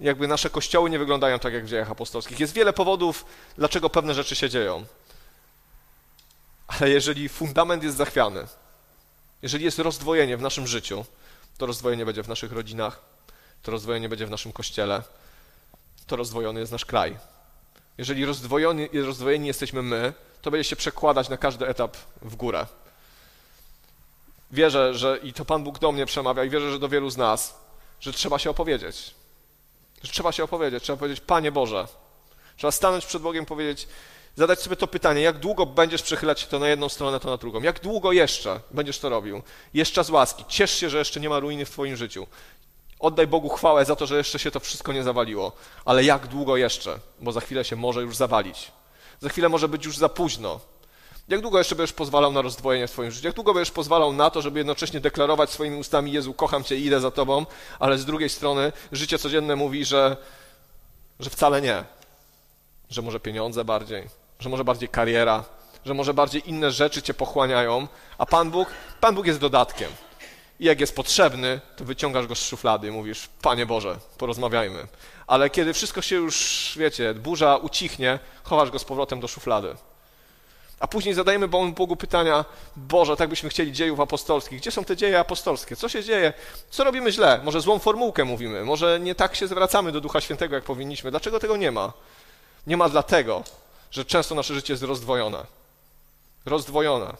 jakby 0.00 0.28
nasze 0.28 0.50
kościoły 0.50 0.90
nie 0.90 0.98
wyglądają 0.98 1.38
tak, 1.38 1.52
jak 1.52 1.64
w 1.64 1.68
dziejach 1.68 1.90
apostolskich. 1.90 2.40
Jest 2.40 2.52
wiele 2.52 2.72
powodów, 2.72 3.24
dlaczego 3.58 3.90
pewne 3.90 4.14
rzeczy 4.14 4.36
się 4.36 4.50
dzieją. 4.50 4.84
Ale 6.66 6.90
jeżeli 6.90 7.28
fundament 7.28 7.82
jest 7.82 7.96
zachwiany, 7.96 8.46
jeżeli 9.42 9.64
jest 9.64 9.78
rozdwojenie 9.78 10.36
w 10.36 10.42
naszym 10.42 10.66
życiu, 10.66 11.04
to 11.58 11.66
rozdwojenie 11.66 12.06
będzie 12.06 12.22
w 12.22 12.28
naszych 12.28 12.52
rodzinach, 12.52 13.00
to 13.62 13.70
rozdwojenie 13.70 14.08
będzie 14.08 14.26
w 14.26 14.30
naszym 14.30 14.52
kościele, 14.52 15.02
to 16.06 16.16
rozdwojony 16.16 16.60
jest 16.60 16.72
nasz 16.72 16.84
kraj. 16.84 17.18
Jeżeli 17.98 18.24
rozdwojeni, 18.24 18.88
rozdwojeni 18.92 19.46
jesteśmy 19.46 19.82
my, 19.82 20.12
to 20.42 20.50
będzie 20.50 20.64
się 20.64 20.76
przekładać 20.76 21.28
na 21.28 21.36
każdy 21.36 21.66
etap 21.66 21.96
w 22.22 22.36
górę. 22.36 22.66
Wierzę, 24.50 24.94
że 24.94 25.18
i 25.22 25.32
to 25.32 25.44
Pan 25.44 25.64
Bóg 25.64 25.78
do 25.78 25.92
mnie 25.92 26.06
przemawia 26.06 26.44
i 26.44 26.50
wierzę, 26.50 26.70
że 26.70 26.78
do 26.78 26.88
wielu 26.88 27.10
z 27.10 27.16
nas, 27.16 27.60
że 28.00 28.12
trzeba 28.12 28.38
się 28.38 28.50
opowiedzieć. 28.50 29.14
Że 30.02 30.12
trzeba 30.12 30.32
się 30.32 30.44
opowiedzieć, 30.44 30.82
trzeba 30.82 30.96
powiedzieć, 30.96 31.20
Panie 31.20 31.52
Boże. 31.52 31.88
Trzeba 32.56 32.70
stanąć 32.70 33.06
przed 33.06 33.22
Bogiem 33.22 33.44
i 33.44 33.46
powiedzieć, 33.46 33.88
zadać 34.36 34.60
sobie 34.60 34.76
to 34.76 34.86
pytanie, 34.86 35.20
jak 35.20 35.38
długo 35.38 35.66
będziesz 35.66 36.02
przechylać 36.02 36.40
się 36.40 36.46
to 36.46 36.58
na 36.58 36.68
jedną 36.68 36.88
stronę, 36.88 37.20
to 37.20 37.30
na 37.30 37.36
drugą? 37.36 37.62
Jak 37.62 37.80
długo 37.80 38.12
jeszcze 38.12 38.60
będziesz 38.70 38.98
to 38.98 39.08
robił? 39.08 39.42
Jeszcze 39.74 40.04
z 40.04 40.10
łaski. 40.10 40.44
Ciesz 40.48 40.70
się, 40.70 40.90
że 40.90 40.98
jeszcze 40.98 41.20
nie 41.20 41.28
ma 41.28 41.40
ruiny 41.40 41.64
w 41.64 41.70
Twoim 41.70 41.96
życiu. 41.96 42.26
Oddaj 43.00 43.26
Bogu 43.26 43.48
chwałę 43.48 43.84
za 43.84 43.96
to, 43.96 44.06
że 44.06 44.16
jeszcze 44.16 44.38
się 44.38 44.50
to 44.50 44.60
wszystko 44.60 44.92
nie 44.92 45.02
zawaliło. 45.02 45.52
Ale 45.84 46.04
jak 46.04 46.26
długo 46.26 46.56
jeszcze? 46.56 46.98
Bo 47.20 47.32
za 47.32 47.40
chwilę 47.40 47.64
się 47.64 47.76
może 47.76 48.02
już 48.02 48.16
zawalić. 48.16 48.72
Za 49.20 49.28
chwilę 49.28 49.48
może 49.48 49.68
być 49.68 49.84
już 49.84 49.96
za 49.96 50.08
późno. 50.08 50.60
Jak 51.28 51.40
długo 51.40 51.58
jeszcze 51.58 51.76
będziesz 51.76 51.92
pozwalał 51.92 52.32
na 52.32 52.42
rozdwojenie 52.42 52.88
w 52.88 52.90
Twoim 52.90 53.10
życiu? 53.10 53.26
Jak 53.26 53.34
długo 53.36 53.54
będziesz 53.54 53.70
pozwalał 53.70 54.12
na 54.12 54.30
to, 54.30 54.42
żeby 54.42 54.60
jednocześnie 54.60 55.00
deklarować 55.00 55.50
swoimi 55.50 55.76
ustami 55.78 56.12
Jezu, 56.12 56.34
kocham 56.34 56.64
Cię 56.64 56.76
i 56.76 56.84
idę 56.84 57.00
za 57.00 57.10
Tobą, 57.10 57.46
ale 57.78 57.98
z 57.98 58.04
drugiej 58.04 58.28
strony 58.28 58.72
życie 58.92 59.18
codzienne 59.18 59.56
mówi, 59.56 59.84
że, 59.84 60.16
że 61.20 61.30
wcale 61.30 61.62
nie. 61.62 61.84
Że 62.90 63.02
może 63.02 63.20
pieniądze 63.20 63.64
bardziej, 63.64 64.08
że 64.40 64.48
może 64.48 64.64
bardziej 64.64 64.88
kariera, 64.88 65.44
że 65.84 65.94
może 65.94 66.14
bardziej 66.14 66.48
inne 66.50 66.70
rzeczy 66.70 67.02
Cię 67.02 67.14
pochłaniają, 67.14 67.88
a 68.18 68.26
Pan 68.26 68.50
Bóg, 68.50 68.68
Pan 69.00 69.14
Bóg 69.14 69.26
jest 69.26 69.40
dodatkiem. 69.40 69.90
I 70.60 70.64
jak 70.64 70.80
jest 70.80 70.96
potrzebny, 70.96 71.60
to 71.76 71.84
wyciągasz 71.84 72.26
go 72.26 72.34
z 72.34 72.46
szuflady 72.46 72.88
i 72.88 72.90
mówisz, 72.90 73.28
Panie 73.42 73.66
Boże, 73.66 73.96
porozmawiajmy. 74.18 74.86
Ale 75.26 75.50
kiedy 75.50 75.72
wszystko 75.72 76.02
się 76.02 76.16
już, 76.16 76.72
wiecie, 76.76 77.14
burza 77.14 77.56
ucichnie, 77.56 78.18
chowasz 78.42 78.70
go 78.70 78.78
z 78.78 78.84
powrotem 78.84 79.20
do 79.20 79.28
szuflady. 79.28 79.76
A 80.80 80.88
później 80.88 81.14
zadajemy 81.14 81.48
Bogu 81.48 81.96
pytania, 81.96 82.44
Boże, 82.76 83.16
tak 83.16 83.28
byśmy 83.28 83.50
chcieli 83.50 83.72
dziejów 83.72 84.00
apostolskich. 84.00 84.60
Gdzie 84.60 84.70
są 84.70 84.84
te 84.84 84.96
dzieje 84.96 85.20
apostolskie? 85.20 85.76
Co 85.76 85.88
się 85.88 86.04
dzieje? 86.04 86.32
Co 86.70 86.84
robimy 86.84 87.12
źle? 87.12 87.40
Może 87.44 87.60
złą 87.60 87.78
formułkę 87.78 88.24
mówimy? 88.24 88.64
Może 88.64 89.00
nie 89.00 89.14
tak 89.14 89.36
się 89.36 89.46
zwracamy 89.46 89.92
do 89.92 90.00
Ducha 90.00 90.20
Świętego, 90.20 90.54
jak 90.54 90.64
powinniśmy? 90.64 91.10
Dlaczego 91.10 91.40
tego 91.40 91.56
nie 91.56 91.70
ma? 91.70 91.92
Nie 92.66 92.76
ma 92.76 92.88
dlatego, 92.88 93.42
że 93.90 94.04
często 94.04 94.34
nasze 94.34 94.54
życie 94.54 94.72
jest 94.72 94.82
rozdwojone. 94.82 95.46
Rozdwojone. 96.44 97.16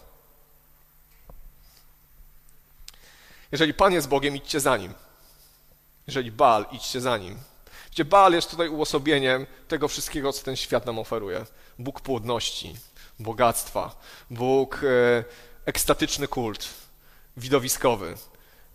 Jeżeli 3.53 3.75
Pan 3.75 3.93
jest 3.93 4.09
Bogiem, 4.09 4.37
idźcie 4.37 4.61
za 4.61 4.77
Nim. 4.77 4.95
Jeżeli 6.07 6.33
Baal, 6.33 6.67
idźcie 6.73 7.01
za 7.01 7.17
Nim. 7.17 7.39
Gdzie 7.91 8.05
Baal 8.05 8.33
jest 8.33 8.51
tutaj 8.51 8.69
uosobieniem 8.69 9.47
tego 9.69 9.89
wszystkiego, 9.89 10.33
co 10.33 10.45
ten 10.45 10.57
świat 10.57 10.87
nam 10.87 10.99
oferuje. 10.99 11.47
Bóg 11.79 12.01
płodności, 12.01 12.77
bogactwa, 13.19 14.01
Bóg 14.31 14.81
e, 14.85 15.25
ekstatyczny 15.65 16.29
kult, 16.29 16.69
widowiskowy. 17.37 18.17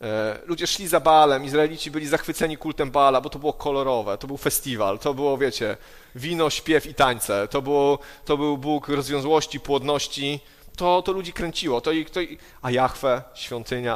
E, 0.01 0.39
ludzie 0.45 0.67
szli 0.67 0.87
za 0.87 0.99
Baalem, 0.99 1.45
Izraelici 1.45 1.91
byli 1.91 2.07
zachwyceni 2.07 2.57
kultem 2.57 2.91
Baala, 2.91 3.21
bo 3.21 3.29
to 3.29 3.39
było 3.39 3.53
kolorowe, 3.53 4.17
to 4.17 4.27
był 4.27 4.37
festiwal, 4.37 4.99
to 4.99 5.13
było, 5.13 5.37
wiecie, 5.37 5.77
wino, 6.15 6.49
śpiew 6.49 6.85
i 6.85 6.93
tańce, 6.93 7.47
to, 7.47 7.61
było, 7.61 7.99
to 8.25 8.37
był 8.37 8.57
Bóg 8.57 8.87
rozwiązłości, 8.87 9.59
płodności, 9.59 10.39
to, 10.75 11.01
to 11.01 11.11
ludzi 11.11 11.33
kręciło, 11.33 11.81
to, 11.81 11.91
to, 12.11 12.19
a 12.61 12.71
Jahwe, 12.71 13.23
świątynia, 13.33 13.95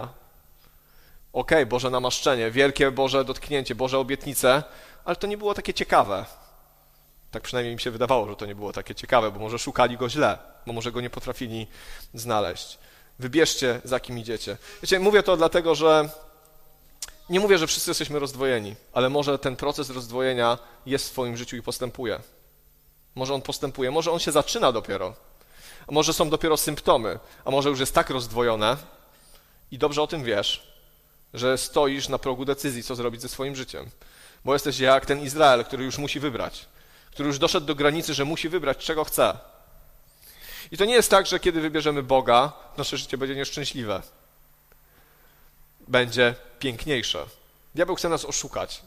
okej, 1.33 1.57
okay, 1.57 1.65
Boże 1.65 1.89
namaszczenie, 1.89 2.51
wielkie 2.51 2.91
Boże 2.91 3.25
dotknięcie, 3.25 3.75
Boże 3.75 3.99
obietnice, 3.99 4.63
ale 5.05 5.15
to 5.15 5.27
nie 5.27 5.37
było 5.37 5.53
takie 5.53 5.73
ciekawe. 5.73 6.25
Tak 7.31 7.43
przynajmniej 7.43 7.75
mi 7.75 7.81
się 7.81 7.91
wydawało, 7.91 8.29
że 8.29 8.35
to 8.35 8.45
nie 8.45 8.55
było 8.55 8.73
takie 8.73 8.95
ciekawe, 8.95 9.31
bo 9.31 9.39
może 9.39 9.59
szukali 9.59 9.97
go 9.97 10.09
źle, 10.09 10.37
bo 10.67 10.73
może 10.73 10.91
go 10.91 11.01
nie 11.01 11.09
potrafili 11.09 11.67
znaleźć. 12.13 12.77
Wybierzcie, 13.19 13.81
za 13.83 13.99
kim 13.99 14.19
idziecie. 14.19 14.57
Wiecie, 14.81 14.99
mówię 14.99 15.23
to 15.23 15.37
dlatego, 15.37 15.75
że 15.75 16.09
nie 17.29 17.39
mówię, 17.39 17.57
że 17.57 17.67
wszyscy 17.67 17.89
jesteśmy 17.89 18.19
rozdwojeni, 18.19 18.75
ale 18.93 19.09
może 19.09 19.39
ten 19.39 19.55
proces 19.55 19.89
rozdwojenia 19.89 20.57
jest 20.85 21.09
w 21.09 21.11
Twoim 21.11 21.37
życiu 21.37 21.57
i 21.57 21.61
postępuje. 21.61 22.19
Może 23.15 23.33
on 23.33 23.41
postępuje, 23.41 23.91
może 23.91 24.11
on 24.11 24.19
się 24.19 24.31
zaczyna 24.31 24.71
dopiero. 24.71 25.13
A 25.87 25.91
może 25.91 26.13
są 26.13 26.29
dopiero 26.29 26.57
symptomy, 26.57 27.19
a 27.45 27.51
może 27.51 27.69
już 27.69 27.79
jest 27.79 27.93
tak 27.93 28.09
rozdwojone 28.09 28.77
i 29.71 29.77
dobrze 29.77 30.01
o 30.01 30.07
tym 30.07 30.23
wiesz, 30.23 30.73
że 31.33 31.57
stoisz 31.57 32.09
na 32.09 32.17
progu 32.17 32.45
decyzji, 32.45 32.83
co 32.83 32.95
zrobić 32.95 33.21
ze 33.21 33.29
swoim 33.29 33.55
życiem. 33.55 33.89
Bo 34.45 34.53
jesteś 34.53 34.79
jak 34.79 35.05
ten 35.05 35.21
Izrael, 35.21 35.65
który 35.65 35.83
już 35.83 35.97
musi 35.97 36.19
wybrać, 36.19 36.65
który 37.11 37.27
już 37.27 37.39
doszedł 37.39 37.65
do 37.65 37.75
granicy, 37.75 38.13
że 38.13 38.25
musi 38.25 38.49
wybrać, 38.49 38.77
czego 38.77 39.03
chce. 39.03 39.37
I 40.71 40.77
to 40.77 40.85
nie 40.85 40.93
jest 40.93 41.11
tak, 41.11 41.25
że 41.25 41.39
kiedy 41.39 41.61
wybierzemy 41.61 42.03
Boga, 42.03 42.53
nasze 42.77 42.97
życie 42.97 43.17
będzie 43.17 43.35
nieszczęśliwe. 43.35 44.01
Będzie 45.87 46.35
piękniejsze. 46.59 47.25
Diabeł 47.75 47.95
chce 47.95 48.09
nas 48.09 48.25
oszukać. 48.25 48.81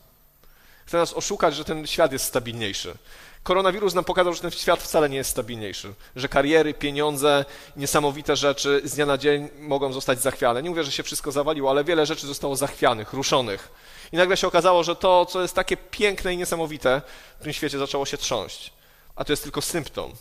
Chce 0.86 0.96
nas 0.98 1.12
oszukać, 1.12 1.54
że 1.54 1.64
ten 1.64 1.86
świat 1.86 2.12
jest 2.12 2.24
stabilniejszy. 2.24 2.94
Koronawirus 3.42 3.94
nam 3.94 4.04
pokazał, 4.04 4.34
że 4.34 4.40
ten 4.40 4.50
świat 4.50 4.82
wcale 4.82 5.08
nie 5.08 5.16
jest 5.16 5.30
stabilniejszy, 5.30 5.94
że 6.16 6.28
kariery, 6.28 6.74
pieniądze, 6.74 7.44
niesamowite 7.76 8.36
rzeczy 8.36 8.80
z 8.84 8.94
dnia 8.94 9.06
na 9.06 9.18
dzień 9.18 9.48
mogą 9.58 9.92
zostać 9.92 10.20
zachwiane. 10.20 10.62
Nie 10.62 10.70
mówię, 10.70 10.84
że 10.84 10.92
się 10.92 11.02
wszystko 11.02 11.32
zawaliło, 11.32 11.70
ale 11.70 11.84
wiele 11.84 12.06
rzeczy 12.06 12.26
zostało 12.26 12.56
zachwianych, 12.56 13.12
ruszonych. 13.12 13.68
I 14.12 14.16
nagle 14.16 14.36
się 14.36 14.46
okazało, 14.46 14.84
że 14.84 14.96
to, 14.96 15.26
co 15.26 15.42
jest 15.42 15.54
takie 15.54 15.76
piękne 15.76 16.34
i 16.34 16.36
niesamowite, 16.36 17.02
w 17.40 17.42
tym 17.42 17.52
świecie 17.52 17.78
zaczęło 17.78 18.06
się 18.06 18.16
trząść. 18.16 18.72
A 19.16 19.24
to 19.24 19.32
jest 19.32 19.42
tylko 19.42 19.62
symptom. 19.62 20.12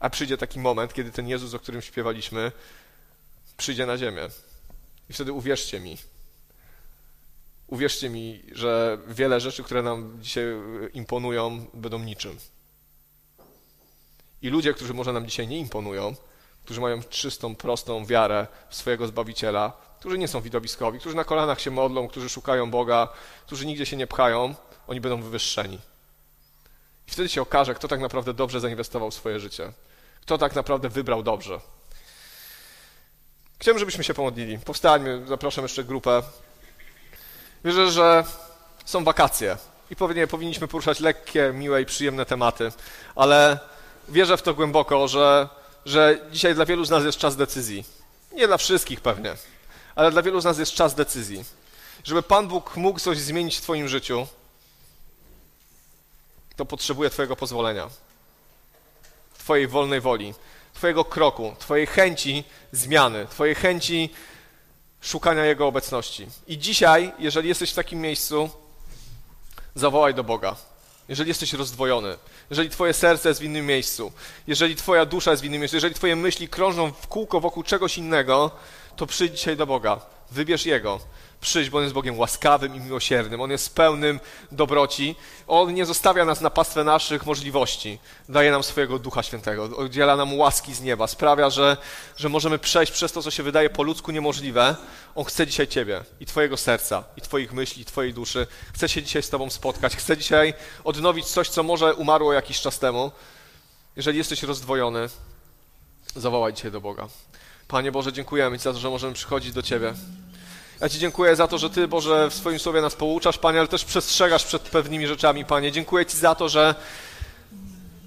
A 0.00 0.10
przyjdzie 0.10 0.36
taki 0.36 0.58
moment, 0.58 0.94
kiedy 0.94 1.12
ten 1.12 1.28
Jezus, 1.28 1.54
o 1.54 1.58
którym 1.58 1.82
śpiewaliśmy, 1.82 2.52
przyjdzie 3.56 3.86
na 3.86 3.98
ziemię. 3.98 4.28
I 5.10 5.12
wtedy 5.12 5.32
uwierzcie 5.32 5.80
mi, 5.80 5.98
Uwierzcie 7.68 8.10
mi, 8.10 8.42
że 8.52 8.98
wiele 9.06 9.40
rzeczy, 9.40 9.62
które 9.62 9.82
nam 9.82 10.18
dzisiaj 10.20 10.44
imponują, 10.92 11.66
będą 11.74 11.98
niczym. 11.98 12.38
I 14.42 14.48
ludzie, 14.48 14.74
którzy 14.74 14.94
może 14.94 15.12
nam 15.12 15.26
dzisiaj 15.26 15.48
nie 15.48 15.58
imponują, 15.58 16.14
którzy 16.64 16.80
mają 16.80 17.02
czystą, 17.02 17.54
prostą 17.54 18.06
wiarę 18.06 18.46
w 18.68 18.74
swojego 18.74 19.06
Zbawiciela, 19.06 19.72
którzy 20.00 20.18
nie 20.18 20.28
są 20.28 20.40
widowiskowi, 20.40 20.98
którzy 20.98 21.16
na 21.16 21.24
kolanach 21.24 21.60
się 21.60 21.70
modlą, 21.70 22.08
którzy 22.08 22.28
szukają 22.28 22.70
Boga, 22.70 23.08
którzy 23.46 23.66
nigdzie 23.66 23.86
się 23.86 23.96
nie 23.96 24.06
pchają, 24.06 24.54
oni 24.86 25.00
będą 25.00 25.22
wywyższeni. 25.22 25.78
I 27.08 27.10
wtedy 27.10 27.28
się 27.28 27.42
okaże, 27.42 27.74
kto 27.74 27.88
tak 27.88 28.00
naprawdę 28.00 28.34
dobrze 28.34 28.60
zainwestował 28.60 29.10
swoje 29.10 29.40
życie. 29.40 29.72
Kto 30.28 30.38
tak 30.38 30.54
naprawdę 30.54 30.88
wybrał 30.88 31.22
dobrze. 31.22 31.60
Chciałbym, 33.60 33.78
żebyśmy 33.78 34.04
się 34.04 34.14
pomodlili. 34.14 34.58
Powstańmy, 34.58 35.26
zapraszam 35.26 35.64
jeszcze 35.64 35.84
grupę. 35.84 36.22
Wierzę, 37.64 37.90
że 37.90 38.24
są 38.84 39.04
wakacje 39.04 39.56
i 39.90 39.96
powinniśmy 40.28 40.68
poruszać 40.68 41.00
lekkie, 41.00 41.52
miłe 41.54 41.82
i 41.82 41.86
przyjemne 41.86 42.26
tematy, 42.26 42.72
ale 43.16 43.58
wierzę 44.08 44.36
w 44.36 44.42
to 44.42 44.54
głęboko, 44.54 45.08
że, 45.08 45.48
że 45.84 46.18
dzisiaj 46.32 46.54
dla 46.54 46.66
wielu 46.66 46.84
z 46.84 46.90
nas 46.90 47.04
jest 47.04 47.18
czas 47.18 47.36
decyzji. 47.36 47.84
Nie 48.32 48.46
dla 48.46 48.56
wszystkich 48.56 49.00
pewnie, 49.00 49.34
ale 49.94 50.10
dla 50.10 50.22
wielu 50.22 50.40
z 50.40 50.44
nas 50.44 50.58
jest 50.58 50.72
czas 50.72 50.94
decyzji. 50.94 51.44
Żeby 52.04 52.22
Pan 52.22 52.48
Bóg 52.48 52.76
mógł 52.76 53.00
coś 53.00 53.18
zmienić 53.18 53.56
w 53.58 53.60
Twoim 53.60 53.88
życiu, 53.88 54.26
to 56.56 56.64
potrzebuje 56.64 57.10
Twojego 57.10 57.36
pozwolenia, 57.36 57.88
Twojej 59.48 59.68
wolnej 59.68 60.00
woli, 60.00 60.34
Twojego 60.74 61.04
kroku, 61.04 61.54
Twojej 61.58 61.86
chęci 61.86 62.44
zmiany, 62.72 63.26
Twojej 63.30 63.54
chęci 63.54 64.10
szukania 65.00 65.44
Jego 65.44 65.66
obecności. 65.66 66.26
I 66.46 66.58
dzisiaj, 66.58 67.12
jeżeli 67.18 67.48
jesteś 67.48 67.70
w 67.70 67.74
takim 67.74 68.00
miejscu, 68.00 68.50
zawołaj 69.74 70.14
do 70.14 70.24
Boga. 70.24 70.56
Jeżeli 71.08 71.28
jesteś 71.28 71.52
rozdwojony, 71.52 72.16
jeżeli 72.50 72.70
Twoje 72.70 72.94
serce 72.94 73.28
jest 73.28 73.40
w 73.40 73.44
innym 73.44 73.66
miejscu, 73.66 74.12
jeżeli 74.46 74.76
Twoja 74.76 75.06
dusza 75.06 75.30
jest 75.30 75.42
w 75.42 75.46
innym 75.46 75.60
miejscu, 75.60 75.76
jeżeli 75.76 75.94
Twoje 75.94 76.16
myśli 76.16 76.48
krążą 76.48 76.92
w 76.92 77.06
kółko 77.06 77.40
wokół 77.40 77.62
czegoś 77.62 77.98
innego, 77.98 78.50
to 78.98 79.06
przyjdź 79.06 79.32
dzisiaj 79.32 79.56
do 79.56 79.66
Boga. 79.66 80.00
Wybierz 80.30 80.66
Jego 80.66 81.00
przyjść, 81.40 81.70
bo 81.70 81.78
On 81.78 81.84
jest 81.84 81.94
Bogiem 81.94 82.18
łaskawym 82.18 82.74
i 82.76 82.80
miłosiernym. 82.80 83.40
On 83.40 83.50
jest 83.50 83.74
pełnym 83.74 84.20
dobroci. 84.52 85.16
On 85.46 85.74
nie 85.74 85.86
zostawia 85.86 86.24
nas 86.24 86.40
na 86.40 86.50
pastwę 86.50 86.84
naszych 86.84 87.26
możliwości. 87.26 87.98
Daje 88.28 88.50
nam 88.50 88.62
swojego 88.62 88.98
Ducha 88.98 89.22
Świętego, 89.22 89.64
udziela 89.64 90.16
nam 90.16 90.38
łaski 90.38 90.74
z 90.74 90.80
nieba, 90.80 91.06
sprawia, 91.06 91.50
że, 91.50 91.76
że 92.16 92.28
możemy 92.28 92.58
przejść 92.58 92.92
przez 92.92 93.12
to, 93.12 93.22
co 93.22 93.30
się 93.30 93.42
wydaje 93.42 93.70
po 93.70 93.82
ludzku 93.82 94.10
niemożliwe. 94.10 94.76
On 95.14 95.24
chce 95.24 95.46
dzisiaj 95.46 95.68
Ciebie 95.68 96.04
i 96.20 96.26
Twojego 96.26 96.56
serca, 96.56 97.04
i 97.16 97.20
Twoich 97.20 97.52
myśli, 97.52 97.82
i 97.82 97.84
Twojej 97.84 98.14
duszy. 98.14 98.46
Chce 98.74 98.88
się 98.88 99.02
dzisiaj 99.02 99.22
z 99.22 99.30
Tobą 99.30 99.50
spotkać. 99.50 99.96
Chce 99.96 100.16
dzisiaj 100.16 100.54
odnowić 100.84 101.26
coś, 101.26 101.48
co 101.48 101.62
może 101.62 101.94
umarło 101.94 102.32
jakiś 102.32 102.60
czas 102.60 102.78
temu. 102.78 103.10
Jeżeli 103.96 104.18
jesteś 104.18 104.42
rozdwojony, 104.42 105.08
zawołaj 106.16 106.52
dzisiaj 106.52 106.70
do 106.70 106.80
Boga. 106.80 107.08
Panie 107.68 107.92
Boże, 107.92 108.12
dziękujemy 108.12 108.58
Ci 108.58 108.64
za 108.64 108.72
to, 108.72 108.78
że 108.78 108.90
możemy 108.90 109.14
przychodzić 109.14 109.52
do 109.52 109.62
Ciebie. 109.62 109.94
Ja 110.80 110.88
Ci 110.88 110.98
dziękuję 110.98 111.36
za 111.36 111.48
to, 111.48 111.58
że 111.58 111.70
Ty, 111.70 111.88
Boże, 111.88 112.30
w 112.30 112.34
swoim 112.34 112.58
słowie 112.58 112.80
nas 112.80 112.94
pouczasz, 112.94 113.38
Panie, 113.38 113.58
ale 113.58 113.68
też 113.68 113.84
przestrzegasz 113.84 114.44
przed 114.44 114.62
pewnymi 114.62 115.06
rzeczami, 115.06 115.44
Panie. 115.44 115.72
Dziękuję 115.72 116.06
Ci 116.06 116.16
za 116.16 116.34
to, 116.34 116.48
że, 116.48 116.74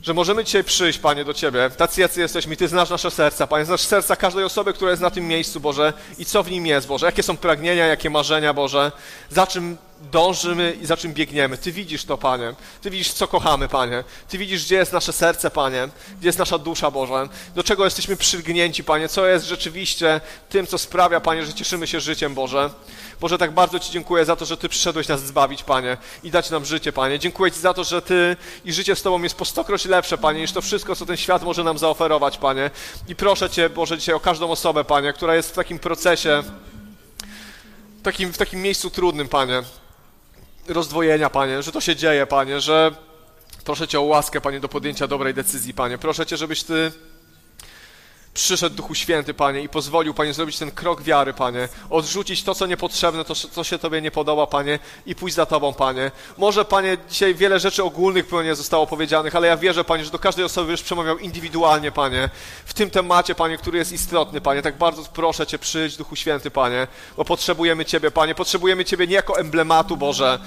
że 0.01 0.14
możemy 0.14 0.43
dzisiaj 0.43 0.64
przyjść, 0.64 0.99
Panie, 0.99 1.26
do 1.26 1.34
Ciebie. 1.34 1.70
Tacy 1.78 2.01
jacy 2.01 2.20
jesteśmy. 2.20 2.57
Ty 2.57 2.68
znasz 2.68 2.89
nasze 2.89 3.12
serca, 3.12 3.47
Panie. 3.47 3.66
Znasz 3.66 3.82
serca 3.82 4.16
każdej 4.16 4.43
osoby, 4.43 4.74
która 4.74 4.91
jest 4.91 5.01
na 5.01 5.09
tym 5.12 5.28
miejscu, 5.28 5.59
Boże. 5.59 5.93
I 6.18 6.26
co 6.26 6.43
w 6.43 6.51
nim 6.51 6.66
jest, 6.66 6.88
Boże. 6.88 7.05
Jakie 7.05 7.24
są 7.24 7.38
pragnienia, 7.38 7.86
jakie 7.86 8.09
marzenia, 8.09 8.53
Boże. 8.53 8.91
Za 9.30 9.47
czym 9.47 9.78
dążymy 10.02 10.78
i 10.82 10.86
za 10.86 10.97
czym 10.97 11.14
biegniemy. 11.14 11.58
Ty 11.58 11.72
widzisz 11.72 12.06
to, 12.06 12.18
Panie. 12.18 12.54
Ty 12.82 12.89
widzisz, 12.89 13.14
co 13.14 13.28
kochamy, 13.28 13.68
Panie. 13.68 14.04
Ty 14.30 14.38
widzisz, 14.38 14.66
gdzie 14.66 14.76
jest 14.76 14.93
nasze 14.93 15.14
serce, 15.14 15.52
Panie. 15.52 15.89
Gdzie 16.20 16.28
jest 16.28 16.39
nasza 16.39 16.58
dusza, 16.58 16.91
Boże. 16.91 17.30
Do 17.56 17.64
czego 17.64 17.86
jesteśmy 17.86 18.18
przygnięci, 18.18 18.84
Panie. 18.84 19.10
Co 19.10 19.28
jest 19.28 19.45
rzeczywiście 19.45 20.22
tym, 20.49 20.68
co 20.68 20.78
sprawia, 20.78 21.20
Panie, 21.20 21.45
że 21.45 21.54
cieszymy 21.54 21.88
się 21.88 21.99
życiem, 21.99 22.34
Boże. 22.34 22.70
Boże, 23.20 23.38
tak 23.38 23.52
bardzo 23.52 23.80
Ci 23.80 23.91
dziękuję 23.91 24.26
za 24.26 24.36
to, 24.36 24.45
że 24.45 24.58
Ty 24.58 24.70
przyszedłeś 24.70 25.08
nas 25.08 25.26
zbawić, 25.26 25.64
Panie, 25.64 25.97
i 26.24 26.32
dać 26.32 26.49
nam 26.49 26.66
życie, 26.66 26.93
Panie. 26.93 27.20
Dziękuję 27.20 27.52
Ci 27.52 27.60
za 27.60 27.74
to, 27.74 27.84
że 27.84 28.02
Ty 28.02 28.38
i 28.66 28.74
życie 28.74 28.95
z 28.95 29.02
Tobą 29.02 29.24
jest 29.24 29.36
po 29.36 29.45
stokroć 29.45 29.86
lepsze, 29.86 30.18
Panie, 30.18 30.41
niż 30.41 30.52
to 30.52 30.62
wszystko, 30.62 30.95
co 30.95 31.06
ten 31.06 31.18
świat 31.18 31.43
może 31.43 31.64
nam 31.64 31.78
zaoferować, 31.78 32.38
Panie. 32.38 32.72
I 33.08 33.16
proszę 33.16 33.49
Cię, 33.49 33.70
Boże, 33.70 33.97
dzisiaj 33.97 34.16
o 34.16 34.20
każdą 34.20 34.52
osobę, 34.52 34.84
Panie, 34.84 35.14
która 35.14 35.36
jest 35.36 35.49
w 35.49 35.54
takim 35.54 35.80
procesie, 35.80 36.43
w 37.99 38.02
takim, 38.02 38.34
w 38.34 38.38
takim 38.38 38.62
miejscu 38.62 38.89
trudnym, 38.89 39.28
Panie 39.28 39.64
rozdwojenia, 40.68 41.30
Panie, 41.30 41.64
że 41.64 41.72
to 41.72 41.82
się 41.82 41.95
dzieje, 41.95 42.28
Panie, 42.28 42.62
że 42.62 42.91
proszę 43.66 43.88
Cię 43.88 43.99
o 43.99 44.03
łaskę, 44.03 44.41
Panie, 44.41 44.59
do 44.59 44.70
podjęcia 44.70 45.07
dobrej 45.07 45.34
decyzji, 45.34 45.74
Panie. 45.74 45.97
Proszę 45.97 46.26
Cię, 46.26 46.38
żebyś 46.38 46.64
Ty 46.64 46.91
przyszedł 48.34 48.76
Duchu 48.76 48.96
Święty, 48.96 49.34
Panie, 49.34 49.62
i 49.62 49.70
pozwolił, 49.70 50.14
Panie, 50.14 50.34
zrobić 50.34 50.58
ten 50.58 50.72
krok 50.72 51.02
wiary, 51.02 51.34
Panie, 51.34 51.70
odrzucić 51.90 52.44
to, 52.44 52.56
co 52.56 52.66
niepotrzebne, 52.66 53.26
to, 53.26 53.36
co 53.36 53.64
się 53.64 53.80
Tobie 53.80 54.02
nie 54.02 54.12
podoba, 54.12 54.48
Panie, 54.48 54.80
i 55.06 55.16
pójść 55.16 55.36
za 55.36 55.46
Tobą, 55.46 55.74
Panie. 55.74 56.12
Może, 56.38 56.66
Panie, 56.66 56.98
dzisiaj 57.10 57.36
wiele 57.36 57.60
rzeczy 57.60 57.84
ogólnych 57.84 58.28
pewnie 58.28 58.56
zostało 58.56 58.88
powiedzianych, 58.88 59.36
ale 59.36 59.48
ja 59.48 59.58
wierzę, 59.58 59.84
Panie, 59.84 60.06
że 60.06 60.12
do 60.12 60.20
każdej 60.20 60.46
osoby 60.46 60.72
już 60.72 60.82
przemawiał 60.82 61.18
indywidualnie, 61.18 61.92
Panie, 61.92 62.30
w 62.66 62.74
tym 62.74 62.90
temacie, 62.90 63.36
Panie, 63.36 63.58
który 63.58 63.78
jest 63.78 63.92
istotny, 63.92 64.42
Panie. 64.42 64.62
Tak 64.62 64.78
bardzo 64.78 65.04
proszę 65.14 65.48
Cię, 65.48 65.60
przyjdź, 65.60 65.98
Duchu 65.98 66.16
Święty, 66.16 66.52
Panie, 66.52 66.88
bo 67.18 67.26
potrzebujemy 67.26 67.86
Ciebie, 67.86 68.12
Panie, 68.12 68.36
potrzebujemy 68.36 68.86
Ciebie 68.86 69.08
nie 69.08 69.16
jako 69.16 69.40
emblematu, 69.40 69.98
Boże, 69.98 70.40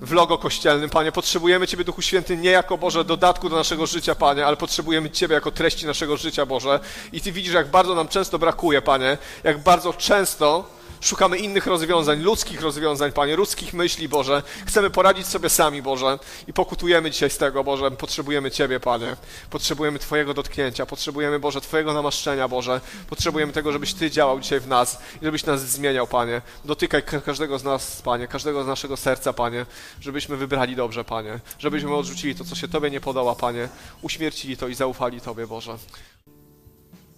w 0.00 0.12
logo 0.12 0.38
kościelnym, 0.38 0.90
Panie. 0.90 1.12
Potrzebujemy 1.12 1.66
Ciebie, 1.66 1.84
Duchu 1.84 2.02
Święty, 2.02 2.36
nie 2.36 2.50
jako, 2.50 2.78
Boże, 2.78 3.04
dodatku 3.04 3.48
do 3.48 3.56
naszego 3.56 3.86
życia, 3.86 4.14
Panie, 4.14 4.46
ale 4.46 4.56
potrzebujemy 4.56 5.10
Ciebie 5.10 5.34
jako 5.34 5.50
treści 5.50 5.86
naszego 5.86 6.16
życia, 6.16 6.46
Boże. 6.46 6.80
I 7.12 7.20
Ty 7.20 7.32
widzisz, 7.32 7.54
jak 7.54 7.70
bardzo 7.70 7.94
nam 7.94 8.08
często 8.08 8.38
brakuje, 8.38 8.82
Panie, 8.82 9.18
jak 9.44 9.58
bardzo 9.58 9.92
często 9.92 10.75
Szukamy 11.00 11.38
innych 11.38 11.66
rozwiązań, 11.66 12.22
ludzkich 12.22 12.60
rozwiązań, 12.60 13.12
Panie, 13.12 13.36
ludzkich 13.36 13.74
myśli, 13.74 14.08
Boże. 14.08 14.42
Chcemy 14.66 14.90
poradzić 14.90 15.26
sobie 15.26 15.48
sami, 15.48 15.82
Boże. 15.82 16.18
I 16.48 16.52
pokutujemy 16.52 17.10
dzisiaj 17.10 17.30
z 17.30 17.38
tego, 17.38 17.64
Boże. 17.64 17.90
Potrzebujemy 17.90 18.50
Ciebie, 18.50 18.80
Panie. 18.80 19.16
Potrzebujemy 19.50 19.98
Twojego 19.98 20.34
dotknięcia. 20.34 20.86
Potrzebujemy, 20.86 21.38
Boże, 21.38 21.60
Twojego 21.60 21.94
namaszczenia, 21.94 22.48
Boże. 22.48 22.80
Potrzebujemy 23.10 23.52
tego, 23.52 23.72
żebyś 23.72 23.94
Ty 23.94 24.10
działał 24.10 24.40
dzisiaj 24.40 24.60
w 24.60 24.68
nas 24.68 24.98
i 25.22 25.24
żebyś 25.24 25.44
nas 25.44 25.68
zmieniał, 25.68 26.06
Panie. 26.06 26.42
Dotykaj 26.64 27.02
każdego 27.24 27.58
z 27.58 27.64
nas, 27.64 28.02
Panie, 28.02 28.28
każdego 28.28 28.64
z 28.64 28.66
naszego 28.66 28.96
serca, 28.96 29.32
Panie. 29.32 29.66
Żebyśmy 30.00 30.36
wybrali 30.36 30.76
dobrze, 30.76 31.04
Panie. 31.04 31.40
Żebyśmy 31.58 31.94
odrzucili 31.94 32.34
to, 32.34 32.44
co 32.44 32.54
się 32.54 32.68
Tobie 32.68 32.90
nie 32.90 33.00
podoba, 33.00 33.34
Panie. 33.34 33.68
Uśmiercili 34.02 34.56
to 34.56 34.68
i 34.68 34.74
zaufali 34.74 35.20
Tobie, 35.20 35.46
Boże. 35.46 35.78